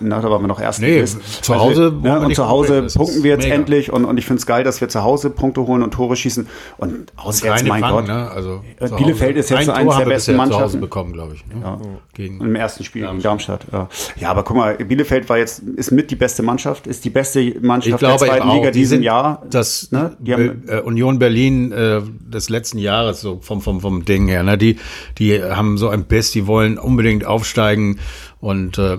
Na, 0.00 0.20
da 0.20 0.30
waren 0.30 0.42
wir 0.42 0.48
noch 0.48 0.60
erst 0.60 0.80
Nee, 0.80 1.04
zu 1.04 1.54
Hause 1.54 2.02
wir 2.02 2.12
ne, 2.12 2.26
und 2.26 2.34
zu 2.34 2.48
Hause 2.48 2.86
punkten. 2.94 3.22
Wir 3.22 3.32
jetzt 3.32 3.44
mega. 3.44 3.54
endlich 3.54 3.92
und, 3.92 4.04
und 4.04 4.18
ich 4.18 4.26
finde 4.26 4.40
es 4.40 4.46
geil, 4.46 4.64
dass 4.64 4.80
wir 4.80 4.88
zu 4.88 5.02
Hause 5.02 5.30
Punkte 5.30 5.66
holen 5.66 5.82
und 5.82 5.92
Tore 5.92 6.16
schießen 6.16 6.46
und 6.78 7.12
auswärts, 7.16 7.64
mein 7.64 7.80
Fang, 7.80 7.92
Gott. 7.92 8.06
Ne? 8.06 8.30
Also 8.30 8.62
Äh, 8.80 8.88
Bielefeld 8.88 9.36
ist 9.36 9.50
jetzt 9.50 9.68
Ein 9.68 9.70
eines 9.70 9.94
Tor 9.94 10.04
der 10.04 10.10
besten 10.10 10.32
bisher 10.32 10.46
zu 10.46 10.52
Hause 10.54 10.56
Mannschaften. 10.56 10.80
bekommen, 10.80 11.12
glaube 11.12 11.34
ich. 11.34 11.46
Ne? 11.46 11.78
Gegen 12.14 12.40
Im 12.40 12.54
ersten 12.54 12.84
Spiel 12.84 13.06
gegen 13.06 13.20
Darmstadt. 13.20 13.66
Ja. 13.72 13.88
ja, 14.16 14.30
aber 14.30 14.42
guck 14.42 14.56
mal, 14.56 14.76
Bielefeld 14.76 15.28
war 15.28 15.38
jetzt, 15.38 15.60
ist 15.60 15.90
mit 15.90 16.10
die 16.10 16.16
beste 16.16 16.42
Mannschaft, 16.42 16.86
ist 16.86 17.04
die 17.04 17.10
beste 17.10 17.54
Mannschaft 17.60 17.98
glaube 17.98 18.18
der 18.18 18.28
zweiten 18.28 18.50
Liga 18.50 18.70
die 18.70 18.78
diesem 18.80 19.02
Jahr. 19.02 19.42
das 19.50 19.90
ne? 19.90 20.16
Haben, 20.28 20.62
äh, 20.68 20.80
Union 20.80 21.18
Berlin 21.18 21.72
äh, 21.72 22.02
des 22.26 22.48
letzten 22.48 22.78
Jahres 22.78 23.20
so 23.20 23.38
vom 23.40 23.60
vom 23.60 23.80
vom 23.80 24.04
Ding 24.04 24.28
her, 24.28 24.42
ne? 24.42 24.58
Die 24.58 24.78
die 25.18 25.42
haben 25.42 25.78
so 25.78 25.88
ein 25.88 26.04
Biss, 26.04 26.30
die 26.32 26.46
wollen 26.46 26.78
unbedingt 26.78 27.24
aufsteigen 27.24 27.98
und 28.40 28.78
äh, 28.78 28.98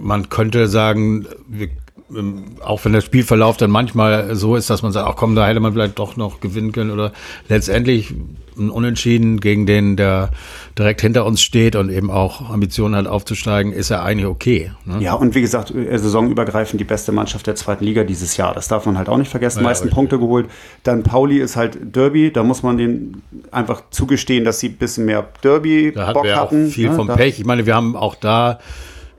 man 0.00 0.28
könnte 0.28 0.68
sagen, 0.68 1.26
wir, 1.48 1.68
ähm, 2.14 2.44
auch 2.64 2.84
wenn 2.84 2.92
der 2.92 3.00
Spielverlauf 3.00 3.56
dann 3.56 3.70
manchmal 3.70 4.34
so 4.34 4.56
ist, 4.56 4.70
dass 4.70 4.82
man 4.82 4.92
sagt, 4.92 5.08
ach 5.08 5.16
komm, 5.16 5.34
da 5.34 5.46
hätte 5.46 5.60
man 5.60 5.72
vielleicht 5.72 5.98
doch 5.98 6.16
noch 6.16 6.40
gewinnen 6.40 6.72
können 6.72 6.90
oder 6.90 7.12
letztendlich 7.48 8.14
ein 8.56 8.70
Unentschieden 8.70 9.40
gegen 9.40 9.66
den, 9.66 9.96
der 9.96 10.30
direkt 10.78 11.00
hinter 11.00 11.24
uns 11.24 11.42
steht 11.42 11.76
und 11.76 11.90
eben 11.90 12.10
auch 12.10 12.50
Ambitionen 12.50 12.94
hat 12.94 13.06
aufzusteigen, 13.06 13.72
ist 13.72 13.88
ja 13.88 14.02
eigentlich 14.02 14.26
okay. 14.26 14.70
Ne? 14.84 15.02
Ja, 15.02 15.14
und 15.14 15.34
wie 15.34 15.40
gesagt, 15.40 15.74
äh, 15.74 15.98
saisonübergreifend 15.98 16.80
die 16.80 16.84
beste 16.84 17.10
Mannschaft 17.10 17.46
der 17.46 17.56
zweiten 17.56 17.84
Liga 17.84 18.04
dieses 18.04 18.36
Jahr. 18.36 18.54
Das 18.54 18.68
darf 18.68 18.86
man 18.86 18.96
halt 18.96 19.08
auch 19.08 19.18
nicht 19.18 19.30
vergessen. 19.30 19.60
Ja, 19.60 19.64
meisten 19.64 19.84
richtig. 19.84 19.94
Punkte 19.96 20.18
geholt. 20.18 20.46
Dann 20.84 21.02
Pauli 21.02 21.38
ist 21.38 21.56
halt 21.56 21.78
Derby. 21.96 22.32
Da 22.32 22.42
muss 22.42 22.62
man 22.62 22.76
denen 22.76 23.22
einfach 23.50 23.82
zugestehen, 23.90 24.44
dass 24.44 24.60
sie 24.60 24.68
ein 24.68 24.76
bisschen 24.76 25.06
mehr 25.06 25.22
Da 25.22 25.26
hatten 25.26 25.42
Derby-Bock 25.42 26.24
wir 26.24 26.42
auch 26.42 26.46
hatten. 26.46 26.68
viel 26.68 26.90
ne? 26.90 26.94
vom 26.94 27.06
Da 27.08 27.16
Pech. 27.16 27.40
Ich 27.40 27.46
meine, 27.46 27.66
wir 27.66 27.74
haben 27.74 27.96
auch 27.96 28.14
da 28.14 28.60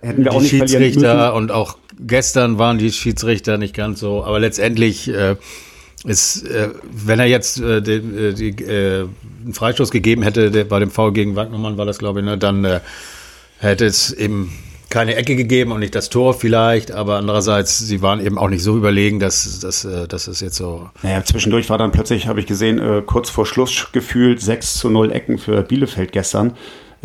Hätten 0.05 0.23
wir 0.23 0.31
die 0.31 0.37
auch 0.37 0.41
nicht 0.41 0.55
verlieren 0.55 0.83
Schiedsrichter 0.83 1.31
müssen. 1.31 1.37
und 1.37 1.51
auch 1.51 1.77
gestern 1.99 2.57
waren 2.57 2.77
die 2.77 2.91
Schiedsrichter 2.91 3.57
nicht 3.57 3.73
ganz 3.73 3.99
so. 3.99 4.23
Aber 4.23 4.39
letztendlich 4.39 5.07
äh, 5.07 5.35
ist, 6.05 6.47
äh, 6.47 6.69
wenn 6.91 7.19
er 7.19 7.25
jetzt 7.25 7.59
äh, 7.59 7.81
den, 7.81 8.17
äh, 8.17 8.33
die, 8.33 8.49
äh, 8.63 9.07
einen 9.43 9.53
Freistoß 9.53 9.91
gegeben 9.91 10.23
hätte, 10.23 10.51
der, 10.51 10.65
bei 10.65 10.79
dem 10.79 10.91
Foul 10.91 11.13
gegen 11.13 11.35
Wagnermann 11.35 11.77
war 11.77 11.85
das, 11.85 11.97
glaube 11.97 12.19
ich, 12.19 12.25
ne, 12.25 12.37
dann 12.37 12.63
äh, 12.65 12.79
hätte 13.59 13.85
es 13.85 14.11
eben 14.11 14.51
keine 14.89 15.15
Ecke 15.15 15.35
gegeben 15.35 15.71
und 15.71 15.79
nicht 15.79 15.95
das 15.95 16.09
Tor 16.09 16.33
vielleicht, 16.33 16.91
aber 16.91 17.17
andererseits, 17.17 17.79
sie 17.79 18.01
waren 18.01 18.25
eben 18.25 18.37
auch 18.37 18.49
nicht 18.49 18.63
so 18.63 18.77
überlegen, 18.77 19.19
dass, 19.19 19.59
dass, 19.59 19.83
äh, 19.83 20.07
dass 20.07 20.27
es 20.27 20.39
jetzt 20.39 20.55
so 20.55 20.89
Naja, 21.03 21.23
zwischendurch 21.23 21.69
war 21.69 21.77
dann 21.77 21.91
plötzlich, 21.91 22.27
habe 22.27 22.39
ich 22.39 22.45
gesehen, 22.45 22.79
äh, 22.79 23.01
kurz 23.05 23.29
vor 23.29 23.45
Schluss 23.45 23.87
gefühlt 23.91 24.41
6 24.41 24.75
zu 24.75 24.89
0 24.89 25.11
Ecken 25.11 25.37
für 25.37 25.63
Bielefeld 25.63 26.11
gestern. 26.11 26.53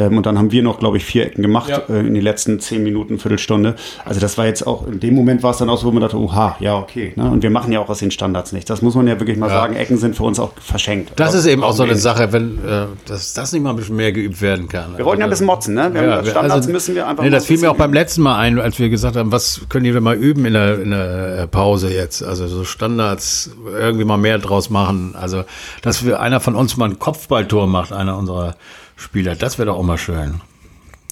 Ähm, 0.01 0.17
und 0.17 0.25
dann 0.27 0.39
haben 0.39 0.51
wir 0.51 0.63
noch, 0.63 0.79
glaube 0.79 0.97
ich, 0.97 1.05
vier 1.05 1.27
Ecken 1.27 1.43
gemacht 1.43 1.69
Ja. 1.69 1.83
äh, 1.89 2.01
in 2.01 2.15
den 2.15 2.23
letzten 2.23 2.59
zehn 2.59 2.83
Minuten, 2.83 3.19
Viertelstunde. 3.19 3.77
Also 4.05 4.19
das 4.19 4.39
war 4.39 4.47
jetzt 4.47 4.67
auch, 4.67 4.87
in 4.89 4.99
dem 4.99 5.15
Moment 5.15 5.43
war 5.43 5.51
es 5.51 5.59
dann 5.59 5.69
auch 5.69 5.77
so, 5.79 5.87
wo 5.87 5.93
man 5.93 6.01
dachte, 6.03 6.17
oha, 6.19 6.57
ja, 6.59 6.77
okay. 6.79 7.13
Ne? 7.17 7.31
Und 7.31 7.43
wir 7.43 7.51
machen 7.51 7.71
ja 7.71 7.81
auch 7.81 7.89
aus 7.91 7.99
den 7.99 8.11
Standards 8.11 8.53
nichts. 8.53 8.67
Das 8.69 8.81
muss 8.83 8.95
man 8.95 9.07
ja 9.07 9.21
wirklich 9.21 9.37
mal 9.37 9.49
Ja. 9.49 9.53
sagen. 9.61 9.77
Ecken 9.77 9.99
sind 9.99 10.17
für 10.17 10.25
uns 10.25 10.41
auch 10.41 10.53
verschenkt. 10.61 11.13
Das 11.17 11.35
ist 11.35 11.45
eben 11.47 11.63
auch 11.63 11.73
so 11.73 11.83
eine 11.83 11.97
Sache, 11.97 12.33
wenn 12.33 12.59
äh, 12.67 12.87
dass 13.07 13.35
das 13.35 13.53
nicht 13.53 13.63
mal 13.63 13.71
ein 13.71 13.77
bisschen 13.77 13.97
mehr 13.97 14.13
geübt 14.13 14.41
werden 14.41 14.69
kann. 14.69 14.97
Wir 14.97 15.05
wollten 15.05 15.21
ja 15.21 15.27
ein 15.27 15.31
bisschen 15.31 15.47
motzen, 15.47 15.75
ne? 15.75 15.91
Wir 15.93 16.01
haben 16.01 16.25
Standards 16.27 16.55
also, 16.55 16.71
müssen 16.71 16.95
wir 16.95 17.07
einfach 17.07 17.23
Nee, 17.23 17.31
das 17.31 17.45
fiel 17.47 17.59
mir 17.59 17.71
auch 17.71 17.77
beim 17.77 17.93
letzten 17.93 18.23
Mal 18.23 18.39
ein, 18.39 18.59
als 18.59 18.79
wir 18.79 18.89
gesagt 18.89 19.17
haben, 19.17 19.31
was 19.33 19.61
können 19.69 19.85
die 19.85 19.93
denn 19.93 20.03
mal 20.03 20.17
üben 20.17 20.45
in 20.47 20.55
der, 20.55 20.81
in 20.81 20.91
der 20.91 21.39
äh, 21.43 21.47
Pause 21.47 21.93
jetzt? 21.93 22.23
Also 22.23 22.47
so 22.47 22.65
Standards, 22.65 23.51
irgendwie 23.79 24.05
mal 24.05 24.17
mehr 24.17 24.39
draus 24.39 24.71
machen. 24.71 25.15
Also, 25.21 25.45
dass 25.83 26.05
wir 26.07 26.21
einer 26.21 26.41
von 26.41 26.55
uns 26.55 26.77
mal 26.77 26.89
ein 26.89 26.99
Kopfballtor 26.99 27.67
macht, 27.67 27.93
einer 27.93 28.17
unserer 28.17 28.55
Spieler, 29.01 29.35
das 29.35 29.59
wäre 29.59 29.67
doch 29.67 29.79
auch 29.79 29.83
mal 29.83 29.99
schön. 29.99 30.41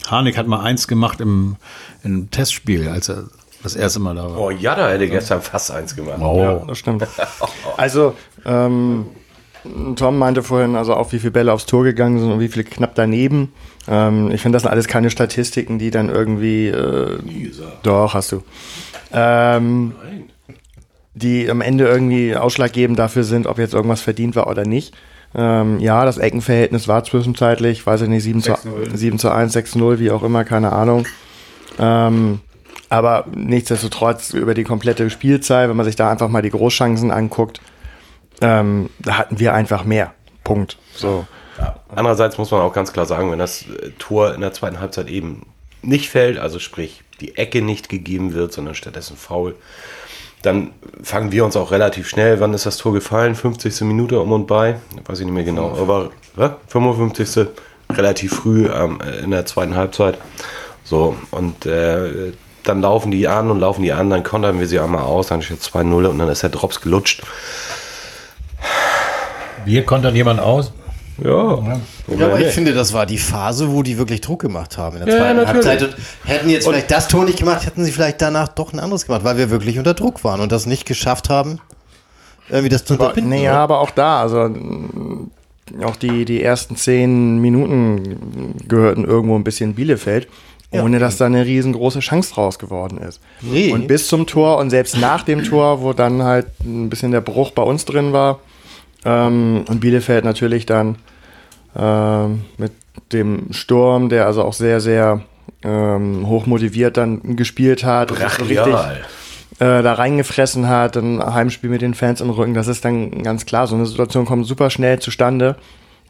Harnik 0.06 0.36
hat 0.36 0.46
mal 0.46 0.60
eins 0.60 0.88
gemacht 0.88 1.20
im, 1.20 1.56
im 2.04 2.30
Testspiel, 2.30 2.88
als 2.88 3.08
er 3.08 3.24
das 3.62 3.74
erste 3.74 3.98
Mal 3.98 4.14
da 4.14 4.24
war. 4.24 4.38
Oh, 4.38 4.50
Jada 4.50 4.88
hätte 4.88 5.08
gestern 5.08 5.42
fast 5.42 5.70
eins 5.70 5.96
gemacht. 5.96 6.20
Oh. 6.20 6.64
Das 6.66 6.78
stimmt. 6.78 7.06
Also, 7.76 8.14
ähm, 8.44 9.06
Tom 9.96 10.18
meinte 10.18 10.42
vorhin, 10.42 10.76
also 10.76 10.94
auch 10.94 11.12
wie 11.12 11.18
viele 11.18 11.30
Bälle 11.32 11.52
aufs 11.52 11.66
Tor 11.66 11.84
gegangen 11.84 12.18
sind 12.18 12.30
und 12.30 12.40
wie 12.40 12.48
viele 12.48 12.64
knapp 12.64 12.94
daneben. 12.94 13.52
Ähm, 13.88 14.30
ich 14.30 14.42
finde, 14.42 14.56
das 14.56 14.62
sind 14.62 14.70
alles 14.70 14.86
keine 14.86 15.10
Statistiken, 15.10 15.78
die 15.78 15.90
dann 15.90 16.08
irgendwie. 16.08 16.68
Äh, 16.68 17.18
doch, 17.82 18.14
hast 18.14 18.32
du. 18.32 18.42
Ähm, 19.12 19.94
die 21.14 21.50
am 21.50 21.60
Ende 21.60 21.86
irgendwie 21.86 22.36
ausschlaggebend 22.36 22.98
dafür 22.98 23.24
sind, 23.24 23.46
ob 23.46 23.58
jetzt 23.58 23.74
irgendwas 23.74 24.00
verdient 24.00 24.36
war 24.36 24.48
oder 24.48 24.64
nicht. 24.64 24.94
Ähm, 25.34 25.78
ja, 25.78 26.04
das 26.04 26.18
Eckenverhältnis 26.18 26.88
war 26.88 27.04
zwischenzeitlich, 27.04 27.86
weiß 27.86 28.02
ich 28.02 28.08
nicht, 28.08 28.22
7 28.22 28.42
zu, 28.42 28.54
7 28.94 29.18
zu 29.18 29.30
1, 29.30 29.52
6 29.52 29.72
zu 29.72 29.78
0, 29.78 29.98
wie 29.98 30.10
auch 30.10 30.22
immer, 30.22 30.44
keine 30.44 30.72
Ahnung. 30.72 31.06
Ähm, 31.78 32.40
aber 32.88 33.26
nichtsdestotrotz 33.34 34.32
über 34.32 34.54
die 34.54 34.64
komplette 34.64 35.10
Spielzeit, 35.10 35.68
wenn 35.68 35.76
man 35.76 35.84
sich 35.84 35.96
da 35.96 36.10
einfach 36.10 36.28
mal 36.28 36.42
die 36.42 36.50
Großchancen 36.50 37.10
anguckt, 37.10 37.60
ähm, 38.40 38.88
da 38.98 39.18
hatten 39.18 39.38
wir 39.38 39.52
einfach 39.52 39.84
mehr. 39.84 40.14
Punkt. 40.44 40.78
So. 40.94 41.26
Andererseits 41.94 42.38
muss 42.38 42.50
man 42.50 42.60
auch 42.60 42.72
ganz 42.72 42.92
klar 42.92 43.04
sagen, 43.04 43.30
wenn 43.30 43.38
das 43.38 43.62
äh, 43.62 43.90
Tor 43.98 44.34
in 44.34 44.40
der 44.40 44.52
zweiten 44.52 44.80
Halbzeit 44.80 45.08
eben 45.08 45.46
nicht 45.82 46.08
fällt, 46.08 46.38
also 46.38 46.58
sprich 46.58 47.02
die 47.20 47.36
Ecke 47.36 47.62
nicht 47.62 47.88
gegeben 47.88 48.32
wird, 48.32 48.52
sondern 48.52 48.74
stattdessen 48.74 49.16
faul, 49.16 49.56
dann 50.42 50.70
fangen 51.02 51.32
wir 51.32 51.44
uns 51.44 51.56
auch 51.56 51.70
relativ 51.70 52.08
schnell, 52.08 52.40
wann 52.40 52.54
ist 52.54 52.66
das 52.66 52.76
Tor 52.76 52.92
gefallen? 52.92 53.34
50. 53.34 53.80
Minute 53.82 54.20
um 54.20 54.32
und 54.32 54.46
bei? 54.46 54.76
Weiß 55.06 55.18
ich 55.20 55.26
nicht 55.26 55.34
mehr 55.34 55.44
genau, 55.44 55.76
aber 55.78 56.10
ja, 56.36 56.56
55. 56.68 57.48
relativ 57.92 58.34
früh 58.34 58.66
ähm, 58.66 58.98
in 59.22 59.30
der 59.30 59.46
zweiten 59.46 59.74
Halbzeit. 59.74 60.18
So, 60.84 61.16
und 61.30 61.66
äh, 61.66 62.32
dann 62.64 62.82
laufen 62.82 63.10
die 63.10 63.26
an 63.28 63.50
und 63.50 63.60
laufen 63.60 63.82
die 63.82 63.92
an, 63.92 64.10
dann 64.10 64.22
kontern 64.22 64.60
wir 64.60 64.66
sie 64.66 64.78
einmal 64.78 65.02
aus, 65.02 65.28
dann 65.28 65.42
steht 65.42 65.60
2-0 65.60 66.06
und 66.06 66.18
dann 66.18 66.28
ist 66.28 66.42
der 66.42 66.50
Drops 66.50 66.80
gelutscht. 66.80 67.22
Wir 69.64 69.84
kontern 69.84 70.14
jemand 70.14 70.40
aus. 70.40 70.72
Ja, 71.22 71.80
Ja, 72.16 72.26
aber 72.26 72.40
ich 72.40 72.48
finde, 72.52 72.72
das 72.74 72.92
war 72.92 73.04
die 73.06 73.18
Phase, 73.18 73.72
wo 73.72 73.82
die 73.82 73.98
wirklich 73.98 74.20
Druck 74.20 74.40
gemacht 74.40 74.78
haben 74.78 74.98
in 74.98 75.04
der 75.04 75.14
Ja, 75.14 75.20
zweiten 75.20 75.36
natürlich. 75.38 75.66
Halbzeit. 75.66 75.94
Und 75.94 76.28
hätten 76.30 76.50
jetzt 76.50 76.68
vielleicht 76.68 76.90
das 76.90 77.08
Tor 77.08 77.24
nicht 77.24 77.38
gemacht, 77.38 77.66
hätten 77.66 77.84
sie 77.84 77.92
vielleicht 77.92 78.22
danach 78.22 78.48
doch 78.48 78.72
ein 78.72 78.78
anderes 78.78 79.06
gemacht, 79.06 79.24
weil 79.24 79.36
wir 79.36 79.50
wirklich 79.50 79.78
unter 79.78 79.94
Druck 79.94 80.22
waren 80.24 80.40
und 80.40 80.52
das 80.52 80.66
nicht 80.66 80.86
geschafft 80.86 81.28
haben, 81.28 81.58
irgendwie 82.48 82.68
das 82.68 82.84
zu 82.84 82.94
Aber, 82.94 83.04
unterbinden. 83.08 83.30
nee, 83.38 83.44
ja, 83.44 83.54
aber 83.58 83.80
auch 83.80 83.90
da, 83.90 84.20
also 84.22 84.48
auch 85.84 85.96
die, 85.96 86.24
die 86.24 86.42
ersten 86.42 86.76
zehn 86.76 87.38
Minuten 87.38 88.54
gehörten 88.68 89.04
irgendwo 89.04 89.34
ein 89.36 89.44
bisschen 89.44 89.74
Bielefeld, 89.74 90.28
ohne 90.70 90.98
dass 90.98 91.16
da 91.16 91.26
eine 91.26 91.44
riesengroße 91.44 92.00
Chance 92.00 92.32
draus 92.34 92.58
geworden 92.58 92.98
ist. 92.98 93.20
Nee. 93.42 93.72
Und 93.72 93.86
bis 93.88 94.06
zum 94.06 94.26
Tor 94.26 94.58
und 94.58 94.70
selbst 94.70 94.96
nach 94.98 95.22
dem 95.24 95.42
Tor, 95.44 95.82
wo 95.82 95.92
dann 95.92 96.22
halt 96.22 96.46
ein 96.64 96.88
bisschen 96.90 97.10
der 97.10 97.20
Bruch 97.22 97.50
bei 97.50 97.62
uns 97.62 97.84
drin 97.84 98.12
war, 98.12 98.38
ähm, 99.04 99.64
und 99.68 99.80
Bielefeld 99.80 100.24
natürlich 100.24 100.66
dann 100.66 100.96
ähm, 101.76 102.44
mit 102.56 102.72
dem 103.12 103.52
Sturm, 103.52 104.08
der 104.08 104.26
also 104.26 104.42
auch 104.42 104.52
sehr, 104.52 104.80
sehr 104.80 105.22
ähm, 105.62 106.26
hochmotiviert 106.28 106.96
dann 106.96 107.36
gespielt 107.36 107.84
hat. 107.84 108.10
so 108.10 108.16
richtig 108.16 108.58
Brachial. 108.58 109.00
äh, 109.58 109.82
da 109.82 109.92
reingefressen 109.94 110.68
hat, 110.68 110.96
ein 110.96 111.22
Heimspiel 111.22 111.70
mit 111.70 111.82
den 111.82 111.94
Fans 111.94 112.20
im 112.20 112.30
Rücken, 112.30 112.54
das 112.54 112.68
ist 112.68 112.84
dann 112.84 113.22
ganz 113.22 113.46
klar. 113.46 113.66
So 113.66 113.76
eine 113.76 113.86
Situation 113.86 114.24
kommt 114.24 114.46
super 114.46 114.70
schnell 114.70 114.98
zustande, 114.98 115.56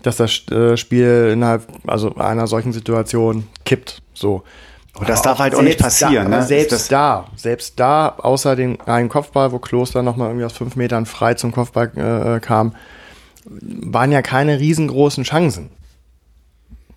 dass 0.03 0.17
das 0.17 0.49
äh, 0.51 0.77
Spiel 0.77 1.31
innerhalb 1.33 1.67
also 1.87 2.15
einer 2.17 2.47
solchen 2.47 2.73
Situation 2.73 3.47
kippt. 3.65 4.03
So. 4.15 4.43
Aber 4.99 5.07
das 5.07 5.23
darf 5.23 5.39
halt 5.39 5.55
auch 5.55 5.63
nicht 5.63 5.79
passieren. 5.79 6.31
Da, 6.31 6.39
ne? 6.39 6.43
Selbst 6.45 6.73
das, 6.73 6.89
da, 6.89 7.27
selbst 7.37 7.79
da, 7.79 8.09
außer 8.19 8.57
den 8.57 8.81
einen 8.81 9.09
Kopfball, 9.09 9.53
wo 9.53 9.59
Kloster 9.59 10.03
nochmal 10.03 10.29
irgendwie 10.29 10.45
aus 10.45 10.53
fünf 10.53 10.77
Metern 10.77 11.07
frei 11.07 11.35
zum 11.35 11.53
Kopfball 11.53 11.91
äh, 11.97 12.41
kam, 12.41 12.75
waren 13.45 14.13
ja 14.13 14.23
keine 14.23 14.59
riesengroßen 14.59 15.25
Chancen. 15.25 15.71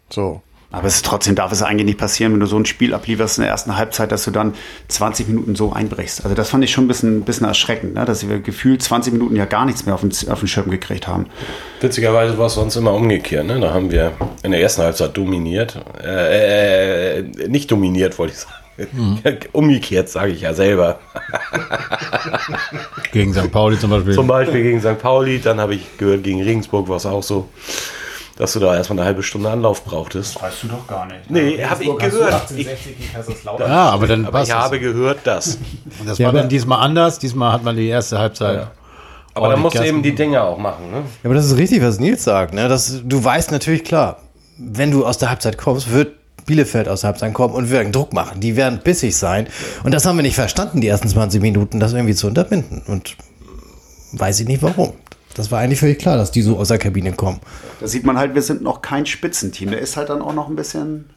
So. 0.09 0.41
Aber 0.71 0.87
es 0.87 0.95
ist 0.95 1.05
trotzdem 1.05 1.35
darf 1.35 1.51
es 1.51 1.61
eigentlich 1.61 1.85
nicht 1.85 1.99
passieren, 1.99 2.33
wenn 2.33 2.39
du 2.39 2.45
so 2.45 2.57
ein 2.57 2.65
Spiel 2.65 2.93
ablieferst 2.93 3.37
in 3.37 3.43
der 3.43 3.51
ersten 3.51 3.75
Halbzeit, 3.77 4.11
dass 4.11 4.23
du 4.23 4.31
dann 4.31 4.53
20 4.87 5.27
Minuten 5.27 5.55
so 5.55 5.73
einbrichst. 5.73 6.23
Also 6.23 6.35
das 6.35 6.49
fand 6.49 6.63
ich 6.63 6.71
schon 6.71 6.85
ein 6.85 6.87
bisschen, 6.87 7.19
ein 7.19 7.23
bisschen 7.23 7.47
erschreckend, 7.47 7.95
ne? 7.95 8.05
dass 8.05 8.27
wir 8.27 8.39
gefühlt 8.39 8.81
20 8.81 9.13
Minuten 9.13 9.35
ja 9.35 9.45
gar 9.45 9.65
nichts 9.65 9.85
mehr 9.85 9.95
auf 9.95 10.01
den, 10.01 10.11
auf 10.29 10.39
den 10.39 10.47
Schirm 10.47 10.69
gekriegt 10.69 11.07
haben. 11.07 11.27
Witzigerweise 11.81 12.37
war 12.37 12.47
es 12.47 12.53
sonst 12.53 12.77
immer 12.77 12.93
umgekehrt. 12.93 13.45
Ne? 13.45 13.59
Da 13.59 13.73
haben 13.73 13.91
wir 13.91 14.13
in 14.43 14.51
der 14.51 14.61
ersten 14.61 14.83
Halbzeit 14.83 15.15
dominiert. 15.17 15.77
Äh, 16.01 17.19
äh, 17.19 17.47
nicht 17.47 17.69
dominiert, 17.69 18.17
wollte 18.17 18.33
ich 18.33 18.39
sagen. 18.39 18.53
Umgekehrt, 19.51 20.09
sage 20.09 20.31
ich 20.31 20.41
ja 20.41 20.53
selber. 20.53 20.99
Gegen 23.11 23.33
St. 23.33 23.51
Pauli 23.51 23.77
zum 23.77 23.89
Beispiel. 23.91 24.13
Zum 24.13 24.27
Beispiel 24.27 24.63
gegen 24.63 24.79
St. 24.79 24.99
Pauli, 24.99 25.39
dann 25.39 25.59
habe 25.59 25.75
ich 25.75 25.97
gehört, 25.97 26.23
gegen 26.23 26.41
Regensburg 26.41 26.87
war 26.87 26.97
es 26.97 27.05
auch 27.05 27.23
so, 27.23 27.49
dass 28.41 28.53
du 28.53 28.59
da 28.59 28.75
erstmal 28.75 28.97
eine 28.97 29.05
halbe 29.05 29.21
Stunde 29.21 29.51
Anlauf 29.51 29.85
brauchtest. 29.85 30.41
Weißt 30.41 30.63
du 30.63 30.69
doch 30.69 30.87
gar 30.87 31.05
nicht. 31.05 31.29
Nee, 31.29 31.63
habe 31.63 31.83
ich 31.83 31.95
gehört. 31.95 32.49
Ich, 32.57 32.67
ja, 33.59 33.89
aber 33.91 34.07
dann 34.07 34.25
aber 34.25 34.39
passt 34.39 34.49
ich 34.49 34.55
habe 34.55 34.79
gehört, 34.79 35.19
dass. 35.25 35.59
Und 35.99 36.09
das 36.09 36.19
war 36.19 36.31
dann 36.31 36.49
diesmal 36.49 36.79
anders. 36.79 37.19
Diesmal 37.19 37.51
hat 37.51 37.63
man 37.63 37.75
die 37.75 37.87
erste 37.87 38.17
Halbzeit. 38.17 38.65
Aber 39.35 39.49
dann 39.49 39.59
musst 39.61 39.77
du 39.77 39.85
eben 39.85 40.01
die 40.01 40.15
Dinge 40.15 40.41
auch 40.41 40.57
machen. 40.57 40.89
Ne? 40.89 40.97
Ja, 40.97 41.25
aber 41.25 41.35
das 41.35 41.45
ist 41.45 41.57
richtig, 41.57 41.83
was 41.83 41.99
Nils 41.99 42.23
sagt. 42.23 42.55
Ne? 42.55 42.67
Das, 42.67 43.01
du 43.05 43.23
weißt 43.23 43.51
natürlich 43.51 43.83
klar, 43.83 44.17
wenn 44.57 44.89
du 44.89 45.05
aus 45.05 45.19
der 45.19 45.29
Halbzeit 45.29 45.59
kommst, 45.59 45.91
wird 45.91 46.15
Bielefeld 46.47 46.89
aus 46.89 47.01
der 47.01 47.09
Halbzeit 47.09 47.35
kommen 47.35 47.53
und 47.53 47.69
werden 47.69 47.91
Druck 47.91 48.11
machen. 48.11 48.39
Die 48.39 48.55
werden 48.55 48.79
bissig 48.83 49.15
sein. 49.15 49.45
Und 49.83 49.93
das 49.93 50.03
haben 50.07 50.15
wir 50.15 50.23
nicht 50.23 50.33
verstanden, 50.33 50.81
die 50.81 50.87
ersten 50.87 51.07
20 51.07 51.43
Minuten, 51.43 51.79
das 51.79 51.93
irgendwie 51.93 52.15
zu 52.15 52.25
unterbinden. 52.25 52.81
Und 52.87 53.17
weiß 54.13 54.39
ich 54.39 54.47
nicht 54.47 54.63
warum. 54.63 54.93
Das 55.35 55.51
war 55.51 55.59
eigentlich 55.59 55.79
völlig 55.79 55.99
klar, 55.99 56.17
dass 56.17 56.31
die 56.31 56.41
so 56.41 56.57
aus 56.57 56.67
der 56.69 56.77
Kabine 56.77 57.13
kommen. 57.13 57.39
Da 57.79 57.87
sieht 57.87 58.05
man 58.05 58.17
halt, 58.17 58.35
wir 58.35 58.41
sind 58.41 58.61
noch 58.61 58.81
kein 58.81 59.05
Spitzenteam. 59.05 59.71
Da 59.71 59.77
ist 59.77 59.97
halt 59.97 60.09
dann 60.09 60.21
auch 60.21 60.33
noch 60.33 60.49
ein 60.49 60.55
bisschen 60.55 61.09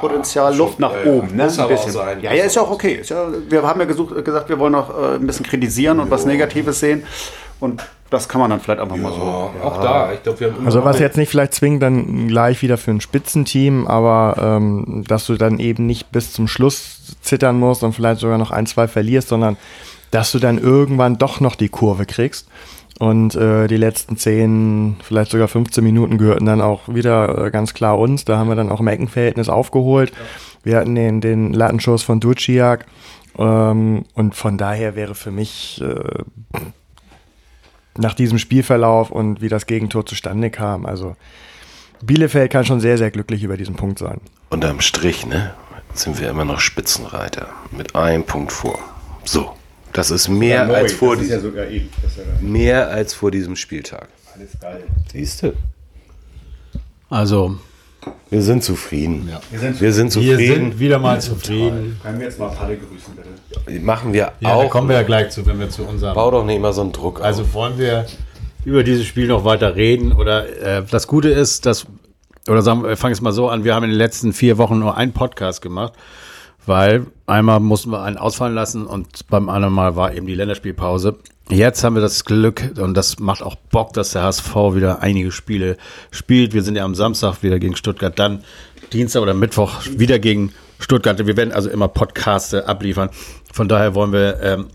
Potenzial, 0.00 0.56
Luft 0.56 0.80
nach 0.80 0.92
ja, 0.92 1.12
oben. 1.12 1.36
Ne? 1.36 1.44
muss 1.44 1.58
ein 1.58 1.64
aber 1.64 1.74
auch 1.74 1.76
bisschen. 1.76 1.92
sein. 1.92 2.20
Ja, 2.20 2.32
ja, 2.32 2.44
ist 2.44 2.56
ja 2.56 2.62
auch 2.62 2.70
okay. 2.70 2.94
Ist 2.94 3.10
ja, 3.10 3.28
wir 3.48 3.62
haben 3.62 3.78
ja 3.78 3.86
gesucht, 3.86 4.24
gesagt, 4.24 4.48
wir 4.48 4.58
wollen 4.58 4.72
noch 4.72 4.90
äh, 4.90 5.14
ein 5.14 5.26
bisschen 5.26 5.46
kritisieren 5.46 6.00
und 6.00 6.10
was 6.10 6.26
Negatives 6.26 6.80
sehen. 6.80 7.04
Und 7.60 7.82
das 8.10 8.28
kann 8.28 8.40
man 8.40 8.50
dann 8.50 8.60
vielleicht 8.60 8.80
einfach 8.80 8.96
mal 8.96 9.12
so. 9.12 9.20
Auch 9.62 9.80
da, 9.80 10.12
ich 10.12 10.22
glaube, 10.22 10.40
wir 10.40 10.48
haben 10.48 10.56
immer 10.56 10.66
Also 10.66 10.84
was 10.84 10.98
jetzt 10.98 11.16
nicht 11.16 11.30
vielleicht 11.30 11.54
zwingend 11.54 11.82
dann 11.82 12.28
gleich 12.28 12.62
wieder 12.62 12.78
für 12.78 12.90
ein 12.90 13.00
Spitzenteam, 13.00 13.86
aber 13.86 14.36
ähm, 14.38 15.04
dass 15.06 15.26
du 15.26 15.36
dann 15.36 15.58
eben 15.58 15.86
nicht 15.86 16.10
bis 16.10 16.32
zum 16.32 16.48
Schluss 16.48 17.16
zittern 17.22 17.58
musst 17.58 17.82
und 17.82 17.92
vielleicht 17.92 18.20
sogar 18.20 18.38
noch 18.38 18.50
ein, 18.50 18.66
zwei 18.66 18.88
verlierst, 18.88 19.28
sondern 19.28 19.56
dass 20.10 20.32
du 20.32 20.38
dann 20.38 20.58
irgendwann 20.58 21.18
doch 21.18 21.40
noch 21.40 21.54
die 21.56 21.68
Kurve 21.68 22.06
kriegst. 22.06 22.48
Und 22.98 23.34
äh, 23.34 23.66
die 23.66 23.76
letzten 23.76 24.16
10, 24.16 24.96
vielleicht 25.02 25.30
sogar 25.30 25.48
15 25.48 25.84
Minuten 25.84 26.16
gehörten 26.16 26.46
dann 26.46 26.62
auch 26.62 26.88
wieder 26.88 27.46
äh, 27.46 27.50
ganz 27.50 27.74
klar 27.74 27.98
uns. 27.98 28.24
Da 28.24 28.38
haben 28.38 28.48
wir 28.48 28.54
dann 28.54 28.70
auch 28.70 28.80
im 28.80 28.88
Eckenverhältnis 28.88 29.48
aufgeholt. 29.48 30.12
Wir 30.62 30.78
hatten 30.78 30.94
den, 30.94 31.20
den 31.20 31.52
Lattenschuss 31.52 32.02
von 32.02 32.20
Duciak. 32.20 32.86
Ähm, 33.38 34.04
und 34.14 34.34
von 34.34 34.56
daher 34.56 34.96
wäre 34.96 35.14
für 35.14 35.30
mich 35.30 35.82
äh, 35.82 36.22
nach 37.98 38.14
diesem 38.14 38.38
Spielverlauf 38.38 39.10
und 39.10 39.42
wie 39.42 39.48
das 39.48 39.66
Gegentor 39.66 40.06
zustande 40.06 40.50
kam. 40.50 40.86
Also 40.86 41.16
Bielefeld 42.02 42.50
kann 42.50 42.64
schon 42.64 42.80
sehr, 42.80 42.98
sehr 42.98 43.10
glücklich 43.10 43.42
über 43.42 43.56
diesen 43.56 43.76
Punkt 43.76 43.98
sein. 43.98 44.20
Unterm 44.50 44.80
Strich, 44.80 45.26
ne, 45.26 45.54
sind 45.92 46.20
wir 46.20 46.30
immer 46.30 46.44
noch 46.44 46.60
Spitzenreiter. 46.60 47.48
Mit 47.70 47.94
einem 47.94 48.24
Punkt 48.24 48.52
vor. 48.52 48.78
So. 49.24 49.52
Das 49.96 50.10
ist 50.10 50.28
mehr 50.28 50.62
als 50.68 50.92
vor 50.92 51.16
diesem, 51.16 51.40
sogar 51.42 51.66
eben. 51.66 51.88
Ja 52.16 52.46
mehr 52.48 52.88
als 52.90 53.14
vor 53.14 53.30
diesem 53.30 53.56
Spieltag. 53.56 54.08
alles 54.34 54.50
geil. 54.60 54.84
Siehst 55.12 55.42
du? 55.42 55.52
Also, 57.08 57.56
Wir 58.30 58.42
sind 58.42 58.62
zufrieden. 58.64 59.30
Wir 59.50 59.58
sind, 59.60 59.80
Wir 59.80 59.92
sind 59.92 60.14
wir 60.14 60.22
zufrieden. 60.22 60.54
sind 60.70 60.78
wieder 60.78 60.98
mal 60.98 61.20
zufrieden. 61.20 61.98
können 62.02 62.18
wir 62.18 62.26
jetzt 62.26 62.38
mal 62.38 62.48
Palle 62.50 62.76
grüßen, 62.76 63.14
bitte? 63.64 63.80
Machen 63.84 64.12
wir 64.12 64.32
Ja, 64.40 64.50
da 64.50 64.54
auch. 64.54 64.70
kommen 64.70 64.88
wir 64.88 64.96
ja 64.96 65.02
gleich 65.02 65.30
zu, 65.30 65.44
wenn 65.46 65.58
wir 65.58 65.70
zu 65.70 65.82
unserem. 65.84 66.14
Bau 66.14 66.30
doch 66.30 66.44
nicht 66.44 66.56
immer 66.56 66.72
so 66.72 66.82
einen 66.82 66.92
Druck 66.92 67.20
Also 67.20 67.42
auf. 67.42 67.54
wollen 67.54 67.78
wir 67.78 68.06
über 68.64 68.82
dieses 68.82 69.06
Spiel 69.06 69.28
noch 69.28 69.44
weiter 69.44 69.76
reden? 69.76 70.12
Oder 70.12 70.78
äh, 70.78 70.82
das 70.90 71.06
Gute 71.06 71.28
ist, 71.30 71.66
dass, 71.66 71.86
oder 72.48 72.62
sagen 72.62 72.82
wir, 72.82 72.96
fangen 72.96 73.12
es 73.12 73.20
mal 73.20 73.32
so 73.32 73.48
an, 73.48 73.64
wir 73.64 73.74
haben 73.74 73.84
in 73.84 73.90
den 73.90 73.98
letzten 73.98 74.32
vier 74.32 74.58
Wochen 74.58 74.78
nur 74.78 74.96
einen 74.96 75.12
Podcast 75.12 75.62
gemacht, 75.62 75.92
weil 76.66 77.06
einmal 77.26 77.60
mussten 77.60 77.90
wir 77.90 78.02
einen 78.02 78.18
ausfallen 78.18 78.54
lassen 78.54 78.86
und 78.86 79.28
beim 79.28 79.48
anderen 79.48 79.74
Mal 79.74 79.96
war 79.96 80.14
eben 80.14 80.26
die 80.26 80.34
Länderspielpause. 80.34 81.16
Jetzt 81.48 81.84
haben 81.84 81.94
wir 81.94 82.02
das 82.02 82.24
Glück 82.24 82.72
und 82.78 82.94
das 82.94 83.20
macht 83.20 83.42
auch 83.42 83.54
Bock, 83.54 83.92
dass 83.92 84.10
der 84.10 84.22
HSV 84.22 84.54
wieder 84.74 85.00
einige 85.00 85.30
Spiele 85.30 85.76
spielt. 86.10 86.54
Wir 86.54 86.62
sind 86.62 86.76
ja 86.76 86.84
am 86.84 86.96
Samstag 86.96 87.42
wieder 87.42 87.60
gegen 87.60 87.76
Stuttgart, 87.76 88.18
dann 88.18 88.42
Dienstag 88.92 89.22
oder 89.22 89.34
Mittwoch 89.34 89.82
wieder 89.96 90.18
gegen 90.18 90.52
Stuttgart. 90.80 91.24
Wir 91.24 91.36
werden 91.36 91.52
also 91.52 91.70
immer 91.70 91.88
Podcaste 91.88 92.68
abliefern. 92.68 93.10
Von 93.52 93.68
daher 93.68 93.94
wollen 93.94 94.12
wir 94.12 94.40
ähm, 94.42 94.66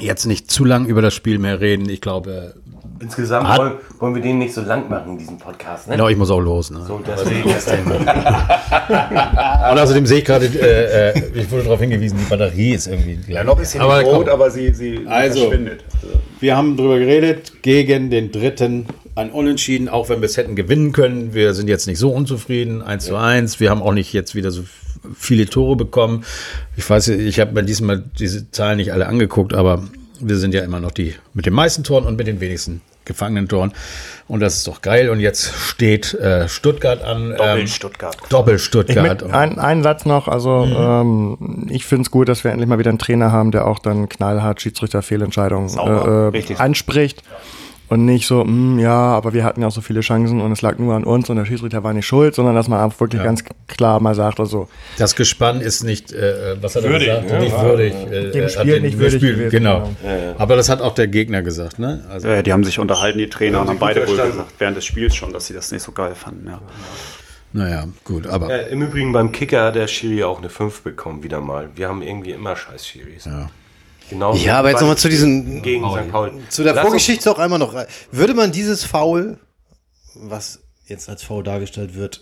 jetzt 0.00 0.26
nicht 0.26 0.50
zu 0.50 0.64
lang 0.64 0.86
über 0.86 1.02
das 1.02 1.14
Spiel 1.14 1.38
mehr 1.38 1.60
reden. 1.60 1.88
Ich 1.88 2.00
glaube, 2.00 2.54
Insgesamt 3.02 3.48
Hat- 3.48 3.58
wollen, 3.58 3.72
wollen 3.98 4.14
wir 4.14 4.22
den 4.22 4.38
nicht 4.38 4.54
so 4.54 4.60
lang 4.60 4.88
machen, 4.88 5.18
diesen 5.18 5.36
Podcast. 5.36 5.88
Ne? 5.88 5.94
genau, 5.94 6.08
ich 6.08 6.16
muss 6.16 6.30
auch 6.30 6.38
los. 6.38 6.70
Ne? 6.70 6.84
So, 6.86 7.00
deswegen 7.04 7.50
ist 7.50 7.68
der 7.68 7.84
Und 9.72 9.78
außerdem 9.78 10.06
sehe 10.06 10.18
ich 10.18 10.24
gerade, 10.24 10.46
äh, 10.46 11.10
äh, 11.10 11.22
ich 11.34 11.50
wurde 11.50 11.64
darauf 11.64 11.80
hingewiesen, 11.80 12.16
die 12.18 12.30
Batterie 12.30 12.74
ist 12.74 12.86
irgendwie 12.86 13.18
ja, 13.26 13.42
Noch 13.42 13.58
ist 13.60 13.72
sie 13.72 13.80
aber 13.80 14.02
rot, 14.02 14.28
aber 14.28 14.50
sie, 14.52 14.72
sie 14.72 15.00
Also. 15.08 15.40
verschwindet. 15.40 15.84
Wir 16.38 16.56
haben 16.56 16.76
drüber 16.76 16.98
geredet, 17.00 17.62
gegen 17.62 18.10
den 18.10 18.30
dritten 18.30 18.86
ein 19.16 19.30
Unentschieden, 19.30 19.88
auch 19.88 20.08
wenn 20.08 20.20
wir 20.20 20.26
es 20.26 20.36
hätten 20.36 20.54
gewinnen 20.54 20.92
können. 20.92 21.34
Wir 21.34 21.54
sind 21.54 21.68
jetzt 21.68 21.86
nicht 21.88 21.98
so 21.98 22.10
unzufrieden, 22.10 22.82
1 22.82 23.06
zu 23.06 23.16
1. 23.16 23.58
Wir 23.58 23.70
haben 23.70 23.82
auch 23.82 23.92
nicht 23.92 24.12
jetzt 24.12 24.34
wieder 24.36 24.52
so 24.52 24.62
viele 25.14 25.46
Tore 25.46 25.76
bekommen. 25.76 26.24
Ich 26.76 26.88
weiß, 26.88 27.08
ich 27.08 27.40
habe 27.40 27.52
mir 27.52 27.62
diesmal 27.62 28.02
diese 28.18 28.50
Zahlen 28.50 28.76
nicht 28.76 28.92
alle 28.92 29.06
angeguckt, 29.06 29.54
aber 29.54 29.82
wir 30.20 30.36
sind 30.36 30.54
ja 30.54 30.62
immer 30.62 30.80
noch 30.80 30.92
die 30.92 31.14
mit 31.34 31.46
den 31.46 31.54
meisten 31.54 31.84
Toren 31.84 32.04
und 32.04 32.16
mit 32.16 32.26
den 32.26 32.40
wenigsten 32.40 32.80
gefangenen 33.04 33.48
Toren. 33.48 33.72
Und 34.28 34.40
das 34.40 34.58
ist 34.58 34.66
doch 34.68 34.80
geil. 34.80 35.10
Und 35.10 35.20
jetzt 35.20 35.52
steht 35.52 36.14
äh, 36.14 36.48
Stuttgart 36.48 37.02
an. 37.02 37.34
Doppel 37.36 37.66
Stuttgart. 37.66 38.16
Doppel 38.28 38.58
Stuttgart. 38.58 39.22
ein, 39.24 39.58
einen 39.58 39.82
Satz 39.82 40.04
noch, 40.04 40.28
also 40.28 40.64
ähm, 40.64 41.66
ich 41.70 41.84
finde 41.84 42.02
es 42.02 42.10
gut, 42.10 42.28
dass 42.28 42.44
wir 42.44 42.52
endlich 42.52 42.68
mal 42.68 42.78
wieder 42.78 42.90
einen 42.90 42.98
Trainer 42.98 43.32
haben, 43.32 43.50
der 43.50 43.66
auch 43.66 43.80
dann 43.80 44.08
knallhart 44.08 44.60
Schiedsrichterfehlentscheidungen 44.60 45.76
äh, 45.76 45.80
richtig. 46.36 46.60
anspricht 46.60 47.22
und 47.92 48.06
nicht 48.06 48.26
so, 48.26 48.42
hm, 48.42 48.78
ja, 48.78 48.90
aber 48.90 49.34
wir 49.34 49.44
hatten 49.44 49.60
ja 49.60 49.66
auch 49.68 49.72
so 49.72 49.82
viele 49.82 50.00
Chancen 50.00 50.40
und 50.40 50.50
es 50.50 50.62
lag 50.62 50.78
nur 50.78 50.94
an 50.94 51.04
uns 51.04 51.28
und 51.28 51.36
der 51.36 51.44
Schiedsrichter 51.44 51.84
war 51.84 51.92
nicht 51.92 52.06
schuld, 52.06 52.34
sondern 52.34 52.54
dass 52.54 52.66
man 52.66 52.80
einfach 52.80 52.98
wirklich 53.00 53.22
ganz 53.22 53.44
klar 53.68 54.00
mal 54.00 54.14
sagt, 54.14 54.40
also 54.40 54.68
Das 54.96 55.14
Gespann 55.14 55.60
ist 55.60 55.82
nicht, 55.82 56.10
äh, 56.12 56.56
was 56.62 56.74
hat 56.74 56.84
er 56.84 56.90
Würdig, 56.90 57.08
gesagt? 57.08 57.30
ne? 57.30 57.38
Nicht 57.40 57.60
würdig. 57.60 57.92
Äh, 58.10 58.30
Dem 58.30 58.44
äh, 58.44 58.48
Spiel 58.48 58.80
nicht 58.80 58.98
würdig 58.98 59.20
gewesen, 59.20 59.50
Genau. 59.50 59.90
Aber 60.38 60.56
das 60.56 60.70
hat 60.70 60.80
auch 60.80 60.94
der 60.94 61.06
Gegner 61.08 61.42
gesagt, 61.42 61.78
ne? 61.78 62.02
Also, 62.10 62.28
Ja, 62.28 62.40
die 62.42 62.52
haben 62.52 62.64
sich 62.64 62.78
unterhalten, 62.78 63.18
die 63.18 63.28
Trainer, 63.28 63.60
und 63.60 63.68
haben 63.68 63.78
beide 63.78 64.08
wohl 64.08 64.16
gesagt, 64.16 64.54
während 64.58 64.78
des 64.78 64.86
Spiels 64.86 65.14
schon, 65.14 65.32
dass 65.34 65.46
sie 65.48 65.54
das 65.54 65.70
nicht 65.70 65.82
so 65.82 65.92
geil 65.92 66.14
fanden. 66.14 66.46
Ja. 66.46 66.60
naja, 67.52 67.84
gut, 68.04 68.26
aber 68.26 68.48
Äh, 68.50 68.72
Im 68.72 68.80
Übrigen 68.80 69.12
beim 69.12 69.32
Kicker 69.32 69.64
hat 69.64 69.74
der 69.74 69.86
Schiri 69.86 70.24
auch 70.24 70.38
eine 70.38 70.48
5 70.48 70.80
bekommen, 70.80 71.22
wieder 71.22 71.42
mal. 71.42 71.68
Wir 71.76 71.88
haben 71.88 72.00
irgendwie 72.00 72.30
immer 72.30 72.56
scheiß 72.56 72.86
Schiris. 72.86 73.26
Ja. 73.26 73.50
Genau. 74.12 74.34
Ja, 74.34 74.58
aber 74.58 74.70
jetzt 74.70 74.80
nochmal 74.80 74.98
zu 74.98 75.08
diesen- 75.08 75.62
Gegen 75.62 75.88
St. 75.90 76.10
Pauli. 76.10 76.32
Zu 76.48 76.62
der 76.64 76.74
Lass 76.74 76.82
Vorgeschichte 76.82 77.30
auch 77.30 77.38
einmal 77.38 77.58
noch 77.58 77.74
rein. 77.74 77.86
Würde 78.10 78.34
man 78.34 78.52
dieses 78.52 78.84
Foul, 78.84 79.38
was 80.14 80.60
jetzt 80.86 81.08
als 81.08 81.22
Foul 81.22 81.42
dargestellt 81.42 81.94
wird, 81.94 82.20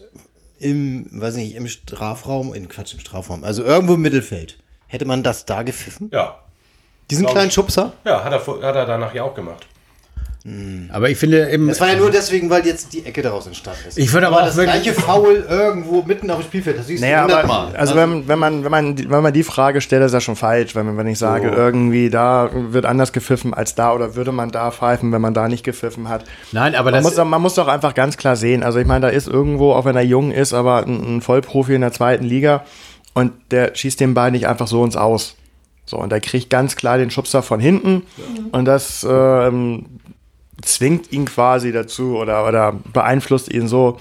im, 0.59 1.07
weiß 1.11 1.35
nicht, 1.37 1.55
im 1.55 1.67
Strafraum, 1.69 2.55
in 2.55 2.69
Quatsch, 2.69 2.93
im 2.95 3.01
Strafraum, 3.01 3.45
also 3.45 3.65
irgendwo 3.65 3.95
im 3.95 4.03
Mittelfeld, 4.03 4.59
hätte 4.87 5.05
man 5.05 5.23
das 5.23 5.47
da 5.47 5.63
gepfiffen? 5.63 6.11
Ja. 6.13 6.39
Diesen 7.11 7.27
kleinen 7.27 7.49
ich. 7.49 7.55
Schubser? 7.55 7.93
Ja, 8.05 8.23
hat 8.23 8.33
er, 8.33 8.41
vor- 8.41 8.63
hat 8.63 8.77
er 8.77 8.87
danach 8.87 9.13
ja 9.15 9.25
auch 9.25 9.35
gemacht. 9.35 9.67
Aber 10.91 11.11
ich 11.11 11.19
finde 11.19 11.51
eben. 11.51 11.69
Das 11.69 11.81
war 11.81 11.89
ja 11.89 11.97
nur 11.97 12.11
deswegen, 12.11 12.49
weil 12.49 12.65
jetzt 12.67 12.95
die 12.95 13.05
Ecke 13.05 13.21
daraus 13.21 13.47
entstanden 13.47 13.81
ist. 13.89 13.99
Ich 13.99 14.11
würde 14.13 14.27
aber 14.29 14.37
auch 14.41 14.47
das 14.47 14.57
wirklich- 14.57 14.83
gleiche 14.85 14.99
Foul 14.99 15.45
irgendwo 15.49 16.03
mitten 16.03 16.31
auf 16.31 16.39
dem 16.39 16.45
Spielfeld, 16.45 16.79
das 16.79 16.87
siehst 16.87 17.03
Naja, 17.03 17.27
du 17.27 17.35
aber, 17.35 17.43
hundertmal. 17.43 17.77
also 17.77 17.95
wenn, 17.95 18.27
wenn, 18.27 18.39
man, 18.39 18.65
wenn, 18.65 18.71
man, 18.71 18.99
wenn 19.11 19.23
man 19.23 19.33
die 19.35 19.43
Frage 19.43 19.81
stellt, 19.83 20.03
ist 20.03 20.13
das 20.13 20.25
schon 20.25 20.37
falsch. 20.37 20.75
Wenn, 20.75 20.97
wenn 20.97 21.07
ich 21.07 21.19
sage, 21.19 21.51
irgendwie 21.51 22.09
da 22.09 22.49
wird 22.53 22.87
anders 22.87 23.13
gepfiffen 23.13 23.53
als 23.53 23.75
da 23.75 23.93
oder 23.93 24.15
würde 24.15 24.33
man 24.33 24.51
da 24.51 24.71
pfeifen, 24.71 25.13
wenn 25.13 25.21
man 25.21 25.35
da 25.35 25.47
nicht 25.49 25.63
gepfiffen 25.63 26.09
hat. 26.09 26.25
Nein, 26.53 26.75
aber 26.75 26.91
Man 26.91 26.95
das. 26.95 27.03
muss, 27.05 27.15
doch- 27.17 27.25
man 27.27 27.43
muss 27.43 27.55
doch 27.55 27.69
einfach 27.69 27.95
ganz 27.95 28.17
klar 28.17 28.37
sehen. 28.37 28.63
Also 28.63 28.79
ich 28.79 28.87
meine, 28.87 29.03
da 29.03 29.09
ist 29.09 29.29
irgendwo, 29.29 29.73
auch 29.73 29.85
wenn 29.85 29.97
er 29.97 30.03
jung 30.03 30.31
ist, 30.33 30.55
aber 30.55 30.87
ein, 30.87 31.17
ein 31.17 31.21
Vollprofi 31.21 31.75
in 31.75 31.83
der 31.83 31.93
zweiten 31.93 32.25
Liga. 32.25 32.65
und 33.13 33.33
der 33.51 33.75
schießt 33.75 34.01
den 34.01 34.15
Ball 34.15 34.31
nicht 34.31 34.47
einfach 34.47 34.69
so 34.69 34.85
ins 34.85 34.97
Aus. 34.97 35.37
So, 35.85 35.99
und 35.99 36.13
er 36.13 36.21
kriegt 36.21 36.49
ganz 36.51 36.77
klar 36.77 36.97
den 36.99 37.11
Schubser 37.11 37.43
von 37.43 37.59
hinten 37.59 38.03
und 38.53 38.65
das 38.65 39.05
ähm, 39.09 39.87
zwingt 40.63 41.13
ihn 41.13 41.25
quasi 41.27 41.73
dazu 41.73 42.17
oder, 42.17 42.47
oder 42.47 42.75
beeinflusst 42.93 43.53
ihn 43.53 43.69
so, 43.69 43.99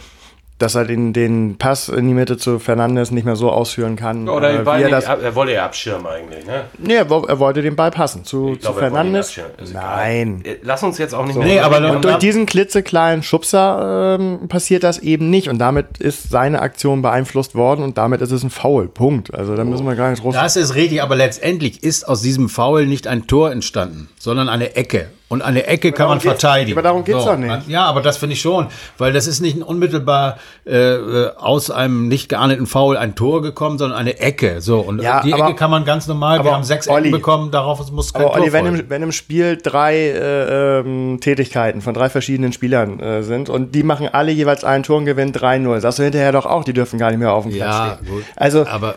dass 0.57 0.75
er 0.75 0.83
den, 0.83 1.13
den 1.13 1.55
Pass 1.57 1.87
in 1.87 2.05
die 2.05 2.13
Mitte 2.13 2.37
zu 2.37 2.59
Fernandes 2.59 3.11
nicht 3.11 3.23
mehr 3.23 3.37
so 3.37 3.49
ausführen 3.49 3.95
kann. 3.95 4.27
Oder 4.27 4.49
äh, 4.49 4.55
den 4.57 4.65
Ball 4.65 4.79
wie 4.79 4.83
er, 4.83 4.89
das, 4.89 5.05
ab- 5.05 5.19
er 5.23 5.33
wollte 5.33 5.53
ja 5.53 5.63
abschirmen 5.63 6.05
eigentlich, 6.05 6.45
ne? 6.45 6.65
nee, 6.77 6.95
er, 6.95 7.09
er 7.09 7.39
wollte 7.39 7.61
den 7.61 7.77
Ball 7.77 7.91
passen 7.91 8.25
zu, 8.25 8.55
Ich 8.55 8.59
zu 8.59 8.67
er 8.67 8.73
ihn 8.73 8.79
Fernandes. 8.79 9.39
Nein. 9.71 10.41
Äh, 10.43 10.55
Lass 10.63 10.83
uns 10.83 10.97
jetzt 10.97 11.15
auch 11.15 11.25
nicht 11.25 11.37
Nee, 11.37 11.61
aber 11.61 11.77
Und 11.95 12.03
durch 12.03 12.17
diesen 12.17 12.45
klitzekleinen 12.45 13.23
Schubser 13.23 14.17
ähm, 14.19 14.49
passiert 14.49 14.83
das 14.83 14.99
eben 14.99 15.29
nicht. 15.29 15.47
Und 15.47 15.59
damit 15.59 15.99
ist 15.99 16.29
seine 16.29 16.61
Aktion 16.61 17.01
beeinflusst 17.01 17.55
worden 17.55 17.81
und 17.83 17.97
damit 17.97 18.19
ist 18.19 18.31
es 18.33 18.43
ein 18.43 18.49
Foul. 18.49 18.89
Punkt. 18.89 19.33
Also 19.33 19.55
da 19.55 19.63
müssen 19.63 19.85
wir 19.85 19.95
gar 19.95 20.09
nicht 20.09 20.21
groß. 20.21 20.35
Das 20.35 20.57
ist 20.57 20.75
richtig, 20.75 21.01
aber 21.01 21.15
letztendlich 21.15 21.83
ist 21.83 22.05
aus 22.05 22.21
diesem 22.21 22.49
Foul 22.49 22.85
nicht 22.85 23.07
ein 23.07 23.27
Tor 23.27 23.49
entstanden, 23.53 24.09
sondern 24.19 24.49
eine 24.49 24.75
Ecke. 24.75 25.07
Und 25.29 25.43
eine 25.43 25.67
Ecke 25.67 25.91
kann 25.91 26.07
man 26.09 26.19
verteidigen. 26.19 26.75
aber 26.77 26.81
darum 26.81 27.03
geht's 27.03 27.23
doch 27.23 27.37
nicht. 27.37 27.67
Ja, 27.69 27.85
aber 27.85 28.01
das 28.01 28.17
finde 28.17 28.33
ich 28.33 28.41
schon, 28.41 28.65
weil 28.97 29.13
das 29.13 29.27
ist 29.27 29.41
nicht 29.41 29.55
ein 29.55 29.61
unmittelbar 29.61 30.37
äh, 30.65 30.75
äh, 30.95 31.31
aus 31.37 31.69
einem 31.69 32.07
nicht 32.07 32.29
geahndeten 32.29 32.65
Foul 32.65 32.97
ein 32.97 33.13
Tor 33.13 33.43
gekommen, 33.43 33.77
sondern 33.77 33.99
eine 33.99 34.19
Ecke. 34.19 34.59
So 34.59 34.79
und 34.79 35.01
Ja, 35.01 35.21
die 35.21 35.31
aber- 35.33 35.45
Ecke 35.45 35.55
kann 35.55 35.69
man 35.69 35.85
ganz 35.85 36.07
normal. 36.07 36.37
Wir 36.37 36.39
aber 36.41 36.53
haben 36.53 36.63
sechs 36.63 36.87
Olli- 36.89 37.09
Ecken 37.09 37.11
bekommen, 37.11 37.51
darauf 37.51 37.91
muss 37.91 38.11
kein 38.11 38.23
Aber 38.23 38.33
Tor 38.33 38.41
Olli, 38.41 38.51
wenn 38.53 38.65
im, 38.65 38.89
wenn 38.89 39.03
im 39.03 39.11
Spiel 39.11 39.57
drei 39.61 39.95
äh, 39.97 40.79
ähm, 40.79 41.19
Tätigkeiten 41.21 41.81
von 41.81 41.93
drei 41.93 42.09
verschiedenen 42.09 42.51
Spielern 42.51 42.99
äh, 42.99 43.21
sind 43.21 43.49
und 43.49 43.75
die 43.75 43.83
machen 43.83 44.09
alle 44.11 44.31
jeweils 44.31 44.63
einen 44.63 44.81
Tor 44.83 44.97
und 44.97 45.05
gewinnen 45.05 45.31
3-0, 45.31 45.79
sagst 45.79 45.99
du 45.99 46.03
hinterher 46.03 46.31
doch 46.31 46.47
auch, 46.47 46.63
die 46.63 46.73
dürfen 46.73 46.97
gar 46.97 47.11
nicht 47.11 47.19
mehr 47.19 47.33
auf 47.33 47.43
dem 47.43 47.53
Platz 47.53 47.69
Ja, 47.75 47.97
stehen. 48.01 48.15
gut. 48.15 48.23
Also 48.35 48.65
aber 48.65 48.95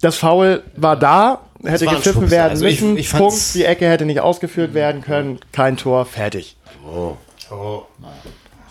das 0.00 0.16
Foul 0.16 0.62
war 0.76 0.96
da, 0.96 1.40
hätte 1.64 1.86
war 1.86 1.94
gepfiffen 1.96 2.30
werden 2.30 2.50
Also 2.50 2.66
ich- 2.66 2.80
müssen. 2.80 2.96
ich 2.98 3.08
fand's- 3.08 3.52
Punkt, 3.52 3.54
die 3.54 3.64
Ecke 3.64 3.88
hätte 3.88 4.04
nicht 4.04 4.20
ausgeführt 4.20 4.74
werden 4.74 5.02
können, 5.02 5.38
kein 5.52 5.76
Tor, 5.76 6.04
fertig. 6.06 6.56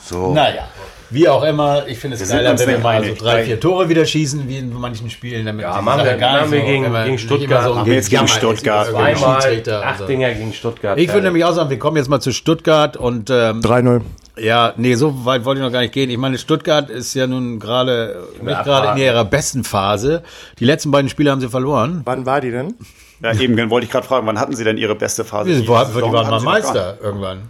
so. 0.03 0.33
naja. 0.33 0.67
Wie 1.09 1.29
auch 1.29 1.41
immer, 1.43 1.87
ich 1.87 1.97
finde 1.99 2.17
es 2.17 2.29
geiler, 2.29 2.59
wenn 2.59 2.67
wir 2.67 2.79
mal 2.79 3.01
so 3.01 3.13
drei, 3.15 3.43
vier 3.45 3.57
Tore 3.61 3.87
wieder 3.87 4.05
schießen, 4.05 4.45
wie 4.49 4.57
in 4.57 4.73
manchen 4.73 5.09
Spielen. 5.09 5.45
Damit 5.45 5.63
Ja, 5.63 5.77
die 5.77 5.81
machen 5.85 5.99
Sache 5.99 6.09
wir- 6.09 6.17
gar 6.17 6.31
machen 6.33 6.49
nicht 6.49 6.51
wir 6.65 6.65
gegen- 6.69 6.83
immer- 6.83 7.05
gegen 7.05 7.17
Stuttgart. 7.17 7.63
so 7.63 7.85
wir 7.85 7.93
jetzt 7.93 8.09
gegen 8.09 8.27
Stuttgart. 8.27 8.87
Zweimal 8.89 9.35
und 9.57 9.69
acht. 9.69 10.09
Dinger 10.09 10.33
gegen 10.33 10.51
Stuttgart. 10.53 10.97
Ich 10.97 11.07
würde 11.13 11.27
nämlich 11.27 11.45
auch 11.45 11.53
sagen, 11.53 11.69
wir 11.69 11.79
kommen 11.79 11.95
jetzt 11.95 12.09
mal 12.09 12.19
zu 12.19 12.33
Stuttgart 12.33 12.97
und 12.97 13.29
ähm, 13.29 13.61
3-0. 13.61 14.01
Ja, 14.39 14.73
nee, 14.77 14.95
so 14.95 15.25
weit 15.25 15.45
wollte 15.45 15.59
ich 15.61 15.65
noch 15.65 15.71
gar 15.71 15.81
nicht 15.81 15.93
gehen. 15.93 16.09
Ich 16.09 16.17
meine, 16.17 16.37
Stuttgart 16.37 16.89
ist 16.89 17.13
ja 17.13 17.27
nun 17.27 17.59
gerade 17.59 18.27
nicht 18.41 18.63
gerade 18.63 18.91
in 18.91 19.05
ihrer 19.05 19.25
besten 19.25 19.63
Phase. 19.63 20.23
Die 20.59 20.65
letzten 20.65 20.91
beiden 20.91 21.09
Spiele 21.09 21.31
haben 21.31 21.41
sie 21.41 21.49
verloren. 21.49 22.01
Wann 22.05 22.25
war 22.25 22.41
die 22.41 22.51
denn? 22.51 22.75
Ja, 23.21 23.33
eben 23.33 23.69
wollte 23.71 23.85
ich 23.85 23.91
gerade 23.91 24.05
fragen, 24.05 24.27
wann 24.27 24.39
hatten 24.39 24.55
Sie 24.55 24.63
denn 24.63 24.77
Ihre 24.77 24.93
beste 24.93 25.25
Phase? 25.25 25.49
Die, 25.49 25.53
Diese 25.55 25.63
die 25.63 25.69
waren 25.69 26.29
mal 26.29 26.39
Sie 26.39 26.45
Meister 26.45 26.99
irgendwann. 27.01 27.49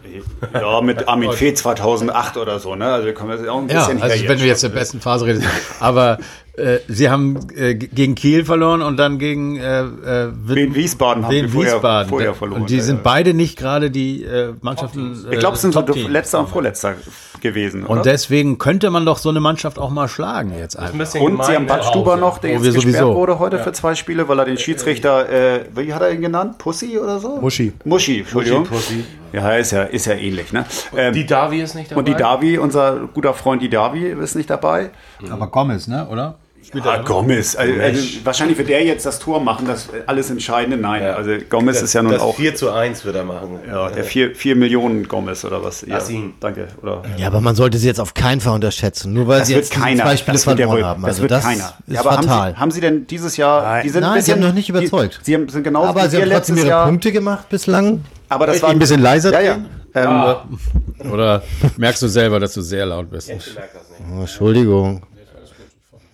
Ja, 0.54 0.80
mit 0.80 1.08
Armin 1.10 1.34
Fee 1.34 1.54
2008 1.54 2.38
oder 2.38 2.60
so, 2.60 2.76
ne? 2.76 2.86
Also 2.86 3.06
wir 3.06 3.14
kommen 3.14 3.32
jetzt 3.38 3.48
auch 3.50 3.58
ein 3.58 3.68
Ja, 3.68 3.80
bisschen 3.86 4.02
also 4.02 4.16
her 4.16 4.30
wenn 4.30 4.40
du 4.40 4.46
jetzt 4.46 4.64
der 4.64 4.70
besten 4.70 5.02
Phase 5.02 5.26
redest. 5.26 5.46
Aber 5.82 6.20
äh, 6.58 6.80
sie 6.88 7.10
haben 7.10 7.38
äh, 7.56 7.76
gegen 7.76 8.16
Kiel 8.16 8.44
verloren 8.44 8.82
und 8.82 8.98
dann 8.98 9.20
gegen 9.20 9.58
äh, 9.58 9.82
äh, 9.82 10.32
Wien 10.44 10.74
Wiesbaden 10.76 11.24
haben 11.26 11.32
Wien 11.32 11.46
sie 11.48 11.52
vorher, 11.54 11.74
Wiesbaden. 11.76 12.10
vorher 12.10 12.34
verloren. 12.34 12.62
Und 12.62 12.70
die 12.70 12.78
Ja, 12.78 12.84
sind 12.84 12.96
ja. 12.98 13.02
beide 13.04 13.34
nicht 13.34 13.58
gerade 13.58 13.92
die 13.92 14.24
äh, 14.24 14.54
Mannschaften. 14.62 15.26
Ich 15.32 15.40
glaube, 15.40 15.56
es 15.56 15.62
sind 15.62 15.74
so 15.74 15.86
letzter 16.10 16.40
und 16.40 16.50
vorletzter 16.50 16.96
gewesen. 17.42 17.84
Oder? 17.86 17.92
Und 17.92 18.06
deswegen 18.06 18.58
könnte 18.58 18.90
man 18.90 19.06
doch 19.06 19.20
so 19.20 19.30
eine 19.30 19.40
Mannschaft 19.40 19.78
auch 19.78 19.92
mal 19.92 20.08
schlagen 20.08 20.52
jetzt 20.58 20.78
einfach. 20.78 20.94
Ein 20.96 21.00
Und 21.02 21.44
sie 21.46 21.54
haben 21.54 21.66
gemein, 21.66 21.68
Bad 21.68 21.78
ne? 21.82 21.84
Stuber 21.84 22.18
noch, 22.18 22.40
der 22.40 22.52
Oh, 22.52 22.64
jetzt 22.64 22.74
gesperrt 22.76 22.96
sowieso. 22.96 23.16
wurde 23.16 23.38
heute 23.40 23.60
für 23.60 23.72
zwei 23.74 23.94
Spiele, 23.96 24.28
weil 24.28 24.40
er 24.40 24.46
den 24.46 24.58
Schiedsrichter, 24.58 25.30
äh, 25.30 25.66
wie 25.76 25.94
hat 25.94 26.02
er 26.02 26.12
ihn 26.12 26.22
genannt? 26.22 26.58
Pussy 26.58 26.98
oder 26.98 27.20
so? 27.20 27.38
Muschi. 27.40 27.74
Muschi, 27.86 28.20
Entschuldigung. 28.22 28.64
Pussy. 28.64 29.04
Ja, 29.34 29.52
ist 29.56 29.72
ja, 29.72 29.84
ist 29.84 30.06
ja 30.06 30.14
ähnlich, 30.14 30.52
ne? 30.54 30.66
Ähm, 30.96 31.14
Die 31.14 31.26
Davi 31.26 31.62
ist 31.62 31.76
nicht 31.76 31.92
dabei. 31.92 32.00
und 32.00 32.08
die 32.08 32.16
Davi, 32.16 32.58
unser 32.58 33.08
guter 33.14 33.34
Freund 33.34 33.62
die 33.62 33.70
Davi, 33.70 34.06
ist 34.08 34.36
nicht 34.36 34.50
dabei. 34.50 34.90
Aber 35.30 35.48
Gomez, 35.48 35.88
ne, 35.88 36.08
oder? 36.10 36.36
Spielt 36.68 36.86
Ah, 36.86 36.98
Gomez. 36.98 37.56
Also, 37.56 37.74
also, 37.82 38.02
wahrscheinlich 38.26 38.58
wird 38.58 38.68
der 38.68 38.84
jetzt 38.84 39.06
das 39.06 39.20
Tor 39.20 39.40
machen, 39.40 39.66
das 39.68 39.88
alles 40.06 40.30
Entscheidende. 40.30 40.76
Nein, 40.76 41.02
also 41.02 41.32
Gomez 41.50 41.76
das, 41.78 41.84
ist 41.84 41.94
ja 41.94 42.04
nun 42.04 42.12
das 42.12 42.22
auch 42.22 42.36
4 42.36 42.56
zu 42.56 42.72
1 42.72 43.06
wird 43.06 43.16
er 43.16 43.24
machen. 43.24 43.60
ja, 43.66 43.90
der 43.90 44.04
4 44.04 44.56
Millionen 44.58 45.08
Gomez 45.08 45.46
oder 45.46 45.64
was. 45.64 45.82
Ja, 45.84 45.96
Lass 45.96 46.10
ihn. 46.10 46.34
Danke. 46.42 46.68
Oder 46.82 47.04
Ja, 47.18 47.28
aber 47.28 47.40
man 47.40 47.56
sollte 47.56 47.78
sie 47.78 47.88
jetzt 47.88 48.02
auf 48.02 48.14
keinen 48.14 48.42
Fall 48.42 48.54
unterschätzen. 48.54 49.14
Nur 49.14 49.28
weil 49.28 49.40
das 49.40 49.48
sie 49.48 49.54
jetzt 49.56 49.72
keiner. 49.72 50.04
zwei 50.04 50.18
Spiele 50.18 50.34
das 50.34 50.44
verloren 50.44 50.84
haben. 50.84 51.02
das 51.04 51.10
Also 51.12 51.22
wird 51.22 51.32
das 51.32 51.44
keiner. 51.46 51.74
ist 51.88 51.94
Ja, 51.94 52.00
aber 52.02 52.12
haben 52.12 52.24
fatal. 52.28 52.52
Sie, 52.52 52.58
haben 52.58 52.72
Sie 52.72 52.82
denn 52.82 53.08
dieses 53.08 53.38
Jahr? 53.38 53.62
Nein. 53.64 53.84
die 53.84 53.90
sind 53.90 54.04
ein 54.04 54.10
Nein, 54.10 54.22
sie 54.22 54.32
bisschen, 54.32 54.42
haben 54.44 54.48
noch 54.50 54.56
nicht 54.56 54.68
überzeugt. 54.70 55.20
Die, 55.22 55.26
sie 55.26 55.36
haben, 55.36 55.48
sind 55.48 55.64
genauso 55.64 55.88
aber 55.88 56.04
wie 56.04 56.10
sie 56.10 56.18
haben 56.18 56.30
trotzdem 56.30 56.38
letztes 56.38 56.58
ihre 56.60 56.68
Jahr. 56.68 56.86
Punkte 56.88 57.12
gemacht 57.14 57.48
bislang. 57.48 58.04
Aber 58.28 58.46
das 58.46 58.58
ich 58.58 58.62
war 58.64 58.72
ein 58.72 58.80
bisschen 58.80 59.02
leiser 59.02 59.32
Ja, 59.32 59.40
ja. 59.40 59.58
Ähm, 59.96 61.12
Oder 61.12 61.44
merkst 61.78 62.02
du 62.02 62.08
selber, 62.08 62.42
dass 62.42 62.54
du 62.54 62.62
sehr 62.62 62.86
laut 62.86 63.10
bist? 63.10 63.32
Oh, 63.32 64.20
Entschuldigung. 64.20 65.02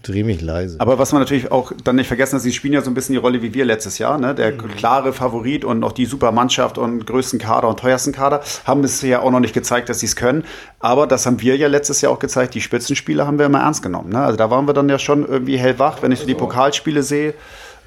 Dreh 0.03 0.23
mich 0.23 0.41
leise. 0.41 0.75
Aber 0.79 0.99
was 0.99 1.11
man 1.13 1.21
natürlich 1.21 1.51
auch 1.51 1.71
dann 1.83 1.95
nicht 1.95 2.07
vergessen 2.07 2.35
hat, 2.35 2.41
sie 2.41 2.51
spielen 2.51 2.73
ja 2.73 2.81
so 2.81 2.91
ein 2.91 2.93
bisschen 2.93 3.13
die 3.13 3.19
Rolle 3.19 3.41
wie 3.41 3.53
wir 3.53 3.65
letztes 3.65 3.97
Jahr. 3.97 4.17
Ne? 4.17 4.35
Der 4.35 4.51
Mhm. 4.51 4.75
klare 4.75 5.13
Favorit 5.13 5.63
und 5.65 5.83
auch 5.83 5.93
die 5.93 6.05
super 6.05 6.31
Mannschaft 6.31 6.77
und 6.77 7.07
größten 7.07 7.39
Kader 7.39 7.69
und 7.69 7.79
teuersten 7.79 8.11
Kader 8.11 8.41
haben 8.65 8.83
es 8.83 9.01
ja 9.01 9.21
auch 9.21 9.31
noch 9.31 9.39
nicht 9.39 9.53
gezeigt, 9.53 9.87
dass 9.89 10.01
sie 10.01 10.05
es 10.07 10.15
können. 10.15 10.43
Aber 10.79 11.07
das 11.07 11.25
haben 11.25 11.41
wir 11.41 11.55
ja 11.55 11.67
letztes 11.69 12.01
Jahr 12.01 12.11
auch 12.11 12.19
gezeigt. 12.19 12.53
Die 12.53 12.61
Spitzenspiele 12.61 13.25
haben 13.25 13.39
wir 13.39 13.45
immer 13.45 13.61
ernst 13.61 13.81
genommen. 13.81 14.09
Ne? 14.11 14.19
Also 14.19 14.37
da 14.37 14.51
waren 14.51 14.67
wir 14.67 14.73
dann 14.73 14.89
ja 14.89 14.99
schon 14.99 15.25
irgendwie 15.27 15.57
hellwach, 15.57 16.01
wenn 16.01 16.11
ich 16.11 16.19
so 16.19 16.25
die 16.27 16.35
Pokalspiele 16.35 17.01
sehe. 17.01 17.33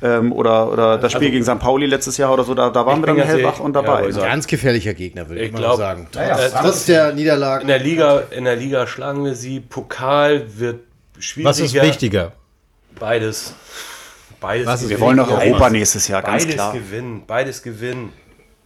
Ähm, 0.02 0.30
oder, 0.32 0.70
oder 0.70 0.98
das 0.98 1.12
Spiel 1.12 1.30
gegen 1.30 1.42
St. 1.42 1.58
Pauli 1.58 1.86
letztes 1.86 2.18
Jahr 2.18 2.30
oder 2.30 2.44
so, 2.44 2.52
da, 2.54 2.68
da 2.68 2.84
waren 2.84 3.00
wir 3.00 3.06
dann 3.06 3.16
hellwach 3.18 3.60
und 3.60 3.74
ja, 3.74 3.80
dabei. 3.80 4.08
ich 4.08 4.14
sagen. 4.14 4.26
Ganz 4.28 4.46
gefährlicher 4.46 4.92
Gegner, 4.92 5.26
würde 5.30 5.40
ich, 5.40 5.46
Ich 5.46 5.52
mal 5.54 5.58
glaub- 5.60 5.78
sagen. 5.78 6.06
Ja, 6.14 6.22
ja, 6.28 6.36
Trotz, 6.36 6.52
trotz 6.62 6.84
der 6.86 7.14
Niederlagen. 7.14 7.62
In 7.62 7.68
der 7.68 7.78
Liga, 7.78 8.22
in 8.30 8.44
der 8.44 8.56
Liga 8.56 8.86
schlagen 8.86 9.24
wir 9.24 9.34
sie. 9.34 9.60
Pokal 9.60 10.42
wird 10.58 10.80
schwieriger. 11.18 11.50
Was 11.50 11.58
ist 11.60 11.74
wichtiger? 11.74 12.32
Beides. 12.98 13.54
Beides. 14.40 14.66
Was 14.66 14.82
ist 14.82 14.90
wir 14.90 15.00
wollen 15.00 15.16
doch 15.16 15.28
wichtiger? 15.28 15.46
Europa 15.52 15.70
nächstes 15.70 16.08
Jahr, 16.08 16.22
ganz 16.22 16.42
Beides 16.44 16.54
klar. 16.56 16.72
gewinnen. 16.72 17.22
Beides 17.26 17.62
gewinnen. 17.62 18.12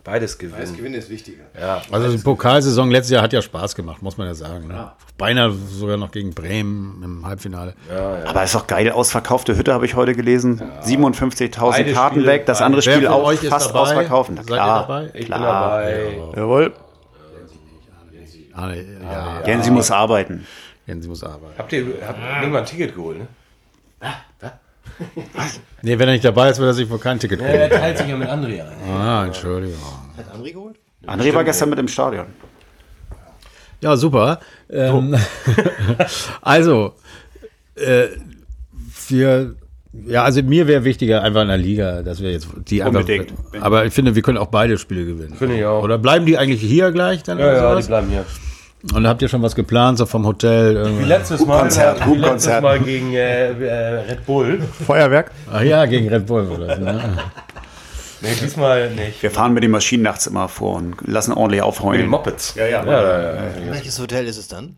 Beides 0.02 0.38
gewinnen. 0.38 0.76
Gewinn 0.76 0.94
ist 0.94 1.10
wichtiger. 1.10 1.44
Ja. 1.60 1.82
Also 1.92 2.10
die 2.10 2.22
Pokalsaison 2.22 2.90
letztes 2.90 3.12
Jahr 3.12 3.22
hat 3.22 3.34
ja 3.34 3.42
Spaß 3.42 3.74
gemacht, 3.74 4.00
muss 4.02 4.16
man 4.16 4.26
ja 4.28 4.34
sagen. 4.34 4.66
Ne? 4.66 4.92
Beinahe 5.18 5.52
sogar 5.52 5.98
noch 5.98 6.10
gegen 6.10 6.32
Bremen 6.32 7.02
im 7.04 7.26
Halbfinale. 7.26 7.74
Aber 8.24 8.42
ist 8.42 8.54
doch 8.54 8.66
geil, 8.66 8.90
ausverkaufte 8.90 9.56
Hütte 9.56 9.74
habe 9.74 9.84
ich 9.84 9.94
heute 9.94 10.14
gelesen. 10.14 10.60
57.000 10.82 11.70
Beide 11.70 11.92
Karten 11.92 12.14
Spiele, 12.16 12.26
weg, 12.26 12.46
das 12.46 12.62
andere 12.62 12.80
Spiel 12.80 13.06
auch 13.08 13.30
fast 13.34 13.68
dabei? 13.68 13.78
ausverkauft. 13.80 14.30
Na 14.30 14.36
Seid 14.42 14.48
ihr 14.50 14.54
klar, 14.54 14.80
dabei? 14.80 15.04
Ich 15.08 15.12
bin 15.12 15.24
klar. 15.26 15.80
dabei. 15.82 16.18
Jawohl. 16.36 16.72
Ah, 18.54 18.72
ja, 18.74 19.40
Gensi 19.42 19.70
muss 19.70 19.90
arbeiten. 19.90 20.46
Jens 20.90 21.06
muss 21.06 21.22
arbeiten. 21.22 21.54
Habt 21.56 21.72
ihr 21.72 21.86
habt 22.06 22.18
nicht 22.40 22.52
mal 22.52 22.58
ein 22.58 22.66
Ticket 22.66 22.94
geholt, 22.94 23.18
ne? 23.18 23.26
Nee, 25.82 25.98
wenn 25.98 26.08
er 26.08 26.12
nicht 26.14 26.24
dabei 26.24 26.50
ist, 26.50 26.58
wird 26.58 26.68
er 26.68 26.74
sich 26.74 26.90
wohl 26.90 26.98
kein 26.98 27.18
Ticket 27.18 27.40
Ja, 27.40 27.46
kriegen. 27.46 27.60
er 27.60 27.70
teilt 27.70 27.98
sich 27.98 28.08
ja 28.08 28.16
mit 28.16 28.28
André 28.28 28.60
ein. 28.62 28.90
Ah, 28.90 29.24
Entschuldigung. 29.24 29.78
André 30.34 30.52
geholt? 30.52 30.76
André 31.06 31.32
war 31.32 31.44
gestern 31.44 31.70
mit 31.70 31.78
im 31.78 31.88
Stadion. 31.88 32.26
Ja, 33.80 33.96
super. 33.96 34.40
Ähm, 34.68 35.16
also, 36.42 36.94
äh, 37.76 38.08
wir, 39.08 39.54
ja, 39.92 40.24
also 40.24 40.42
mir 40.42 40.66
wäre 40.66 40.84
wichtiger 40.84 41.22
einfach 41.22 41.42
in 41.42 41.48
der 41.48 41.56
Liga, 41.56 42.02
dass 42.02 42.20
wir 42.20 42.32
jetzt 42.32 42.48
die 42.68 42.82
einfach. 42.82 43.00
Unbedingt. 43.00 43.32
Aber 43.60 43.86
ich 43.86 43.94
finde, 43.94 44.14
wir 44.14 44.22
können 44.22 44.38
auch 44.38 44.48
beide 44.48 44.76
Spiele 44.76 45.06
gewinnen. 45.06 45.34
Finde 45.34 45.56
ich 45.56 45.64
auch. 45.64 45.82
Oder 45.82 45.98
bleiben 45.98 46.26
die 46.26 46.36
eigentlich 46.36 46.60
hier 46.60 46.90
gleich 46.92 47.22
dann? 47.22 47.38
Ja, 47.38 47.44
oder 47.46 47.54
ja, 47.74 47.80
die 47.80 47.86
bleiben 47.86 48.08
hier. 48.10 48.26
Und 48.94 49.06
habt 49.06 49.20
ihr 49.22 49.28
schon 49.28 49.42
was 49.42 49.54
geplant, 49.54 49.98
so 49.98 50.06
vom 50.06 50.26
Hotel? 50.26 50.98
Wie 50.98 51.04
letztes 51.04 51.44
Mal, 51.44 51.54
Hubkonzert, 51.56 52.06
wie 52.06 52.16
letztes. 52.16 52.62
Mal 52.62 52.80
gegen 52.80 53.12
äh, 53.12 53.50
äh, 53.50 53.98
Red 54.08 54.24
Bull. 54.26 54.60
Feuerwerk. 54.86 55.30
Ach 55.52 55.60
ja, 55.60 55.84
gegen 55.86 56.08
Red 56.08 56.26
Bull 56.26 56.46
oder 56.48 56.76
so. 56.76 56.82
Ne? 56.82 57.18
Nee, 58.22 58.28
diesmal 58.40 58.90
nicht. 58.90 59.22
Wir 59.22 59.30
fahren 59.30 59.52
mit 59.54 59.62
den 59.62 59.70
Maschinen 59.70 60.02
nachts 60.02 60.26
immer 60.26 60.48
vor 60.48 60.76
und 60.76 60.96
lassen 61.06 61.32
ordentlich 61.32 61.60
Mit 61.60 61.64
den 61.64 61.68
aufheulen. 61.68 62.06
Mopeds. 62.08 62.54
Ja, 62.54 62.66
ja. 62.66 62.84
ja, 62.84 63.32
ja. 63.34 63.42
Welches 63.70 63.98
Hotel 63.98 64.26
ist 64.26 64.36
es 64.38 64.48
dann? 64.48 64.76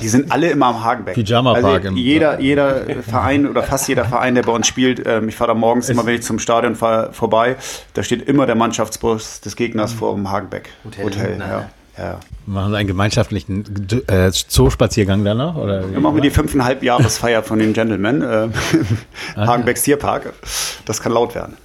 Die 0.00 0.08
sind 0.08 0.30
alle 0.30 0.50
immer 0.50 0.66
am 0.66 0.84
Hagenbeck. 0.84 1.14
Pyjama-Park 1.14 1.64
Also 1.76 1.88
im- 1.88 1.96
jeder, 1.96 2.40
jeder 2.40 2.82
Verein 3.02 3.48
oder 3.48 3.62
fast 3.62 3.88
jeder 3.88 4.04
Verein, 4.04 4.34
der 4.34 4.42
bei 4.42 4.52
uns 4.52 4.66
spielt, 4.66 5.02
ähm, 5.06 5.28
ich 5.28 5.34
fahre 5.36 5.48
da 5.48 5.54
morgens 5.54 5.88
immer, 5.88 6.04
wenn 6.04 6.14
ich 6.16 6.22
zum 6.22 6.38
Stadion 6.38 6.74
fahre, 6.74 7.12
vorbei, 7.12 7.56
da 7.94 8.02
steht 8.02 8.28
immer 8.28 8.44
der 8.46 8.54
Mannschaftsbus 8.54 9.40
des 9.40 9.56
Gegners 9.56 9.92
vor 9.92 10.14
dem 10.14 10.30
Hagenbeck 10.30 10.70
Hotel. 11.02 11.38
ja. 11.38 11.70
Ja. 11.98 12.20
Machen 12.46 12.72
Sie 12.72 12.78
einen 12.78 12.88
gemeinschaftlichen 12.88 13.86
äh, 14.08 14.30
Zoospaziergang 14.30 15.24
dann 15.24 15.38
noch? 15.38 15.56
Oder? 15.56 15.82
Dann 15.82 16.02
machen 16.02 16.16
wir 16.16 16.22
die 16.22 16.30
fünfeinhalb 16.30 16.82
Jahresfeier 16.82 17.42
von 17.42 17.58
den 17.58 17.72
Gentlemen 17.72 18.22
äh, 18.22 18.44
im 18.44 18.52
Hagenbecks 19.36 19.82
Tierpark. 19.82 20.32
Das 20.86 21.02
kann 21.02 21.12
laut 21.12 21.34
werden. 21.34 21.56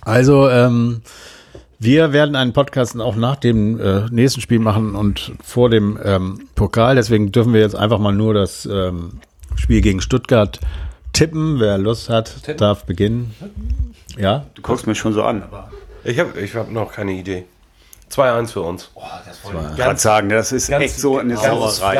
Also, 0.00 0.48
ähm, 0.48 1.02
wir 1.78 2.12
werden 2.12 2.34
einen 2.34 2.52
Podcast 2.52 3.00
auch 3.00 3.14
nach 3.14 3.36
dem 3.36 3.78
äh, 3.80 4.06
nächsten 4.10 4.40
Spiel 4.40 4.58
machen 4.58 4.96
und 4.96 5.32
vor 5.44 5.70
dem 5.70 5.98
ähm, 6.02 6.48
Pokal. 6.56 6.96
Deswegen 6.96 7.30
dürfen 7.30 7.52
wir 7.54 7.60
jetzt 7.60 7.76
einfach 7.76 8.00
mal 8.00 8.12
nur 8.12 8.34
das 8.34 8.66
ähm, 8.66 9.20
Spiel 9.54 9.80
gegen 9.80 10.00
Stuttgart 10.00 10.58
tippen. 11.12 11.60
Wer 11.60 11.78
Lust 11.78 12.08
hat, 12.08 12.60
darf 12.60 12.84
beginnen. 12.84 13.32
Ja? 14.16 14.46
Du 14.56 14.62
guckst 14.62 14.88
mich 14.88 14.98
schon 14.98 15.12
so 15.12 15.22
an. 15.22 15.44
Ich 16.02 16.18
habe 16.18 16.40
ich 16.40 16.56
hab 16.56 16.70
noch 16.72 16.92
keine 16.92 17.12
Idee. 17.12 17.44
2-1 18.10 18.52
für 18.52 18.62
uns. 18.62 18.90
Ich 19.72 19.76
kann 19.78 19.96
sagen, 19.96 20.28
das 20.28 20.52
ist 20.52 20.68
ganz- 20.70 20.84
echt 20.84 20.98
so 21.00 21.18
eine 21.18 21.34
ganz- 21.34 21.76
Sauerei. 21.78 21.94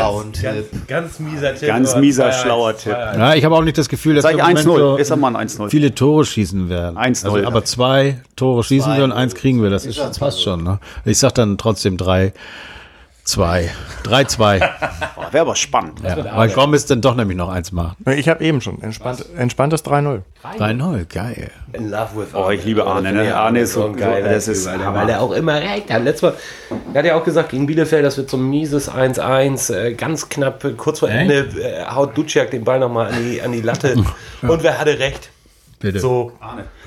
Ganz 0.87 1.19
mieser 1.19 1.55
Tipp. 1.55 1.69
Ganz 1.69 1.95
mieser, 1.97 2.31
2-1, 2.31 2.43
schlauer 2.43 2.77
Tipp. 2.77 2.93
2-1. 2.93 3.19
Ja, 3.19 3.35
ich 3.35 3.45
habe 3.45 3.55
auch 3.55 3.63
nicht 3.63 3.79
das 3.79 3.89
Gefühl, 3.89 4.15
dass 4.15 4.23
Sag 4.23 4.33
ich 4.33 4.37
wir 4.39 4.43
im 4.45 4.49
Moment 4.51 4.67
1-0. 4.67 4.79
so 4.79 4.97
Ist 4.97 5.13
aber 5.13 5.27
ein 5.29 5.37
1-0. 5.37 5.69
viele 5.71 5.95
Tore 5.95 6.25
schießen 6.25 6.69
werden. 6.69 6.97
1-0. 6.97 7.27
Also, 7.37 7.47
aber 7.47 7.65
zwei 7.65 8.21
Tore 8.37 8.63
schießen 8.65 8.97
wir 8.97 9.05
und 9.05 9.13
eins 9.13 9.35
kriegen 9.35 9.63
wir. 9.63 9.71
Das 9.71 9.85
ist, 9.87 9.99
passt 10.19 10.43
schon. 10.43 10.63
Ne? 10.65 10.79
Ich 11.05 11.19
sag 11.19 11.35
dann 11.35 11.59
trotzdem 11.59 11.97
3 11.97 12.33
2 13.29 13.71
3-2. 14.05 14.61
Wäre 15.31 15.43
aber 15.43 15.55
spannend. 15.55 16.01
Ja. 16.03 16.17
Weil 16.35 16.49
Gomez 16.49 16.87
dann 16.87 17.03
doch 17.03 17.15
nämlich 17.15 17.37
noch 17.37 17.51
eins 17.51 17.73
macht. 17.73 17.99
Ich 18.17 18.27
habe 18.27 18.43
eben 18.43 18.63
schon. 18.63 18.81
Entspannt, 18.81 19.23
entspanntes 19.37 19.85
3-0. 19.85 20.23
3-0, 20.59 21.05
geil. 21.13 21.51
In 21.75 21.91
love 21.91 22.17
with 22.17 22.29
Oh, 22.33 22.49
ich 22.49 22.65
liebe 22.65 22.87
Arne, 22.87 23.13
ne? 23.13 23.37
Arne 23.37 23.61
ist 23.61 23.75
so- 23.75 23.85
ein 23.85 23.97
geiler 23.97 24.31
das 24.31 24.49
ist 24.49 24.67
Typ, 24.67 24.81
weil 24.95 25.11
er 25.11 25.21
auch 25.21 25.33
immer 25.33 25.57
recht 25.61 25.93
hat. 25.93 26.05
Letztes 26.05 26.23
Mal, 26.23 26.35
er 26.95 26.99
hat 27.01 27.05
ja 27.07 27.15
auch 27.17 27.25
gesagt, 27.25 27.51
gegen 27.51 27.67
Bielefeld, 27.67 28.03
das 28.05 28.17
wird 28.17 28.31
so 28.31 28.39
ein 28.39 28.49
mieses 28.49 28.89
1-1, 28.89 29.69
äh, 29.71 29.93
ganz 29.93 30.31
knapp, 30.31 30.65
kurz 30.79 31.01
vor 31.01 31.11
Ende 31.11 31.49
äh, 31.61 31.85
haut 31.85 32.17
Duciak 32.17 32.51
den 32.51 32.65
Ball 32.65 32.79
nochmal 32.79 33.13
an 33.13 33.25
die, 33.31 33.43
an 33.43 33.53
die 33.53 33.61
Latte. 33.61 33.95
Und 34.41 34.63
wer 34.63 34.79
hatte 34.79 34.99
recht? 34.99 35.29
Bitte. 35.81 36.01
So. 36.01 36.33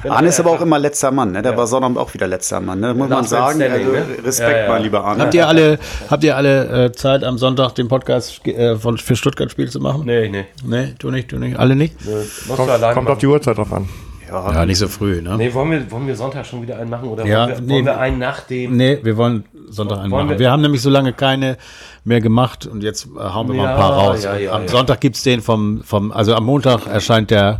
Arne 0.09 0.27
ist 0.27 0.39
aber 0.41 0.51
auch 0.51 0.59
immer 0.61 0.77
letzter 0.77 1.11
Mann, 1.11 1.31
ne? 1.31 1.41
Der 1.41 1.55
war 1.55 1.65
Sonnabend 1.65 1.97
auch 1.97 2.13
wieder 2.13 2.27
letzter 2.27 2.59
Mann, 2.59 2.79
ne? 2.81 2.89
Muss 2.93 3.07
man 3.07 3.09
Last 3.09 3.31
Man 3.31 3.39
sagen. 3.39 3.59
Standing, 3.61 3.87
Also, 3.87 3.91
ne? 3.93 4.05
Respekt, 4.25 4.51
Ja, 4.51 4.57
ja. 4.63 4.69
mein 4.69 4.83
lieber 4.83 5.05
Arne. 5.05 5.23
Habt 5.23 5.33
ihr 5.33 5.47
alle, 5.47 5.79
habt 6.09 6.23
ihr 6.25 6.35
alle 6.35 6.85
äh, 6.85 6.91
Zeit 6.91 7.23
am 7.23 7.37
Sonntag 7.37 7.71
den 7.75 7.87
Podcast 7.87 8.45
äh, 8.47 8.75
von, 8.75 8.97
für 8.97 9.15
Stuttgart-Spiel 9.15 9.69
zu 9.69 9.79
machen? 9.79 10.03
Nee, 10.05 10.27
nee. 10.27 10.45
Nee, 10.65 10.93
du 10.99 11.09
nicht, 11.09 11.31
du 11.31 11.37
nicht, 11.39 11.57
alle 11.57 11.75
nicht? 11.77 11.95
Du 12.05 12.55
Kommt, 12.55 12.69
kommt 12.93 13.09
auf 13.09 13.17
die 13.19 13.27
Uhrzeit 13.27 13.57
drauf 13.57 13.71
an. 13.71 13.87
Ja, 14.29 14.65
nicht 14.65 14.77
so 14.77 14.87
früh, 14.87 15.21
ne? 15.21 15.35
Nee, 15.37 15.53
wollen 15.53 15.71
wir, 15.71 15.91
wollen 15.91 16.07
wir 16.07 16.15
Sonntag 16.15 16.45
schon 16.45 16.61
wieder 16.61 16.77
einen 16.77 16.89
machen? 16.89 17.09
Oder 17.09 17.25
Ja, 17.25 17.47
wollen, 17.47 17.49
wir, 17.57 17.61
nee. 17.61 17.73
wollen 17.73 17.85
wir 17.85 17.97
einen 17.99 18.17
nach 18.19 18.39
dem? 18.41 18.77
Nee, 18.77 18.99
wir 19.03 19.17
wollen 19.17 19.43
Sonntag 19.69 19.99
einen 19.99 20.11
Wollen 20.11 20.25
machen. 20.27 20.29
wir- 20.35 20.39
Wir 20.39 20.51
haben 20.51 20.61
nämlich 20.61 20.81
so 20.81 20.89
lange 20.89 21.11
keine 21.13 21.57
mehr 22.05 22.21
gemacht 22.21 22.65
und 22.65 22.81
jetzt 22.81 23.07
äh, 23.07 23.19
hauen 23.19 23.47
wir 23.49 23.55
mal 23.55 23.63
Ja, 23.65 23.71
ein 23.71 23.77
paar 23.77 23.91
raus. 23.93 24.23
ja, 24.23 24.37
ja, 24.37 24.51
am 24.53 24.61
ja. 24.63 24.67
Sonntag 24.69 25.01
gibt's 25.01 25.23
den 25.23 25.41
vom, 25.41 25.81
vom, 25.83 26.11
also 26.13 26.33
am 26.33 26.45
Montag 26.45 26.87
erscheint 26.87 27.29
der 27.29 27.59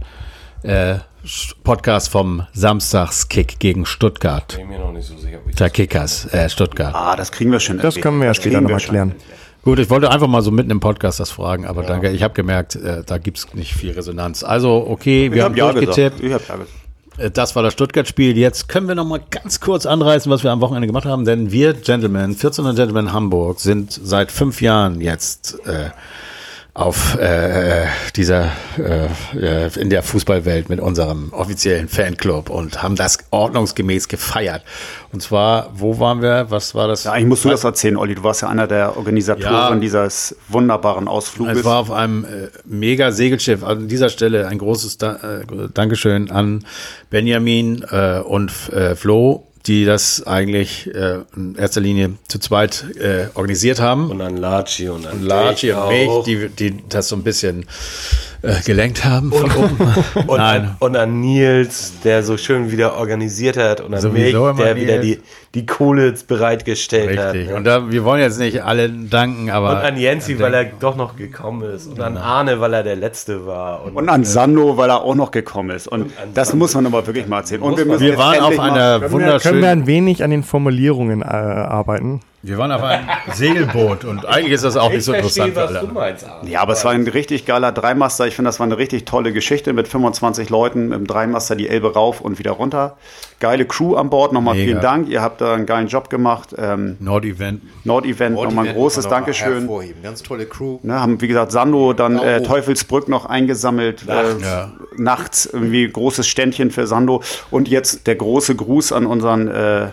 äh, 0.64 0.96
Podcast 1.64 2.10
vom 2.10 2.48
Samstagskick 2.54 3.60
gegen 3.60 3.86
Stuttgart. 3.86 4.56
bin 4.58 4.68
mir 4.70 4.80
noch 4.80 4.92
nicht 4.92 5.06
so 5.08 5.16
sicher. 5.18 5.38
ob 5.44 5.50
ich 5.50 5.56
Der 5.56 5.70
Kickers, 5.70 6.26
äh, 6.34 6.50
Stuttgart. 6.50 6.96
Ah, 6.96 7.16
das 7.16 7.32
kriegen 7.32 7.52
wir 7.52 7.60
schon. 7.60 7.78
Das 7.78 7.96
können 7.96 8.20
wir 8.20 8.26
ja 8.28 8.34
später 8.34 8.60
nochmal 8.60 8.80
klären. 8.80 9.14
Gut, 9.64 9.78
ich 9.78 9.92
wollte 9.92 10.10
einfach 10.10 10.28
mal 10.28 10.42
so 10.42 10.50
mitten 10.50 10.72
im 10.72 10.80
Podcast 10.80 11.20
das 11.20 11.30
fragen, 11.30 11.68
aber 11.68 11.84
danke. 11.84 12.10
Ich 12.10 12.24
habe 12.24 12.34
gemerkt, 12.34 12.76
äh, 12.76 13.04
da 13.06 13.20
gibt's 13.20 13.54
nicht 13.54 13.74
viel 13.76 13.92
Resonanz. 13.92 14.44
Also, 14.44 14.88
okay, 14.90 15.30
wir 15.32 15.38
Ich 15.38 15.44
haben 15.44 15.52
hab 15.52 15.58
ja 15.58 15.72
durchgetippt. 15.74 16.22
gesagt. 16.22 16.44
Ich 16.48 16.50
hab 16.52 16.60
ja. 17.20 17.24
Äh, 17.26 17.30
Das 17.30 17.56
war 17.56 17.62
das 17.62 17.74
Stuttgart-Spiel. 17.74 18.36
Jetzt 18.36 18.68
können 18.68 18.88
wir 18.88 18.96
noch 18.96 19.06
mal 19.06 19.22
ganz 19.30 19.60
kurz 19.60 19.86
anreißen, 19.86 20.32
was 20.32 20.44
wir 20.44 20.50
am 20.50 20.62
Wochenende 20.62 20.88
gemacht 20.88 21.06
haben, 21.06 21.26
denn 21.26 21.52
wir 21.52 21.74
Gentlemen, 21.74 22.32
1400 22.32 22.76
Gentlemen 22.76 23.14
Hamburg, 23.14 23.60
sind 23.60 23.92
seit 23.92 24.32
fünf 24.32 24.60
Jahren 24.64 25.00
jetzt 25.02 25.60
äh, 25.68 25.92
auf 26.74 27.20
äh, 27.20 27.86
dieser 28.16 28.50
äh, 28.78 29.08
äh, 29.38 29.70
in 29.78 29.90
der 29.90 30.04
Fußballwelt 30.04 30.70
mit 30.70 30.80
unserem 30.80 31.34
offiziellen 31.34 31.90
Fanclub 31.90 32.50
und 32.50 32.82
haben 32.82 32.96
das 32.96 33.18
ordnungsgemäß 33.30 34.08
gefeiert. 34.08 34.64
Und 35.12 35.22
zwar, 35.22 35.70
wo 35.74 36.00
waren 36.00 36.22
wir? 36.22 36.46
Was 36.50 36.74
war 36.74 36.88
das? 36.88 37.04
Ja, 37.04 37.12
eigentlich 37.12 37.28
musst 37.28 37.44
du 37.44 37.50
das 37.50 37.66
erzählen, 37.66 37.98
Olli. 37.98 38.16
Du 38.16 38.24
warst 38.24 38.42
ja 38.42 38.48
einer 38.48 38.68
der 38.68 38.96
Organisatoren 38.96 39.52
Ja. 39.54 39.76
dieses 39.76 40.38
wunderbaren 40.48 41.10
Ausfluges. 41.10 41.58
Es 41.60 41.66
war 41.66 41.80
auf 41.80 41.92
einem 41.92 42.24
äh, 42.24 42.48
mega 42.64 43.12
Segelschiff. 43.12 43.64
An 43.66 43.90
dieser 43.90 44.08
Stelle 44.08 44.48
ein 44.48 44.58
großes 44.58 44.98
da 44.98 45.16
äh, 45.16 45.46
Dankeschön 45.74 46.32
an 46.32 46.64
Benjamin 47.10 47.84
äh, 47.92 48.20
und 48.20 48.52
äh, 48.72 48.96
Flo, 48.96 49.46
die 49.68 49.86
das 49.86 50.26
eigentlich 50.26 50.94
äh, 50.94 51.20
in 51.36 51.56
erster 51.56 51.82
Linie 51.82 52.14
zu 52.28 52.40
zweit 52.40 52.86
äh, 53.00 53.28
organisiert 53.36 53.80
haben. 53.80 54.10
Und 54.10 54.22
an 54.22 54.38
Laci 54.38 54.90
und 54.90 55.06
an 55.06 55.24
Laci 55.24 55.68
dich 55.68 55.76
und 55.76 55.90
mich, 55.90 56.10
auch. 56.10 56.24
die, 56.24 56.50
die 56.50 56.84
das 56.90 57.10
so 57.10 57.16
ein 57.16 57.24
bisschen 57.24 57.66
äh, 58.44 58.60
gelenkt 58.66 59.06
haben 59.06 59.32
von 59.32 59.52
oben. 59.52 59.78
Und 60.28 60.28
Nein. 60.38 60.62
an, 60.62 60.76
und 60.80 60.96
an 60.96 61.22
Nils, 61.22 61.94
der 62.04 62.24
so 62.24 62.38
schön 62.38 62.72
wieder 62.72 62.98
organisiert 62.98 63.56
hat. 63.56 63.82
Und 63.82 63.94
an 63.94 64.02
Sowieso 64.02 64.54
mich, 64.54 64.64
der 64.64 64.76
wieder 64.76 64.98
Nils. 64.98 65.20
die, 65.54 65.60
die 65.60 65.66
Kohle 65.68 66.14
bereitgestellt 66.28 67.20
hat. 67.20 67.36
Richtig. 67.36 67.50
ne? 67.50 67.56
Und 67.56 67.66
da, 67.66 67.92
wir 67.92 68.04
wollen 68.04 68.22
jetzt 68.22 68.40
nicht 68.40 68.64
alle 68.64 68.90
danken, 68.90 69.52
aber. 69.52 69.72
Und 69.72 69.78
an 69.78 69.98
Jensi, 69.98 70.40
weil 70.40 70.54
er 70.56 70.66
doch 70.66 70.96
noch 70.96 71.16
gekommen 71.16 71.70
ist. 71.72 71.88
Und 71.88 72.02
an 72.02 72.18
Arne, 72.18 72.60
weil 72.60 72.74
er 72.74 72.84
der 72.84 72.96
Letzte 72.96 73.46
war. 73.46 73.86
und 73.86 74.10
an 74.10 74.24
Sando, 74.24 74.76
weil 74.76 74.90
er 74.90 75.02
auch 75.02 75.16
noch 75.16 75.30
gekommen 75.30 75.70
ist. 75.70 75.88
Und, 75.88 76.12
das 76.34 76.54
muss 76.54 76.74
man 76.74 76.86
aber 76.88 77.06
wirklich 77.06 77.28
mal 77.28 77.40
erzählen. 77.40 77.62
Und 77.62 77.78
wir, 77.78 77.86
müssen 77.86 78.02
wir 78.02 78.18
waren 78.18 78.40
auf 78.40 78.60
einer 78.60 79.02
wir, 79.02 79.12
können 79.52 79.64
wir 79.64 79.70
ein 79.70 79.88
wenig 79.88 80.24
an 80.24 80.32
den 80.32 80.44
Formulierungen 80.44 81.22
äh, 81.22 81.26
arbeiten? 81.26 82.22
Wir 82.44 82.58
waren 82.58 82.72
auf 82.72 82.82
einem 82.82 83.08
Segelboot 83.34 84.04
und 84.04 84.26
eigentlich 84.26 84.54
ist 84.54 84.64
das 84.64 84.76
auch 84.76 84.90
nicht 84.90 85.04
so 85.04 85.14
interessant 85.14 85.56
was 85.56 85.80
du 85.80 85.88
meinst, 85.88 86.28
Arne. 86.28 86.50
Ja, 86.50 86.62
aber 86.62 86.74
es 86.74 86.84
war 86.84 86.92
ein 86.92 87.08
richtig 87.08 87.46
geiler 87.46 87.72
Dreimaster. 87.72 88.26
Ich 88.26 88.36
finde, 88.36 88.50
das 88.50 88.60
war 88.60 88.66
eine 88.66 88.78
richtig 88.78 89.06
tolle 89.06 89.32
Geschichte 89.32 89.74
mit 89.74 89.88
25 89.88 90.50
Leuten 90.50 90.92
im 90.92 91.06
Dreimaster 91.06 91.56
die 91.56 91.70
Elbe 91.70 91.94
rauf 91.94 92.20
und 92.20 92.40
wieder 92.40 92.52
runter. 92.52 92.98
Geile 93.40 93.66
Crew 93.66 93.96
an 93.96 94.10
Bord. 94.10 94.34
Nochmal 94.34 94.56
Mega. 94.56 94.66
vielen 94.66 94.82
Dank. 94.82 95.08
Ihr 95.10 95.22
habt 95.22 95.42
da 95.42 95.54
einen 95.54 95.66
geilen 95.68 95.88
Job 95.88 96.10
gemacht. 96.10 96.56
Ähm, 96.58 96.98
Nord-Event. 97.00 97.62
Nord-Event, 97.84 98.36
nochmal 98.36 98.68
ein 98.68 98.74
großes 98.76 99.08
Dankeschön. 99.08 99.70
Ganz 100.02 100.24
tolle 100.24 100.46
Crew. 100.46 100.80
Ne, 100.84 101.00
haben, 101.00 101.22
wie 101.22 101.28
gesagt, 101.28 101.52
Sando, 101.52 101.94
dann 101.94 102.18
äh, 102.18 102.40
oh. 102.42 102.46
Teufelsbrück 102.46 103.08
noch 103.08 103.26
eingesammelt. 103.26 104.06
Nachts. 104.08 104.42
Äh, 104.42 104.46
Ja. 104.46 104.72
nachts 104.98 105.46
irgendwie 105.46 105.88
großes 105.88 106.28
Ständchen 106.28 106.72
für 106.72 106.88
Sando. 106.88 107.22
Und 107.52 107.68
jetzt 107.68 108.08
der 108.08 108.16
große 108.16 108.56
Gruß 108.56 108.92
an 108.94 109.06
unseren 109.06 109.48
äh, 109.48 109.88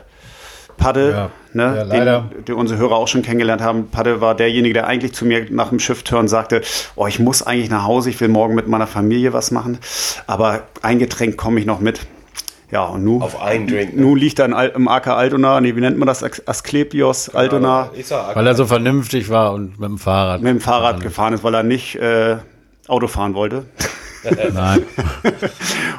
Padde, 0.77 1.11
Ja. 1.11 1.31
Ne, 1.55 1.75
Ja, 1.77 1.83
leider. 1.83 2.31
den, 2.35 2.45
den 2.47 2.55
unsere 2.57 2.79
Hörer 2.79 2.97
auch 2.97 3.09
schon 3.09 3.23
kennengelernt 3.23 3.63
haben. 3.63 3.89
Padde 3.91 4.21
war 4.21 4.35
derjenige, 4.35 4.75
der 4.75 4.87
eigentlich 4.87 5.13
zu 5.15 5.25
mir 5.27 5.47
nach 5.51 5.69
dem 5.71 5.79
Schiffturn 5.79 6.29
sagte, 6.29 6.63
oh, 6.97 7.07
ich 7.07 7.19
muss 7.19 7.43
eigentlich 7.43 7.71
nach 7.71 7.85
Hause, 7.85 8.11
ich 8.11 8.21
will 8.21 8.29
morgen 8.29 8.55
mit 8.55 8.69
meiner 8.69 8.87
Familie 8.87 9.33
was 9.33 9.51
machen. 9.51 9.79
Aber 10.27 10.63
ein 10.83 10.99
Getränk 10.99 11.37
komme 11.37 11.61
ich 11.61 11.67
noch 11.67 11.81
mit. 11.81 12.01
Ja, 12.71 12.85
und 12.85 13.03
nun, 13.03 13.23
Auf 13.23 13.41
einen 13.41 13.67
Drink. 13.67 13.95
ne? 13.97 14.03
nun 14.03 14.19
liegt 14.19 14.39
er 14.39 14.75
im 14.75 14.89
AK 14.89 15.07
Altona, 15.07 15.59
nee, 15.63 15.75
wie 15.75 15.81
nennt 15.81 15.97
man 15.97 16.07
das? 16.07 16.23
As- 16.23 16.47
Asklepios 16.47 17.31
Altona 17.35 17.89
Ich 17.97 18.07
sag, 18.09 18.37
Weil 18.37 18.47
er 18.47 18.55
so 18.55 18.67
vernünftig 18.67 19.31
war 19.31 19.55
und 19.55 19.81
mit 19.81 19.89
dem 19.89 19.97
Fahrrad. 19.97 20.43
mit 20.43 20.51
dem 20.51 20.61
Fahrrad 20.61 21.01
gefahren 21.01 21.33
ist, 21.33 21.43
weil 21.43 21.55
er 21.55 21.63
nicht 21.63 21.97
äh, 21.97 22.37
Auto 22.87 23.07
fahren 23.07 23.33
wollte. 23.35 23.65
Nein. 24.53 24.83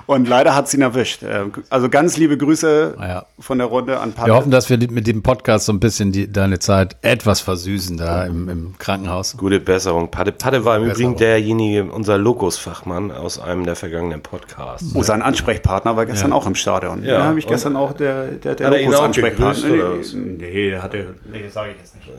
Und 0.05 0.27
leider 0.27 0.55
hat 0.55 0.67
es 0.67 0.73
ihn 0.73 0.81
erwischt. 0.81 1.23
Äh, 1.23 1.45
Also 1.69 1.89
ganz 1.89 2.17
liebe 2.17 2.37
Grüße 2.37 2.95
Ja. 2.99 3.25
von 3.39 3.57
der 3.57 3.67
Runde 3.67 3.99
an 3.99 4.09
Wir 4.09 4.15
Patrick. 4.15 4.33
hoffen, 4.33 4.51
dass 4.51 4.69
wir 4.69 4.77
mit 4.91 5.07
dem 5.07 5.23
Podcast 5.23 5.65
so 5.65 5.73
ein 5.73 5.79
bisschen 5.79 6.11
die, 6.11 6.31
deine 6.31 6.59
Zeit 6.59 6.97
etwas 7.01 7.41
versüßen 7.41 7.97
da 7.97 8.25
im, 8.25 8.49
im 8.49 8.75
Krankenhaus. 8.77 9.37
Gute 9.37 9.59
Besserung. 9.59 10.11
Padde, 10.11 10.31
Padde 10.31 10.65
war 10.65 10.77
im 10.77 10.83
Besserung. 10.83 11.13
Übrigen 11.13 11.17
derjenige, 11.19 11.83
unser 11.85 12.17
Lokusfachmann 12.17 13.11
aus 13.11 13.39
einem 13.39 13.65
der 13.65 13.75
vergangenen 13.75 14.21
Podcasts. 14.21 14.87
Oh, 14.95 15.03
sein 15.03 15.21
Ansprechpartner 15.21 15.95
war 15.95 16.05
gestern 16.05 16.33
auch 16.33 16.47
im 16.47 16.55
Stadion. 16.55 17.03
Ja, 17.03 17.13
Ja. 17.19 17.23
habe 17.25 17.39
ich 17.39 17.47
gestern 17.47 17.75
auch 17.75 17.93
der, 17.93 18.27
der, 18.27 18.55
der 18.55 18.67
Hat 18.67 18.73
er 18.73 18.81
ihn 18.81 18.93
auch 18.93 19.03
Ansprechpartner. 19.03 19.53
gegrüßt, 19.69 19.83
oder 19.83 19.99
was? 19.99 20.13
Nee, 20.13 20.69
der 20.71 20.83
hatte. 20.83 21.15
Nee, 21.31 21.43
das 21.43 21.53
sage 21.53 21.71
ich 21.71 21.77
jetzt 21.77 21.95
nicht. 21.95 22.09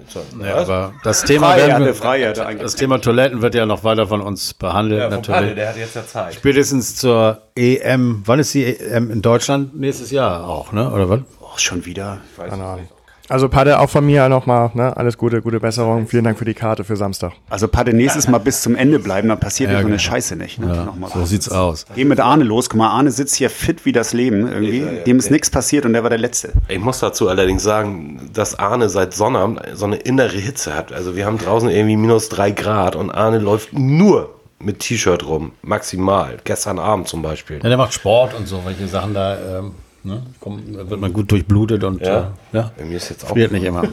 Ja, 0.47 0.57
aber 0.57 0.93
das 1.05 1.25
Thema, 1.25 1.49
Frei, 1.49 1.53
er 1.61 1.67
werden 1.67 1.75
hatte 1.75 1.85
wir, 1.87 1.95
frei, 1.95 2.21
er 2.23 2.29
hatte 2.31 2.47
eigentlich. 2.47 2.63
das 2.63 2.75
Thema 2.77 2.99
Toiletten 3.01 3.43
wird 3.43 3.55
ja 3.55 3.67
noch 3.67 3.85
weiter 3.85 4.07
von 4.07 4.21
uns 4.21 4.55
behandelt, 4.55 5.11
natürlich. 5.11 5.55
der 5.55 5.69
hat 5.69 5.77
jetzt 5.77 5.90
ja 5.95 6.07
Zeit. 6.07 6.35
Spätestens 6.35 6.97
zur 6.97 7.43
EM. 7.57 8.23
Wann 8.25 8.39
ist 8.39 8.55
die 8.55 8.65
EM 8.65 9.11
in 9.11 9.23
Deutschland? 9.23 9.79
Nächstes 9.79 10.11
Jahr 10.11 10.49
auch, 10.49 10.73
ne? 10.73 10.91
Oder 10.91 11.09
was? 11.09 11.21
Oh, 11.41 11.57
schon 11.57 11.85
wieder. 11.85 12.21
Keine 12.37 12.65
Ahnung. 12.65 12.89
Also 13.31 13.49
Padde, 13.49 13.79
auch 13.79 13.89
von 13.89 14.05
mir 14.05 14.29
nochmal, 14.29 14.73
ne? 14.75 14.97
alles 14.97 15.17
Gute, 15.17 15.41
gute 15.41 15.61
Besserung. 15.61 16.09
Vielen 16.09 16.25
Dank 16.25 16.37
für 16.37 16.45
die 16.45 16.53
Karte 16.53 16.83
für 16.83 16.97
Samstag. 16.97 17.35
Also 17.49 17.69
Patte, 17.69 17.93
nächstes 17.93 18.27
Mal 18.27 18.39
bis 18.39 18.61
zum 18.61 18.75
Ende 18.75 18.99
bleiben, 18.99 19.29
dann 19.29 19.39
passiert 19.39 19.71
ja, 19.71 19.77
so 19.77 19.87
eine 19.87 19.91
genau. 19.91 20.01
Scheiße 20.01 20.35
nicht. 20.35 20.59
Ne? 20.59 20.67
Nochmal. 20.85 21.11
So 21.15 21.25
sieht's 21.25 21.49
aus. 21.49 21.87
Geh 21.95 22.05
mit 22.05 22.19
Arne 22.19 22.43
los. 22.43 22.69
Guck 22.69 22.79
mal, 22.79 22.89
Arne 22.89 23.13
sitzt 23.13 23.37
hier 23.37 23.49
fit 23.49 23.87
wie 23.87 23.93
das 23.93 24.13
Leben 24.13 24.49
irgendwie. 24.49 24.85
Dem 25.07 25.21
ist 25.21 25.31
nichts 25.31 25.49
passiert 25.49 25.87
und 25.87 25.93
der 25.93 26.03
war 26.03 26.11
der 26.11 26.19
Letzte. 26.19 26.55
Ich 26.67 26.81
muss 26.81 26.99
dazu 26.99 27.29
allerdings 27.29 27.63
sagen, 27.63 28.31
dass 28.33 28.59
Arne 28.59 28.89
seit 28.89 29.15
Sonnabend 29.15 29.63
so 29.75 29.85
eine 29.85 29.97
innere 29.97 30.37
Hitze 30.37 30.75
hat. 30.75 30.93
Also 30.93 31.15
wir 31.15 31.25
haben 31.25 31.39
draußen 31.39 31.71
irgendwie 31.71 31.97
minus 31.97 32.31
drei 32.31 32.51
Grad 32.51 32.97
und 32.97 33.13
Arne 33.13 33.39
läuft 33.39 33.73
nur 33.73 34.40
mit 34.61 34.79
T-Shirt 34.81 35.27
rum. 35.27 35.53
Maximal. 35.63 36.39
Gestern 36.45 36.79
Abend 36.79 37.09
zum 37.09 37.23
Beispiel. 37.23 37.57
Ja, 37.63 37.69
der 37.69 37.77
macht 37.79 37.93
Sport 37.95 38.35
und 38.35 38.47
so, 38.47 38.63
welche 38.65 38.87
Sachen 38.87 39.15
da, 39.15 39.59
ähm, 39.59 39.73
ne? 40.05 40.23
Kommt, 40.39 40.77
da 40.77 40.89
wird 40.89 41.01
man 41.01 41.13
gut 41.13 41.31
durchblutet 41.31 41.83
und 41.85 42.01
Ja. 42.03 42.33
Äh, 42.53 42.57
ja. 42.57 42.71
Bei 42.77 42.85
mir 42.85 42.97
ist 42.97 43.11
jetzt 43.11 43.25
auch. 43.25 43.31
Friert 43.31 43.53
nicht 43.53 43.65
immer. 43.65 43.85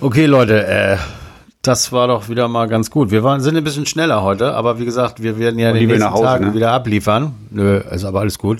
Okay, 0.00 0.26
Leute, 0.26 0.66
äh, 0.66 0.96
Das 1.62 1.92
war 1.92 2.08
doch 2.08 2.28
wieder 2.28 2.48
mal 2.48 2.66
ganz 2.66 2.90
gut. 2.90 3.12
Wir 3.12 3.22
waren, 3.22 3.40
sind 3.40 3.56
ein 3.56 3.62
bisschen 3.62 3.86
schneller 3.86 4.24
heute, 4.24 4.52
aber 4.52 4.80
wie 4.80 4.84
gesagt, 4.84 5.22
wir 5.22 5.38
werden 5.38 5.60
ja 5.60 5.68
in 5.68 5.74
die 5.74 5.80
den 5.80 5.88
nächsten 5.90 6.04
nach 6.06 6.12
Hause, 6.14 6.24
Tagen 6.24 6.46
ne? 6.48 6.54
wieder 6.54 6.72
abliefern. 6.72 7.34
Nö, 7.50 7.76
ist 7.78 8.04
aber 8.04 8.18
alles 8.18 8.36
gut. 8.38 8.58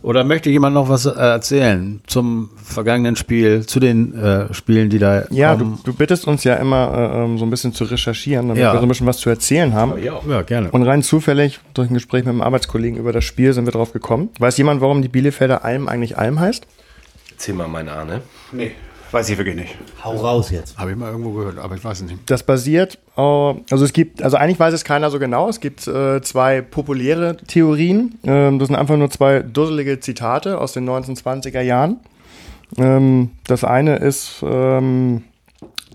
Oder 0.00 0.24
möchte 0.24 0.48
jemand 0.48 0.72
noch 0.72 0.88
was 0.88 1.04
äh, 1.04 1.10
erzählen 1.10 2.00
zum 2.06 2.48
vergangenen 2.56 3.16
Spiel, 3.16 3.66
zu 3.66 3.78
den 3.78 4.14
äh, 4.18 4.54
Spielen, 4.54 4.88
die 4.88 4.98
da 4.98 5.24
Ja, 5.28 5.54
du, 5.54 5.78
du 5.84 5.92
bittest 5.92 6.26
uns 6.26 6.42
ja 6.44 6.54
immer 6.54 6.94
äh, 7.12 7.24
ähm, 7.24 7.36
so 7.36 7.44
ein 7.44 7.50
bisschen 7.50 7.74
zu 7.74 7.84
recherchieren, 7.84 8.48
damit 8.48 8.62
Ja. 8.62 8.72
wir 8.72 8.78
so 8.78 8.86
ein 8.86 8.88
bisschen 8.88 9.06
was 9.06 9.18
zu 9.18 9.28
erzählen 9.28 9.74
haben. 9.74 10.02
Ja, 10.02 10.40
gerne. 10.40 10.70
Und 10.70 10.84
rein 10.84 11.02
zufällig, 11.02 11.60
durch 11.74 11.90
ein 11.90 11.94
Gespräch 11.94 12.24
mit 12.24 12.30
einem 12.30 12.40
Arbeitskollegen 12.40 12.98
über 12.98 13.12
das 13.12 13.24
Spiel, 13.24 13.52
sind 13.52 13.66
wir 13.66 13.72
drauf 13.72 13.92
gekommen. 13.92 14.30
Weiß 14.38 14.56
jemand, 14.56 14.80
warum 14.80 15.02
die 15.02 15.08
Bielefelder 15.08 15.62
Alm 15.66 15.88
eigentlich 15.88 16.16
Alm 16.16 16.40
heißt? 16.40 16.66
Erzähl 17.32 17.54
mal 17.54 17.68
meine 17.68 17.92
Ahne. 17.92 18.22
Nee, 18.52 18.72
weiß 19.12 19.28
ich 19.28 19.38
wirklich 19.38 19.56
nicht. 19.56 19.76
Hau 20.04 20.16
raus 20.16 20.50
jetzt. 20.50 20.78
Habe 20.78 20.90
ich 20.92 20.96
mal 20.96 21.10
irgendwo 21.10 21.32
gehört, 21.32 21.58
aber 21.58 21.74
ich 21.74 21.84
weiß 21.84 22.02
es 22.02 22.10
nicht. 22.10 22.18
Das 22.26 22.42
basiert, 22.42 22.98
äh, 23.16 23.20
also 23.20 23.84
es 23.84 23.92
gibt, 23.92 24.22
also 24.22 24.36
eigentlich 24.36 24.58
weiß 24.58 24.74
es 24.74 24.84
keiner 24.84 25.10
so 25.10 25.18
genau. 25.18 25.48
Es 25.48 25.60
gibt 25.60 25.86
äh, 25.86 26.20
zwei 26.22 26.60
populäre 26.60 27.36
Theorien. 27.36 28.18
Ähm, 28.24 28.58
das 28.58 28.68
sind 28.68 28.76
einfach 28.76 28.96
nur 28.96 29.10
zwei 29.10 29.40
dusselige 29.40 30.00
Zitate 30.00 30.58
aus 30.58 30.72
den 30.72 30.88
1920er 30.88 31.60
Jahren. 31.60 32.00
Ähm, 32.78 33.30
das 33.46 33.64
eine 33.64 33.96
ist 33.96 34.42
ähm, 34.42 35.24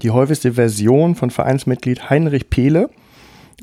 die 0.01 0.11
häufigste 0.11 0.53
Version 0.53 1.15
von 1.15 1.31
Vereinsmitglied 1.31 2.09
Heinrich 2.09 2.49
Pehle, 2.49 2.89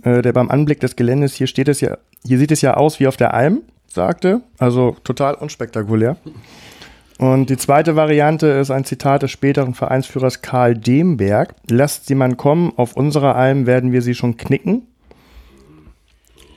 äh, 0.03 0.23
der 0.23 0.33
beim 0.33 0.51
Anblick 0.51 0.81
des 0.81 0.97
Geländes, 0.97 1.35
hier 1.35 1.47
steht 1.47 1.69
es 1.69 1.81
ja, 1.81 1.99
hier 2.25 2.39
sieht 2.39 2.53
es 2.53 2.63
ja 2.63 2.75
aus 2.75 3.01
wie 3.01 3.07
auf 3.07 3.17
der 3.17 3.35
Alm, 3.35 3.63
sagte. 3.87 4.41
Also 4.59 4.97
total 5.05 5.35
unspektakulär. 5.35 6.17
Und 7.23 7.51
die 7.51 7.57
zweite 7.57 7.95
Variante 7.95 8.49
ist 8.49 8.73
ein 8.73 8.85
Zitat 8.85 9.23
des 9.23 9.31
späteren 9.31 9.75
Vereinsführers 9.75 10.43
Karl 10.43 10.75
Demberg. 10.75 11.55
Lasst 11.71 12.07
sie 12.07 12.17
man 12.17 12.37
kommen, 12.37 12.73
auf 12.77 12.97
unserer 12.97 13.37
Alm 13.37 13.65
werden 13.67 13.93
wir 13.93 14.03
sie 14.03 14.17
schon 14.17 14.37
knicken. 14.37 14.89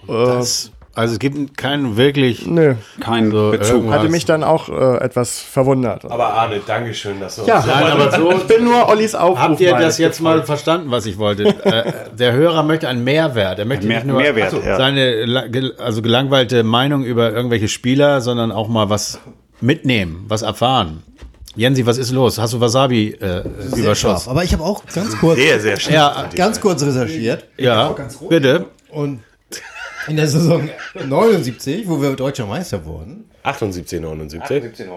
Das, 0.07 0.71
also 0.95 1.13
es 1.13 1.19
gibt 1.19 1.55
keinen 1.55 1.97
wirklich 1.97 2.47
Nö. 2.47 2.73
Kein 2.99 3.29
so 3.29 3.51
Bezug. 3.51 3.75
irgendwas. 3.75 3.99
Hatte 3.99 4.09
mich 4.09 4.25
dann 4.25 4.43
auch 4.43 4.69
äh, 4.69 4.97
etwas 5.03 5.39
verwundert. 5.39 6.05
Aber 6.05 6.33
Arne, 6.33 6.59
Dankeschön, 6.65 7.19
dass 7.19 7.35
du 7.35 7.43
Ja, 7.45 7.57
uns- 7.57 7.67
Nein, 7.67 7.83
aber 7.91 8.11
so 8.11 8.31
ich 8.31 8.43
bin 8.47 8.63
nur 8.63 8.87
Ollis 8.89 9.13
Aufruf. 9.13 9.37
Habt 9.39 9.59
ihr 9.59 9.71
mal 9.71 9.81
das 9.83 9.99
jetzt 9.99 10.19
mal 10.19 10.31
gefolgt. 10.39 10.47
verstanden, 10.47 10.89
was 10.89 11.05
ich 11.05 11.19
wollte? 11.19 11.43
äh, 11.63 11.91
der 12.17 12.33
Hörer 12.33 12.63
möchte 12.63 12.87
einen 12.87 13.03
Mehrwert. 13.03 13.59
Er 13.59 13.65
möchte 13.65 13.85
Mehr- 13.85 13.97
nicht 13.97 14.07
nur 14.07 14.17
Mehrwert, 14.19 14.51
ja. 14.65 14.77
seine 14.77 15.73
also 15.77 16.01
gelangweilte 16.01 16.63
Meinung 16.63 17.03
über 17.03 17.31
irgendwelche 17.31 17.67
Spieler, 17.67 18.21
sondern 18.21 18.51
auch 18.51 18.67
mal 18.67 18.89
was 18.89 19.19
mitnehmen, 19.65 20.25
was 20.27 20.41
erfahren. 20.41 21.03
Jensi, 21.55 21.85
was 21.85 21.97
ist 21.97 22.11
los? 22.11 22.37
Hast 22.37 22.53
du 22.53 22.59
Wasabi 22.59 23.11
äh, 23.13 23.43
Scharf. 23.43 23.77
überschossen? 23.77 24.29
Aber 24.29 24.43
ich 24.43 24.51
habe 24.53 24.63
auch 24.63 24.83
ganz 24.93 25.17
kurz, 25.17 25.39
Sehr, 25.39 25.59
sehr 25.61 25.79
schnell. 25.79 25.95
Ja, 25.95 26.29
ganz 26.35 26.59
kurz 26.59 26.83
recherchiert. 26.83 27.45
ja, 27.57 27.95
bitte. 28.29 28.65
Und 28.89 29.21
in 30.07 30.17
der 30.17 30.27
Saison 30.27 30.69
79, 31.07 31.87
wo 31.87 32.01
wir 32.01 32.13
deutscher 32.15 32.45
Meister 32.45 32.85
wurden, 32.85 33.25
78, 33.45 34.01
79. 34.01 34.49
79, 34.49 34.87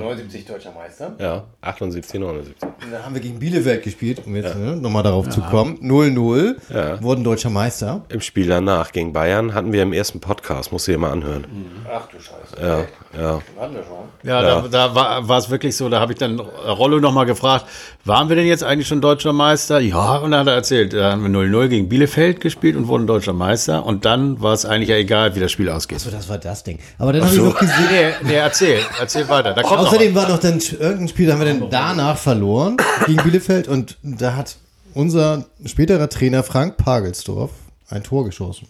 79 0.00 0.46
deutscher 0.46 0.72
Meister. 0.72 1.12
Ja, 1.18 1.44
78, 1.60 2.18
79. 2.18 2.54
Da 2.90 3.02
haben 3.04 3.14
wir 3.14 3.20
gegen 3.20 3.38
Bielefeld 3.38 3.82
gespielt, 3.82 4.22
um 4.24 4.34
jetzt 4.36 4.56
ne, 4.56 4.76
nochmal 4.76 5.02
darauf 5.02 5.28
zu 5.28 5.42
kommen. 5.42 5.78
0-0, 5.82 6.56
Ja. 6.74 7.02
wurden 7.02 7.24
deutscher 7.24 7.50
Meister. 7.50 8.02
Im 8.08 8.20
Spiel 8.22 8.46
danach 8.48 8.92
gegen 8.92 9.12
Bayern 9.12 9.52
hatten 9.52 9.72
wir 9.72 9.82
im 9.82 9.92
ersten 9.92 10.18
Podcast, 10.20 10.72
musst 10.72 10.88
du 10.88 10.92
dir 10.92 10.98
mal 10.98 11.10
anhören. 11.12 11.44
Ach 11.92 12.06
du 12.08 12.16
Scheiße. 12.18 12.56
Ja, 12.60 13.20
ja. 13.20 13.42
Hatten 13.60 13.74
wir 13.74 13.82
schon. 13.82 13.98
Ja, 14.22 14.42
da, 14.42 14.68
da 14.68 14.94
war 14.94 15.28
war 15.28 15.38
es 15.38 15.50
wirklich 15.50 15.76
so, 15.76 15.88
da 15.88 16.00
habe 16.00 16.12
ich 16.12 16.18
dann 16.18 16.40
Rollo 16.40 17.00
nochmal 17.00 17.26
gefragt, 17.26 17.66
waren 18.04 18.28
wir 18.28 18.36
denn 18.36 18.46
jetzt 18.46 18.64
eigentlich 18.64 18.88
schon 18.88 19.00
deutscher 19.00 19.32
Meister? 19.32 19.78
Ja, 19.80 20.16
und 20.16 20.30
dann 20.30 20.40
hat 20.40 20.46
er 20.46 20.54
erzählt, 20.54 20.92
da 20.94 21.12
haben 21.12 21.22
wir 21.22 21.30
0-0 21.30 21.68
gegen 21.68 21.88
Bielefeld 21.88 22.40
gespielt 22.40 22.76
und 22.76 22.88
wurden 22.88 23.06
deutscher 23.06 23.32
Meister 23.32 23.84
und 23.84 24.04
dann 24.04 24.40
war 24.40 24.52
es 24.54 24.64
eigentlich 24.64 24.88
ja 24.88 24.96
egal, 24.96 25.34
wie 25.34 25.40
das 25.40 25.52
Spiel 25.52 25.68
ausgeht. 25.68 26.00
So, 26.00 26.10
das 26.10 26.28
war 26.28 26.38
das 26.38 26.64
Ding. 26.64 26.78
Aber 26.98 27.12
dann 27.12 27.24
habe 27.24 27.34
ich 27.34 27.40
noch 27.42 27.58
gesehen, 27.58 27.89
Nee, 27.90 28.12
nee, 28.22 28.34
erzähl, 28.34 28.80
erzähl 28.98 29.28
weiter. 29.28 29.52
Da 29.54 29.62
kommt 29.62 29.80
noch 29.80 29.88
Außerdem 29.88 30.14
war 30.14 30.28
noch 30.28 30.38
dann 30.38 30.58
irgendein 30.60 31.08
Spiel, 31.08 31.26
da 31.26 31.34
haben 31.34 31.40
wir 31.40 31.46
dann 31.46 31.70
danach 31.70 32.16
verloren 32.16 32.76
gegen 33.06 33.22
Bielefeld 33.22 33.68
und 33.68 33.98
da 34.02 34.36
hat 34.36 34.56
unser 34.94 35.46
späterer 35.64 36.08
Trainer 36.08 36.42
Frank 36.42 36.76
Pagelsdorf 36.76 37.50
ein 37.88 38.02
Tor 38.02 38.24
geschossen. 38.24 38.68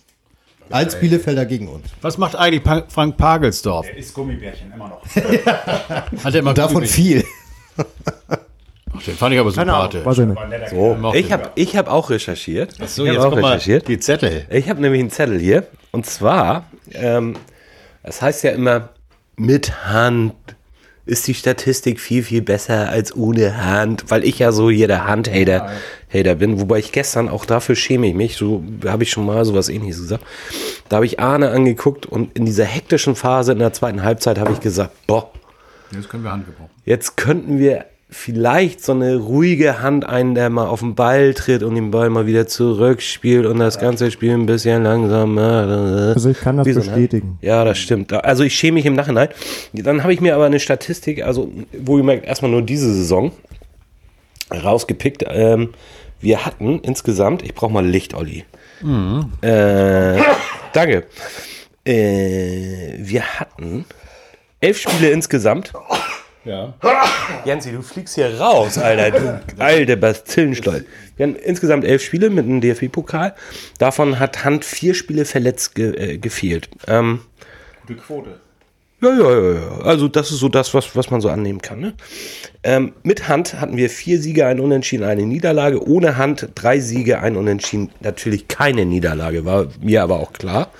Als 0.70 0.98
Bielefelder 0.98 1.46
gegen 1.46 1.66
uns. 1.68 1.86
Was 2.00 2.16
macht 2.16 2.36
eigentlich 2.36 2.62
pa 2.62 2.84
Frank 2.88 3.16
Pagelsdorf? 3.16 3.88
Ist 3.92 4.14
Gummibärchen 4.14 4.72
immer 4.72 4.88
noch. 4.88 5.02
Hat 6.24 6.32
er 6.32 6.40
immer 6.40 6.54
Davon 6.54 6.86
viel. 6.86 7.24
Ach, 7.76 9.02
Den 9.02 9.16
fand 9.16 9.34
ich 9.34 9.40
aber 9.40 9.50
sympathisch. 9.50 10.04
Weiß 10.04 10.18
ich 10.18 10.26
nicht. 10.26 10.40
So, 10.70 10.94
Mochte 10.94 11.18
ich 11.18 11.32
habe 11.32 11.50
ich 11.56 11.76
hab 11.76 11.88
auch 11.88 12.10
recherchiert. 12.10 12.76
So, 12.86 13.04
ich 13.04 13.12
jetzt 13.12 13.18
habe 13.18 13.28
auch 13.28 13.32
guck 13.32 13.40
mal, 13.40 13.48
recherchiert. 13.54 13.88
die 13.88 13.98
Zettel. 13.98 14.46
Ich 14.48 14.68
habe 14.68 14.80
nämlich 14.80 15.00
einen 15.00 15.10
Zettel 15.10 15.40
hier. 15.40 15.66
Und 15.90 16.06
zwar, 16.06 16.66
ähm, 16.92 17.34
es 18.04 18.22
heißt 18.22 18.44
ja 18.44 18.52
immer, 18.52 18.90
mit 19.40 19.86
Hand 19.86 20.34
ist 21.06 21.26
die 21.26 21.34
Statistik 21.34 21.98
viel, 21.98 22.22
viel 22.22 22.42
besser 22.42 22.88
als 22.88 23.16
ohne 23.16 23.64
Hand, 23.64 24.04
weil 24.08 24.24
ich 24.24 24.38
ja 24.38 24.52
so 24.52 24.70
hier 24.70 24.86
der 24.86 25.06
Handhater 25.06 25.70
Hater 26.12 26.34
bin. 26.36 26.60
Wobei 26.60 26.78
ich 26.78 26.92
gestern 26.92 27.28
auch 27.28 27.44
dafür 27.44 27.74
schäme 27.74 28.06
ich 28.06 28.14
mich, 28.14 28.36
so 28.36 28.62
habe 28.84 29.02
ich 29.02 29.10
schon 29.10 29.26
mal 29.26 29.44
sowas 29.44 29.68
ähnliches 29.68 30.02
gesagt. 30.02 30.24
Da 30.88 30.96
habe 30.96 31.06
ich 31.06 31.18
Arne 31.18 31.50
angeguckt 31.50 32.06
und 32.06 32.36
in 32.36 32.44
dieser 32.44 32.64
hektischen 32.64 33.16
Phase 33.16 33.52
in 33.52 33.58
der 33.58 33.72
zweiten 33.72 34.02
Halbzeit 34.02 34.38
habe 34.38 34.52
ich 34.52 34.60
gesagt, 34.60 34.92
boah, 35.06 35.32
Jetzt 35.92 36.08
können 36.08 36.22
wir 36.22 36.30
Hand 36.30 36.46
gebrauchen. 36.46 36.70
Jetzt 36.84 37.16
könnten 37.16 37.58
wir 37.58 37.86
vielleicht 38.10 38.84
so 38.84 38.92
eine 38.92 39.16
ruhige 39.16 39.80
Hand 39.80 40.04
einen, 40.04 40.34
der 40.34 40.50
mal 40.50 40.66
auf 40.66 40.80
den 40.80 40.94
Ball 40.94 41.32
tritt 41.34 41.62
und 41.62 41.76
den 41.76 41.90
Ball 41.90 42.10
mal 42.10 42.26
wieder 42.26 42.46
zurückspielt 42.46 43.46
und 43.46 43.58
das 43.58 43.78
ganze 43.78 44.10
Spiel 44.10 44.32
ein 44.32 44.46
bisschen 44.46 44.82
langsamer. 44.82 46.12
Also 46.14 46.30
ich 46.30 46.40
kann 46.40 46.56
das 46.56 46.66
so, 46.66 46.74
bestätigen. 46.74 47.38
Ja, 47.40 47.64
das 47.64 47.78
stimmt. 47.78 48.12
Also 48.12 48.42
ich 48.42 48.54
schäme 48.54 48.74
mich 48.74 48.86
im 48.86 48.94
Nachhinein. 48.94 49.28
Dann 49.72 50.02
habe 50.02 50.12
ich 50.12 50.20
mir 50.20 50.34
aber 50.34 50.46
eine 50.46 50.60
Statistik, 50.60 51.22
also 51.22 51.52
wohlgemerkt 51.72 52.26
erstmal 52.26 52.50
nur 52.50 52.62
diese 52.62 52.92
Saison 52.92 53.32
rausgepickt. 54.52 55.24
Ähm, 55.28 55.70
wir 56.20 56.44
hatten 56.44 56.80
insgesamt, 56.80 57.42
ich 57.42 57.54
brauche 57.54 57.72
mal 57.72 57.86
Licht, 57.86 58.14
Olli. 58.14 58.44
Äh, 59.42 60.18
danke. 60.72 61.06
Äh, 61.84 62.94
wir 62.98 63.22
hatten 63.38 63.84
elf 64.60 64.80
Spiele 64.80 65.10
insgesamt. 65.10 65.72
Ja. 66.50 66.74
Jansi, 67.44 67.70
du 67.70 67.80
fliegst 67.80 68.16
hier 68.16 68.40
raus, 68.40 68.76
Alter. 68.76 69.40
Du 69.46 69.62
alte 69.62 69.96
Bazillenstolz. 69.96 70.84
Wir 71.16 71.26
haben 71.26 71.36
insgesamt 71.36 71.84
elf 71.84 72.02
Spiele 72.02 72.28
mit 72.28 72.44
einem 72.44 72.60
DFB-Pokal. 72.60 73.34
Davon 73.78 74.18
hat 74.18 74.44
Hand 74.44 74.64
vier 74.64 74.94
Spiele 74.94 75.24
verletzt 75.24 75.76
ge 75.76 75.94
äh, 75.94 76.18
gefehlt. 76.18 76.68
Ähm, 76.88 77.20
Gute 77.86 78.00
Quote. 78.00 78.30
ja, 79.00 79.10
ja, 79.10 79.30
ja, 79.30 79.52
ja. 79.60 79.78
Also 79.84 80.08
das 80.08 80.32
ist 80.32 80.40
so 80.40 80.48
das, 80.48 80.74
was, 80.74 80.96
was 80.96 81.12
man 81.12 81.20
so 81.20 81.28
annehmen 81.28 81.62
kann. 81.62 81.78
Ne? 81.78 81.94
Ähm, 82.64 82.94
mit 83.04 83.28
Hand 83.28 83.60
hatten 83.60 83.76
wir 83.76 83.88
vier 83.88 84.20
Siege, 84.20 84.44
ein 84.46 84.58
Unentschieden, 84.58 85.04
eine 85.04 85.22
Niederlage. 85.22 85.86
Ohne 85.86 86.16
Hand 86.16 86.48
drei 86.56 86.80
Siege, 86.80 87.20
ein 87.20 87.36
Unentschieden. 87.36 87.90
Natürlich 88.00 88.48
keine 88.48 88.86
Niederlage, 88.86 89.44
war 89.44 89.68
mir 89.80 90.02
aber 90.02 90.18
auch 90.18 90.32
klar. 90.32 90.72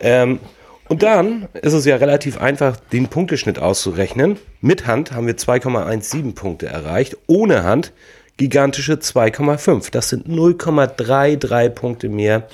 Ähm, 0.00 0.40
und 0.88 1.02
dann 1.02 1.48
ist 1.54 1.72
es 1.72 1.84
ja 1.84 1.96
relativ 1.96 2.40
einfach, 2.40 2.76
den 2.92 3.08
Punkteschnitt 3.08 3.58
auszurechnen. 3.58 4.38
Mit 4.60 4.86
Hand 4.86 5.12
haben 5.12 5.26
wir 5.26 5.36
2,17 5.36 6.34
Punkte 6.34 6.66
erreicht. 6.66 7.16
Ohne 7.26 7.64
Hand 7.64 7.92
gigantische 8.36 8.94
2,5. 8.94 9.90
Das 9.90 10.08
sind 10.08 10.28
0,33 10.28 11.70
Punkte 11.70 12.08
mehr 12.08 12.48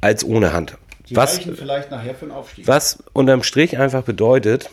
als 0.00 0.24
ohne 0.24 0.52
Hand. 0.52 0.76
Was, 1.10 1.38
vielleicht 1.38 1.90
nachher 1.90 2.14
für 2.14 2.26
den 2.26 2.32
Aufstieg. 2.32 2.66
was 2.66 2.98
unterm 3.12 3.42
Strich 3.42 3.78
einfach 3.78 4.02
bedeutet, 4.02 4.70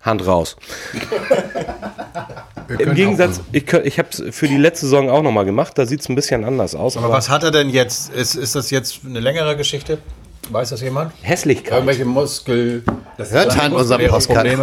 Hand 0.00 0.24
raus. 0.26 0.56
Im 2.78 2.94
Gegensatz, 2.94 3.40
ich, 3.50 3.72
ich 3.72 3.98
habe 3.98 4.08
es 4.12 4.22
für 4.30 4.46
die 4.46 4.56
letzte 4.56 4.86
Saison 4.86 5.10
auch 5.10 5.22
nochmal 5.22 5.44
gemacht, 5.44 5.76
da 5.78 5.86
sieht 5.86 6.00
es 6.00 6.08
ein 6.08 6.14
bisschen 6.14 6.44
anders 6.44 6.76
aus. 6.76 6.96
Aber 6.96 7.10
was 7.10 7.28
hat 7.28 7.42
er 7.42 7.50
denn 7.50 7.70
jetzt? 7.70 8.12
Ist, 8.14 8.36
ist 8.36 8.54
das 8.54 8.70
jetzt 8.70 9.00
eine 9.04 9.18
längere 9.18 9.56
Geschichte? 9.56 9.98
Weiß 10.50 10.70
das 10.70 10.80
jemand? 10.80 11.12
Hässlichkeit. 11.22 11.72
Irgendwelche 11.72 12.04
Muskel... 12.04 12.84
Hört 13.16 13.58
an 13.58 13.72
unserem 13.72 14.06
Podcast. 14.08 14.62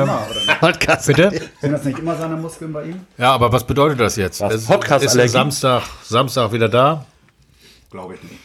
Podcast. 0.59 1.07
Bitte? 1.07 1.31
Sind 1.59 1.71
das 1.71 1.83
nicht 1.83 1.99
immer 1.99 2.15
seine 2.15 2.35
Muskeln 2.35 2.71
bei 2.71 2.83
ihm? 2.85 2.99
Ja, 3.17 3.31
aber 3.33 3.51
was 3.51 3.63
bedeutet 3.65 3.99
das 3.99 4.15
jetzt? 4.15 4.41
Was? 4.41 4.53
Ist, 4.53 5.15
ist 5.15 5.31
Samstag, 5.31 5.81
Samstag 6.03 6.51
wieder 6.53 6.69
da? 6.69 7.05
Glaube 7.89 8.15
ich 8.15 8.23
nicht. 8.23 8.35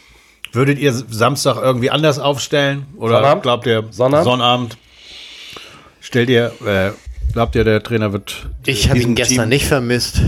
Würdet 0.51 0.79
ihr 0.79 0.91
Samstag 0.91 1.57
irgendwie 1.57 1.91
anders 1.91 2.17
aufstellen? 2.17 2.87
Oder 2.97 3.17
Sonnabend? 3.17 3.43
glaubt 3.43 3.67
ihr 3.67 3.83
Sonnabend? 3.91 4.25
Sonnabend? 4.25 4.77
Stellt 6.01 6.29
ihr, 6.29 6.51
äh, 6.65 6.91
glaubt 7.33 7.55
ihr, 7.55 7.63
der 7.63 7.83
Trainer 7.83 8.11
wird 8.13 8.47
Ich 8.65 8.89
habe 8.89 8.99
ihn 8.99 9.13
gestern 9.15 9.41
Team- 9.43 9.49
nicht 9.49 9.67
vermisst. 9.67 10.21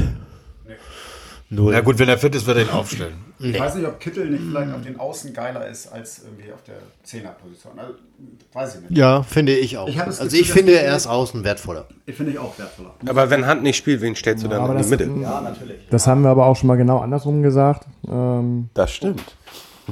Null. 1.54 1.74
Ja 1.74 1.82
gut, 1.82 2.00
wenn 2.00 2.08
er 2.08 2.18
fit 2.18 2.34
ist, 2.34 2.48
wird 2.48 2.58
er 2.60 2.64
ihn 2.64 2.70
aufstellen. 2.70 3.14
Ich 3.40 3.60
weiß 3.60 3.76
nicht, 3.76 3.86
ob 3.86 4.00
Kittel 4.00 4.30
nicht 4.30 4.42
vielleicht 4.42 4.74
auf 4.74 4.82
den 4.84 4.98
Außen 4.98 5.34
geiler 5.34 5.68
ist 5.68 5.92
als 5.92 6.24
irgendwie 6.24 6.54
auf 6.54 6.64
der 6.64 6.76
Zehnerposition. 7.04 7.74
Also, 7.78 7.94
weiß 8.54 8.76
ich 8.76 8.82
nicht. 8.90 8.98
Ja, 8.98 9.22
finde 9.24 9.54
ich 9.58 9.78
auch. 9.78 9.90
Ich 9.90 10.00
also 10.02 10.24
Gefühl, 10.24 10.40
ich 10.40 10.52
finde, 10.52 10.80
er 10.80 10.96
ist 10.96 11.08
außen 11.08 11.44
wertvoller. 11.44 11.88
Ich 12.06 12.16
finde 12.16 12.32
ich 12.32 12.40
auch 12.40 12.58
wertvoller. 12.58 12.94
Aber 13.06 13.30
wenn 13.30 13.46
Hand 13.46 13.64
nicht 13.64 13.76
spielt, 13.76 14.00
wen 14.00 14.16
stellst 14.16 14.46
du 14.46 14.48
dann 14.48 14.62
aber 14.62 14.76
in 14.78 14.82
die 14.84 14.88
Mitte? 14.88 15.10
Ja, 15.22 15.42
natürlich. 15.42 15.76
Das 15.90 16.08
haben 16.08 16.22
wir 16.22 16.30
aber 16.30 16.46
auch 16.46 16.56
schon 16.56 16.68
mal 16.68 16.78
genau 16.78 17.00
andersrum 17.00 17.44
gesagt. 17.44 17.86
Ähm, 18.08 18.70
Das 18.74 18.92
stimmt. 18.94 19.36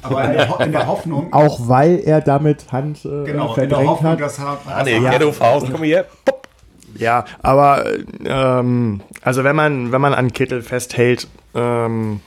Aber 0.01 0.23
in 0.23 0.31
der, 0.31 0.59
in 0.61 0.71
der 0.71 0.87
Hoffnung, 0.87 1.33
auch 1.33 1.67
weil 1.67 1.99
er 1.99 2.21
damit 2.21 2.71
Hand 2.71 3.03
äh, 3.03 3.25
genau, 3.25 3.25
in 3.25 3.67
der 3.67 3.69
verdrängt 3.69 3.89
Hoffnung, 3.89 4.11
hat. 4.13 4.21
dass 4.21 4.39
er, 4.39 4.57
Ah, 4.65 4.83
nee, 4.83 4.97
Ghetto 4.99 5.31
Faust, 5.33 5.67
komm 5.69 5.83
hier. 5.83 6.05
Ja, 6.99 7.25
aber 7.41 7.85
ähm, 8.25 9.01
also 9.21 9.43
wenn 9.43 9.55
man, 9.55 9.91
wenn 9.91 10.01
man 10.01 10.13
an 10.13 10.33
Kittel 10.33 10.61
festhält 10.61 11.27
ähm, 11.55 12.19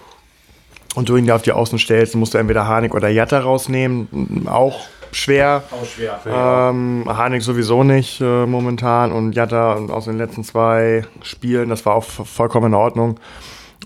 und 0.94 1.08
du 1.08 1.16
ihn 1.16 1.26
da 1.26 1.36
auf 1.36 1.42
die 1.42 1.52
Außen 1.52 1.78
stellst, 1.78 2.14
musst 2.16 2.34
du 2.34 2.38
entweder 2.38 2.66
Harnik 2.66 2.94
oder 2.94 3.08
Jatta 3.08 3.40
rausnehmen. 3.40 4.46
Auch 4.46 4.86
schwer. 5.12 5.62
Auch 5.70 5.86
schwer. 5.86 6.20
Ähm, 6.26 7.04
Harnik 7.06 7.42
sowieso 7.42 7.84
nicht 7.84 8.20
äh, 8.20 8.46
momentan 8.46 9.12
und 9.12 9.32
Jatta 9.34 9.74
aus 9.74 10.06
den 10.06 10.18
letzten 10.18 10.44
zwei 10.44 11.04
Spielen, 11.22 11.68
das 11.68 11.84
war 11.86 11.94
auch 11.94 12.04
vollkommen 12.04 12.68
in 12.68 12.74
Ordnung. 12.74 13.20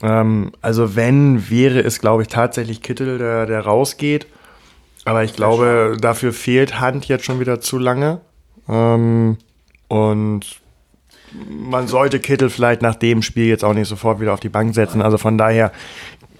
Ähm, 0.02 0.52
also 0.62 0.96
wenn, 0.96 1.50
wäre 1.50 1.80
es, 1.80 2.00
glaube 2.00 2.22
ich, 2.22 2.28
tatsächlich 2.28 2.82
Kittel, 2.82 3.18
der, 3.18 3.46
der 3.46 3.60
rausgeht. 3.60 4.26
Aber 5.04 5.22
ich 5.22 5.34
glaube, 5.34 5.96
dafür 6.00 6.32
fehlt 6.32 6.80
Hand 6.80 7.06
jetzt 7.06 7.24
schon 7.24 7.38
wieder 7.38 7.60
zu 7.60 7.78
lange. 7.78 8.20
Ähm, 8.68 9.38
und 9.88 10.60
man 11.48 11.86
sollte 11.88 12.18
Kittel 12.20 12.50
vielleicht 12.50 12.82
nach 12.82 12.94
dem 12.94 13.22
Spiel 13.22 13.46
jetzt 13.46 13.64
auch 13.64 13.74
nicht 13.74 13.88
sofort 13.88 14.20
wieder 14.20 14.32
auf 14.32 14.40
die 14.40 14.48
Bank 14.48 14.74
setzen. 14.74 15.02
Also 15.02 15.18
von 15.18 15.36
daher 15.38 15.72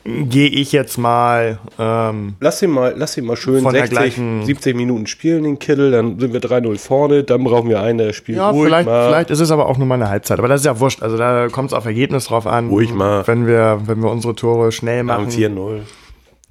gehe 0.04 0.48
ich 0.48 0.70
jetzt 0.72 0.98
mal. 0.98 1.58
Ähm, 1.78 2.36
Lass 2.40 2.62
ihn 2.62 2.70
mal, 2.70 2.94
lass 2.96 3.16
ihn 3.16 3.24
mal 3.24 3.36
schön 3.36 3.62
Von 3.62 3.72
der 3.72 3.82
60, 3.82 3.98
gleichen- 3.98 4.44
70 4.46 4.76
Minuten 4.76 5.06
spielen, 5.06 5.42
den 5.42 5.58
Kittel, 5.58 5.90
dann 5.90 6.18
sind 6.20 6.32
wir 6.32 6.40
3-0 6.40 6.78
vorne, 6.78 7.24
dann 7.24 7.42
brauchen 7.42 7.68
wir 7.68 7.80
einen, 7.82 7.98
der 7.98 8.12
spielt 8.12 8.38
ja, 8.38 8.50
ruhig 8.50 8.66
vielleicht, 8.66 8.86
mal. 8.86 9.08
vielleicht 9.08 9.30
ist 9.30 9.40
es 9.40 9.50
aber 9.50 9.66
auch 9.66 9.78
nur 9.78 9.86
mal 9.86 9.96
eine 9.96 10.08
Halbzeit. 10.08 10.38
Aber 10.38 10.46
das 10.48 10.60
ist 10.60 10.66
ja 10.66 10.78
wurscht. 10.78 11.02
Also 11.02 11.16
da 11.16 11.48
kommt 11.48 11.70
es 11.70 11.74
auf 11.74 11.84
Ergebnis 11.86 12.26
drauf 12.26 12.46
an. 12.46 12.68
Ruhig 12.68 12.94
mal. 12.94 13.26
Wenn 13.26 13.46
wir, 13.46 13.80
wenn 13.86 14.00
wir 14.02 14.10
unsere 14.10 14.34
Tore 14.36 14.70
schnell 14.70 15.02
machen 15.02 15.28
dem 15.28 15.56
4-0. 15.56 15.80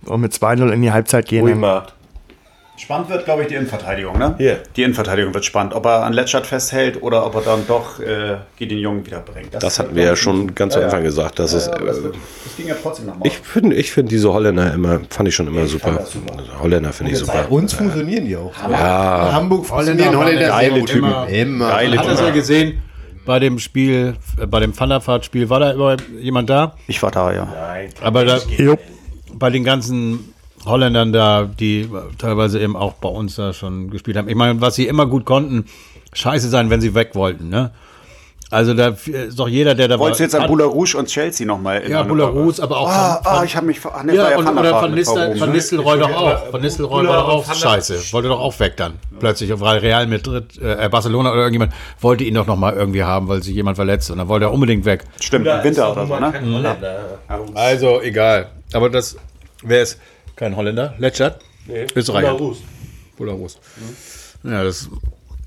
und 0.08 0.22
mit 0.22 0.34
2-0 0.34 0.70
in 0.72 0.82
die 0.82 0.92
Halbzeit 0.92 1.26
gehen. 1.28 1.42
Ruhig 1.44 1.56
mal. 1.56 1.86
Spannend 2.78 3.10
wird, 3.10 3.26
glaube 3.26 3.44
ich, 3.44 3.48
die 3.48 3.56
Innenverteidigung, 3.56 4.18
ne? 4.18 4.36
Hier. 4.38 4.60
Die 4.76 4.84
Innenverteidigung 4.84 5.34
wird 5.34 5.46
spannend. 5.46 5.74
Ob 5.74 5.86
er 5.86 6.04
an 6.04 6.12
Letschert 6.12 6.46
festhält 6.46 7.02
oder 7.02 7.26
ob 7.26 7.36
er 7.36 7.42
dann 7.42 7.66
doch 7.68 8.00
äh, 8.00 8.38
den 8.60 8.78
Jungen 8.80 9.06
wieder 9.06 9.20
bringt. 9.20 9.54
Das 9.54 9.80
hatten 9.80 9.96
wir 9.96 10.04
ja 10.04 10.16
schon 10.16 10.54
ganz 10.56 10.76
am 10.76 10.84
Anfang 10.84 11.04
gesagt. 11.04 11.40
Das 11.40 11.54
ist, 11.54 11.68
Ja, 11.68 11.78
das, 11.78 12.00
äh, 12.00 12.04
wird, 12.04 12.16
das 12.44 12.56
ging 12.58 12.68
ja 12.68 12.76
trotzdem 12.82 13.06
nochmal. 13.06 13.28
ich 13.28 13.38
finde 13.38 13.76
ich 13.78 13.92
find 13.92 14.12
diese 14.12 14.34
Holländer 14.34 14.74
immer, 14.74 15.00
fand 15.10 15.30
ich 15.30 15.36
schon 15.36 15.48
immer 15.48 15.66
super. 15.68 16.00
Also 16.00 16.20
Holländer 16.60 16.92
finde 16.92 17.14
ich 17.14 17.20
super. 17.20 17.34
Bei 17.34 17.48
uns 17.48 17.74
funktionieren 17.74 18.26
die 18.26 18.36
auch. 18.36 18.54
Ja, 18.70 19.32
Hamburg 19.32 19.66
funktionieren 19.66 20.18
Holländer 20.18 20.48
geile. 20.48 20.86
Typen. 20.86 21.10
Immer. 21.10 21.28
Immer. 21.30 21.70
Geile 21.70 21.98
Hat 21.98 22.08
das 22.08 22.20
ja 22.20 22.30
gesehen 22.32 22.82
bei 23.26 23.40
dem 23.40 23.60
Spiel, 23.60 24.16
äh, 24.40 24.46
bei 24.46 24.60
dem 24.60 24.76
Thunderfart-Spiel, 24.76 25.50
war 25.50 25.60
da 25.60 25.74
überhaupt 25.74 26.04
jemand 26.20 26.50
da? 26.50 26.76
ich 26.88 27.02
war 27.02 27.12
da, 27.12 27.34
ja. 27.34 27.48
Aber 28.02 28.24
da, 28.24 28.40
bei 29.34 29.50
den 29.50 29.64
ganzen 29.64 30.35
Holländern 30.66 31.14
da, 31.14 31.44
die 31.44 31.90
teilweise 32.18 32.60
eben 32.60 32.76
auch 32.76 32.94
bei 32.94 33.10
uns 33.10 33.36
da 33.36 33.54
schon 33.54 33.90
gespielt 33.90 34.18
haben. 34.18 34.30
Ich 34.30 34.36
meine, 34.36 34.62
was 34.62 34.76
sie 34.76 34.88
immer 34.88 35.06
gut 35.06 35.26
konnten, 35.26 35.66
scheiße 36.14 36.50
sein, 36.50 36.70
wenn 36.70 36.82
sie 36.82 36.96
weg 36.96 37.12
wollten, 37.14 37.50
ne? 37.50 37.72
Also 38.52 38.76
da 38.76 38.90
ist 38.90 39.40
doch 39.40 39.48
jeder, 39.48 39.74
der 39.74 39.88
da 39.88 39.98
Wolltest 39.98 40.20
du 40.20 40.24
jetzt 40.24 40.36
an 40.36 40.48
Boula 40.48 40.66
Rouge 40.66 40.96
und 40.98 41.08
Chelsea 41.08 41.48
nochmal? 41.48 41.90
Ja, 41.90 42.04
Bularus, 42.04 42.60
aber 42.60 42.78
auch 42.78 42.88
Ah, 42.88 43.20
ah, 43.24 43.36
von, 43.38 43.46
ich 43.46 43.56
habe 43.56 43.66
mich 43.66 43.80
ah, 43.84 44.04
nee, 44.04 44.16
war 44.18 44.32
ja, 44.32 44.38
und, 44.38 44.46
Van 44.46 44.56
der 44.56 44.78
oder 44.78 44.88
mit 44.88 44.98
Nistel, 45.00 45.16
von 45.16 45.40
Rouge, 45.40 45.52
Nistelrooy 45.52 46.00
doch 46.00 46.14
auch. 46.14 46.46
Von 46.52 46.62
Nistelrooy 46.62 47.08
war 47.08 47.18
doch 47.18 47.28
auch 47.28 47.54
scheiße. 47.54 48.14
Wollte 48.14 48.30
doch 48.30 48.40
auch 48.40 48.58
weg 48.60 48.78
dann. 48.78 48.94
Plötzlich, 49.20 49.52
weil 49.60 49.80
Real 49.80 50.06
Madrid, 50.06 50.62
äh, 50.62 50.88
Barcelona 50.90 51.32
oder 51.32 51.40
irgendjemand 51.40 51.74
wollte 52.00 52.24
ihn 52.24 52.36
doch 52.36 52.46
nochmal 52.46 52.76
irgendwie 52.76 53.04
haben, 53.04 53.28
weil 53.28 53.42
sich 53.42 53.56
jemand 53.56 53.78
verletzt. 53.78 54.12
Und 54.12 54.20
dann 54.20 54.28
wollte 54.28 54.46
er 54.46 54.54
unbedingt 54.54 54.86
weg. 54.86 55.06
Stimmt, 55.20 55.48
im 55.48 55.64
Winter 55.64 55.92
oder 55.92 56.06
so, 56.06 56.20
ne? 56.20 56.78
Also, 57.56 58.00
egal. 58.02 58.52
Aber 58.74 58.90
das, 58.92 59.18
wer 59.64 59.82
ist 59.82 60.00
kein 60.36 60.56
Holländer? 60.56 60.94
Letschert? 60.98 61.42
Nee. 61.68 61.88
Österreicher. 61.96 62.34
Belarus. 62.34 62.58
Belarus. 63.18 63.60
Ja, 64.44 64.64
das 64.64 64.82
ist 64.82 64.90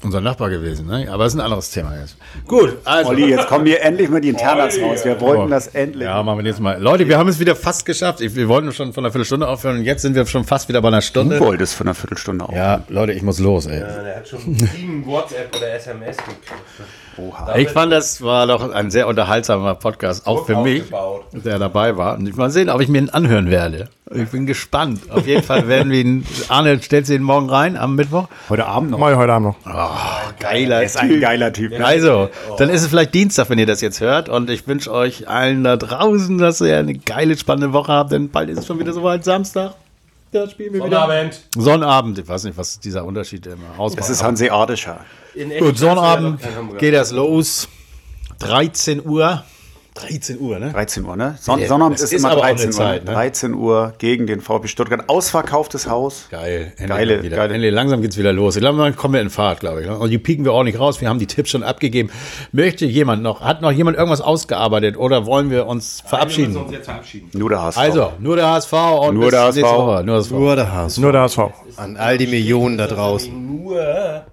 unser 0.02 0.20
Nachbar 0.20 0.48
gewesen, 0.50 0.86
ne? 0.86 1.08
Aber 1.10 1.24
das 1.24 1.34
ist 1.34 1.38
ein 1.40 1.44
anderes 1.44 1.70
Thema 1.70 1.98
jetzt. 1.98 2.16
Gut, 2.46 2.76
also. 2.84 3.10
Olli, 3.10 3.30
jetzt 3.30 3.46
kommen 3.48 3.66
hier 3.66 3.82
endlich 3.82 4.08
mal 4.08 4.20
die 4.20 4.28
Internas 4.28 4.78
raus. 4.80 5.04
Wir 5.04 5.20
wollten 5.20 5.50
das 5.50 5.68
endlich. 5.68 6.04
Ja, 6.04 6.22
machen 6.22 6.38
wir 6.38 6.46
jetzt 6.46 6.60
mal. 6.60 6.80
Leute, 6.80 7.08
wir 7.08 7.18
haben 7.18 7.28
es 7.28 7.38
wieder 7.40 7.56
fast 7.56 7.84
geschafft. 7.84 8.20
Ich, 8.20 8.34
wir 8.36 8.48
wollten 8.48 8.72
schon 8.72 8.92
von 8.92 9.04
einer 9.04 9.12
Viertelstunde 9.12 9.48
aufhören 9.48 9.78
und 9.78 9.84
jetzt 9.84 10.02
sind 10.02 10.14
wir 10.14 10.24
schon 10.26 10.44
fast 10.44 10.68
wieder 10.68 10.80
bei 10.80 10.88
einer 10.88 10.98
Du 11.00 11.06
Stunde. 11.06 11.40
wolltest 11.40 11.74
für 11.74 11.84
eine 11.84 11.94
Viertelstunde 11.94 12.44
auf. 12.48 12.54
Ja, 12.54 12.84
Leute, 12.88 13.12
ich 13.12 13.22
muss 13.22 13.38
los, 13.40 13.66
ey. 13.66 13.80
der 13.80 14.16
hat 14.16 14.28
schon 14.28 14.40
sieben 14.54 15.04
WhatsApp 15.04 15.54
oder 15.56 15.72
SMS 15.74 16.16
gekriegt. 16.16 16.48
Ich 17.56 17.68
fand, 17.68 17.92
das 17.92 18.22
war 18.22 18.46
doch 18.46 18.72
ein 18.72 18.90
sehr 18.90 19.06
unterhaltsamer 19.08 19.74
Podcast, 19.74 20.26
auch 20.26 20.46
für 20.46 20.56
mich, 20.62 20.84
der 21.32 21.58
dabei 21.58 21.96
war. 21.96 22.16
Und 22.18 22.28
ich 22.28 22.36
mal 22.36 22.50
sehen, 22.50 22.70
ob 22.70 22.80
ich 22.80 22.88
mir 22.88 22.98
ihn 22.98 23.10
anhören 23.10 23.50
werde. 23.50 23.88
Ich 24.14 24.30
bin 24.30 24.46
gespannt. 24.46 25.10
Auf 25.10 25.26
jeden 25.26 25.42
Fall 25.42 25.68
werden 25.68 25.92
wir 25.92 26.00
ihn. 26.00 26.26
Arne, 26.48 26.80
stellst 26.82 27.10
du 27.10 27.14
ihn 27.14 27.22
morgen 27.22 27.50
rein 27.50 27.76
am 27.76 27.94
Mittwoch? 27.94 28.28
Heute 28.48 28.66
Abend 28.66 28.90
noch. 28.90 28.98
Mal 28.98 29.16
heute 29.16 29.32
Abend 29.32 29.64
noch. 29.64 30.38
Geiler 30.38 30.82
ist 30.82 30.96
ein 30.96 31.20
geiler 31.20 31.52
Typ. 31.52 31.72
Ne? 31.72 31.84
Also, 31.84 32.30
dann 32.56 32.70
ist 32.70 32.82
es 32.82 32.88
vielleicht 32.88 33.12
Dienstag, 33.14 33.50
wenn 33.50 33.58
ihr 33.58 33.66
das 33.66 33.80
jetzt 33.80 34.00
hört. 34.00 34.28
Und 34.28 34.48
ich 34.48 34.66
wünsche 34.66 34.92
euch 34.92 35.28
allen 35.28 35.64
da 35.64 35.76
draußen, 35.76 36.38
dass 36.38 36.60
ihr 36.60 36.78
eine 36.78 36.94
geile, 36.94 37.36
spannende 37.36 37.72
Woche 37.72 37.92
habt. 37.92 38.12
Denn 38.12 38.30
bald 38.30 38.48
ist 38.48 38.60
es 38.60 38.66
schon 38.66 38.78
wieder 38.78 38.92
soweit, 38.92 39.24
Samstag. 39.24 39.74
Da 40.30 40.48
spielen 40.48 40.74
wir 40.74 40.84
wieder. 40.84 41.00
Sonnabend. 41.00 41.40
Sonnabend. 41.56 42.18
Ich 42.18 42.28
weiß 42.28 42.44
nicht, 42.44 42.58
was 42.58 42.78
dieser 42.80 43.04
Unterschied 43.04 43.46
immer 43.46 43.78
ausmacht. 43.78 44.00
Das 44.00 44.10
ist 44.10 44.22
hanseatischer. 44.22 45.04
Gut, 45.58 45.78
Sonnabend 45.78 46.40
geht 46.78 46.94
das 46.94 47.12
los. 47.12 47.68
13 48.40 49.04
Uhr. 49.06 49.44
13 50.00 50.40
Uhr, 50.40 50.58
ne? 50.58 50.70
13 50.70 51.04
Uhr, 51.04 51.16
ne? 51.16 51.36
Son 51.40 51.64
Sonnabend 51.66 51.96
ist, 51.96 52.12
ist 52.12 52.12
immer 52.20 52.30
aber 52.32 52.40
auch 52.40 52.44
13 52.44 52.60
eine 52.66 52.68
Uhr. 52.68 52.76
Zeit, 52.76 53.04
ne? 53.04 53.12
13 53.12 53.54
Uhr 53.54 53.92
gegen 53.98 54.26
den 54.26 54.40
VfB 54.40 54.68
Stuttgart. 54.68 55.04
Ausverkauftes 55.08 55.88
Haus. 55.88 56.26
Geil. 56.30 56.72
Endlich 56.76 56.88
Geile- 56.88 57.22
wieder. 57.22 57.36
geile- 57.36 57.54
Endlich, 57.54 57.72
langsam 57.72 58.02
geht's 58.02 58.16
wieder 58.16 58.32
los. 58.32 58.56
Ich 58.56 58.60
glaube, 58.62 58.78
dann 58.78 58.96
kommen 58.96 59.14
wir 59.14 59.20
in 59.20 59.30
Fahrt, 59.30 59.60
glaube 59.60 59.80
ich. 59.82 59.86
ne? 59.86 59.98
Und 59.98 60.10
die 60.10 60.18
pieken 60.18 60.44
wir 60.44 60.52
auch 60.52 60.62
nicht 60.64 60.78
raus. 60.78 61.00
Wir 61.00 61.08
haben 61.08 61.18
die 61.18 61.26
Tipps 61.26 61.50
schon 61.50 61.62
abgegeben. 61.62 62.10
Möchte 62.52 62.84
jemand 62.86 63.22
noch, 63.22 63.40
hat 63.42 63.62
noch 63.62 63.72
jemand 63.72 63.96
irgendwas 63.96 64.20
ausgearbeitet 64.20 64.96
oder 64.96 65.26
wollen 65.26 65.50
wir 65.50 65.66
uns 65.66 66.02
verabschieden? 66.06 66.54
Wir 66.54 66.60
müssen 66.60 66.64
uns 66.66 66.72
jetzt 66.76 66.84
verabschieden. 66.86 67.30
Nur 67.34 67.48
der 67.50 67.62
HSV. 67.62 67.78
Also, 67.78 68.12
nur 68.20 68.36
der 68.36 68.46
HSV 68.48 68.72
und 68.72 69.14
Nur 69.14 69.24
bis 69.24 69.30
der 69.32 69.40
HSV. 69.42 69.62
Woche. 69.62 70.04
Nur 70.04 70.14
der 70.14 70.14
HSV. 70.14 70.30
Nur 70.30 70.54
der 70.56 70.72
HSV. 70.72 70.98
Nur 70.98 71.12
der 71.12 71.20
HSV. 71.22 71.38
An 71.76 71.96
all 71.96 72.18
die 72.18 72.26
Millionen 72.26 72.78
da 72.78 72.86
draußen. 72.86 73.62
Nur 73.64 74.24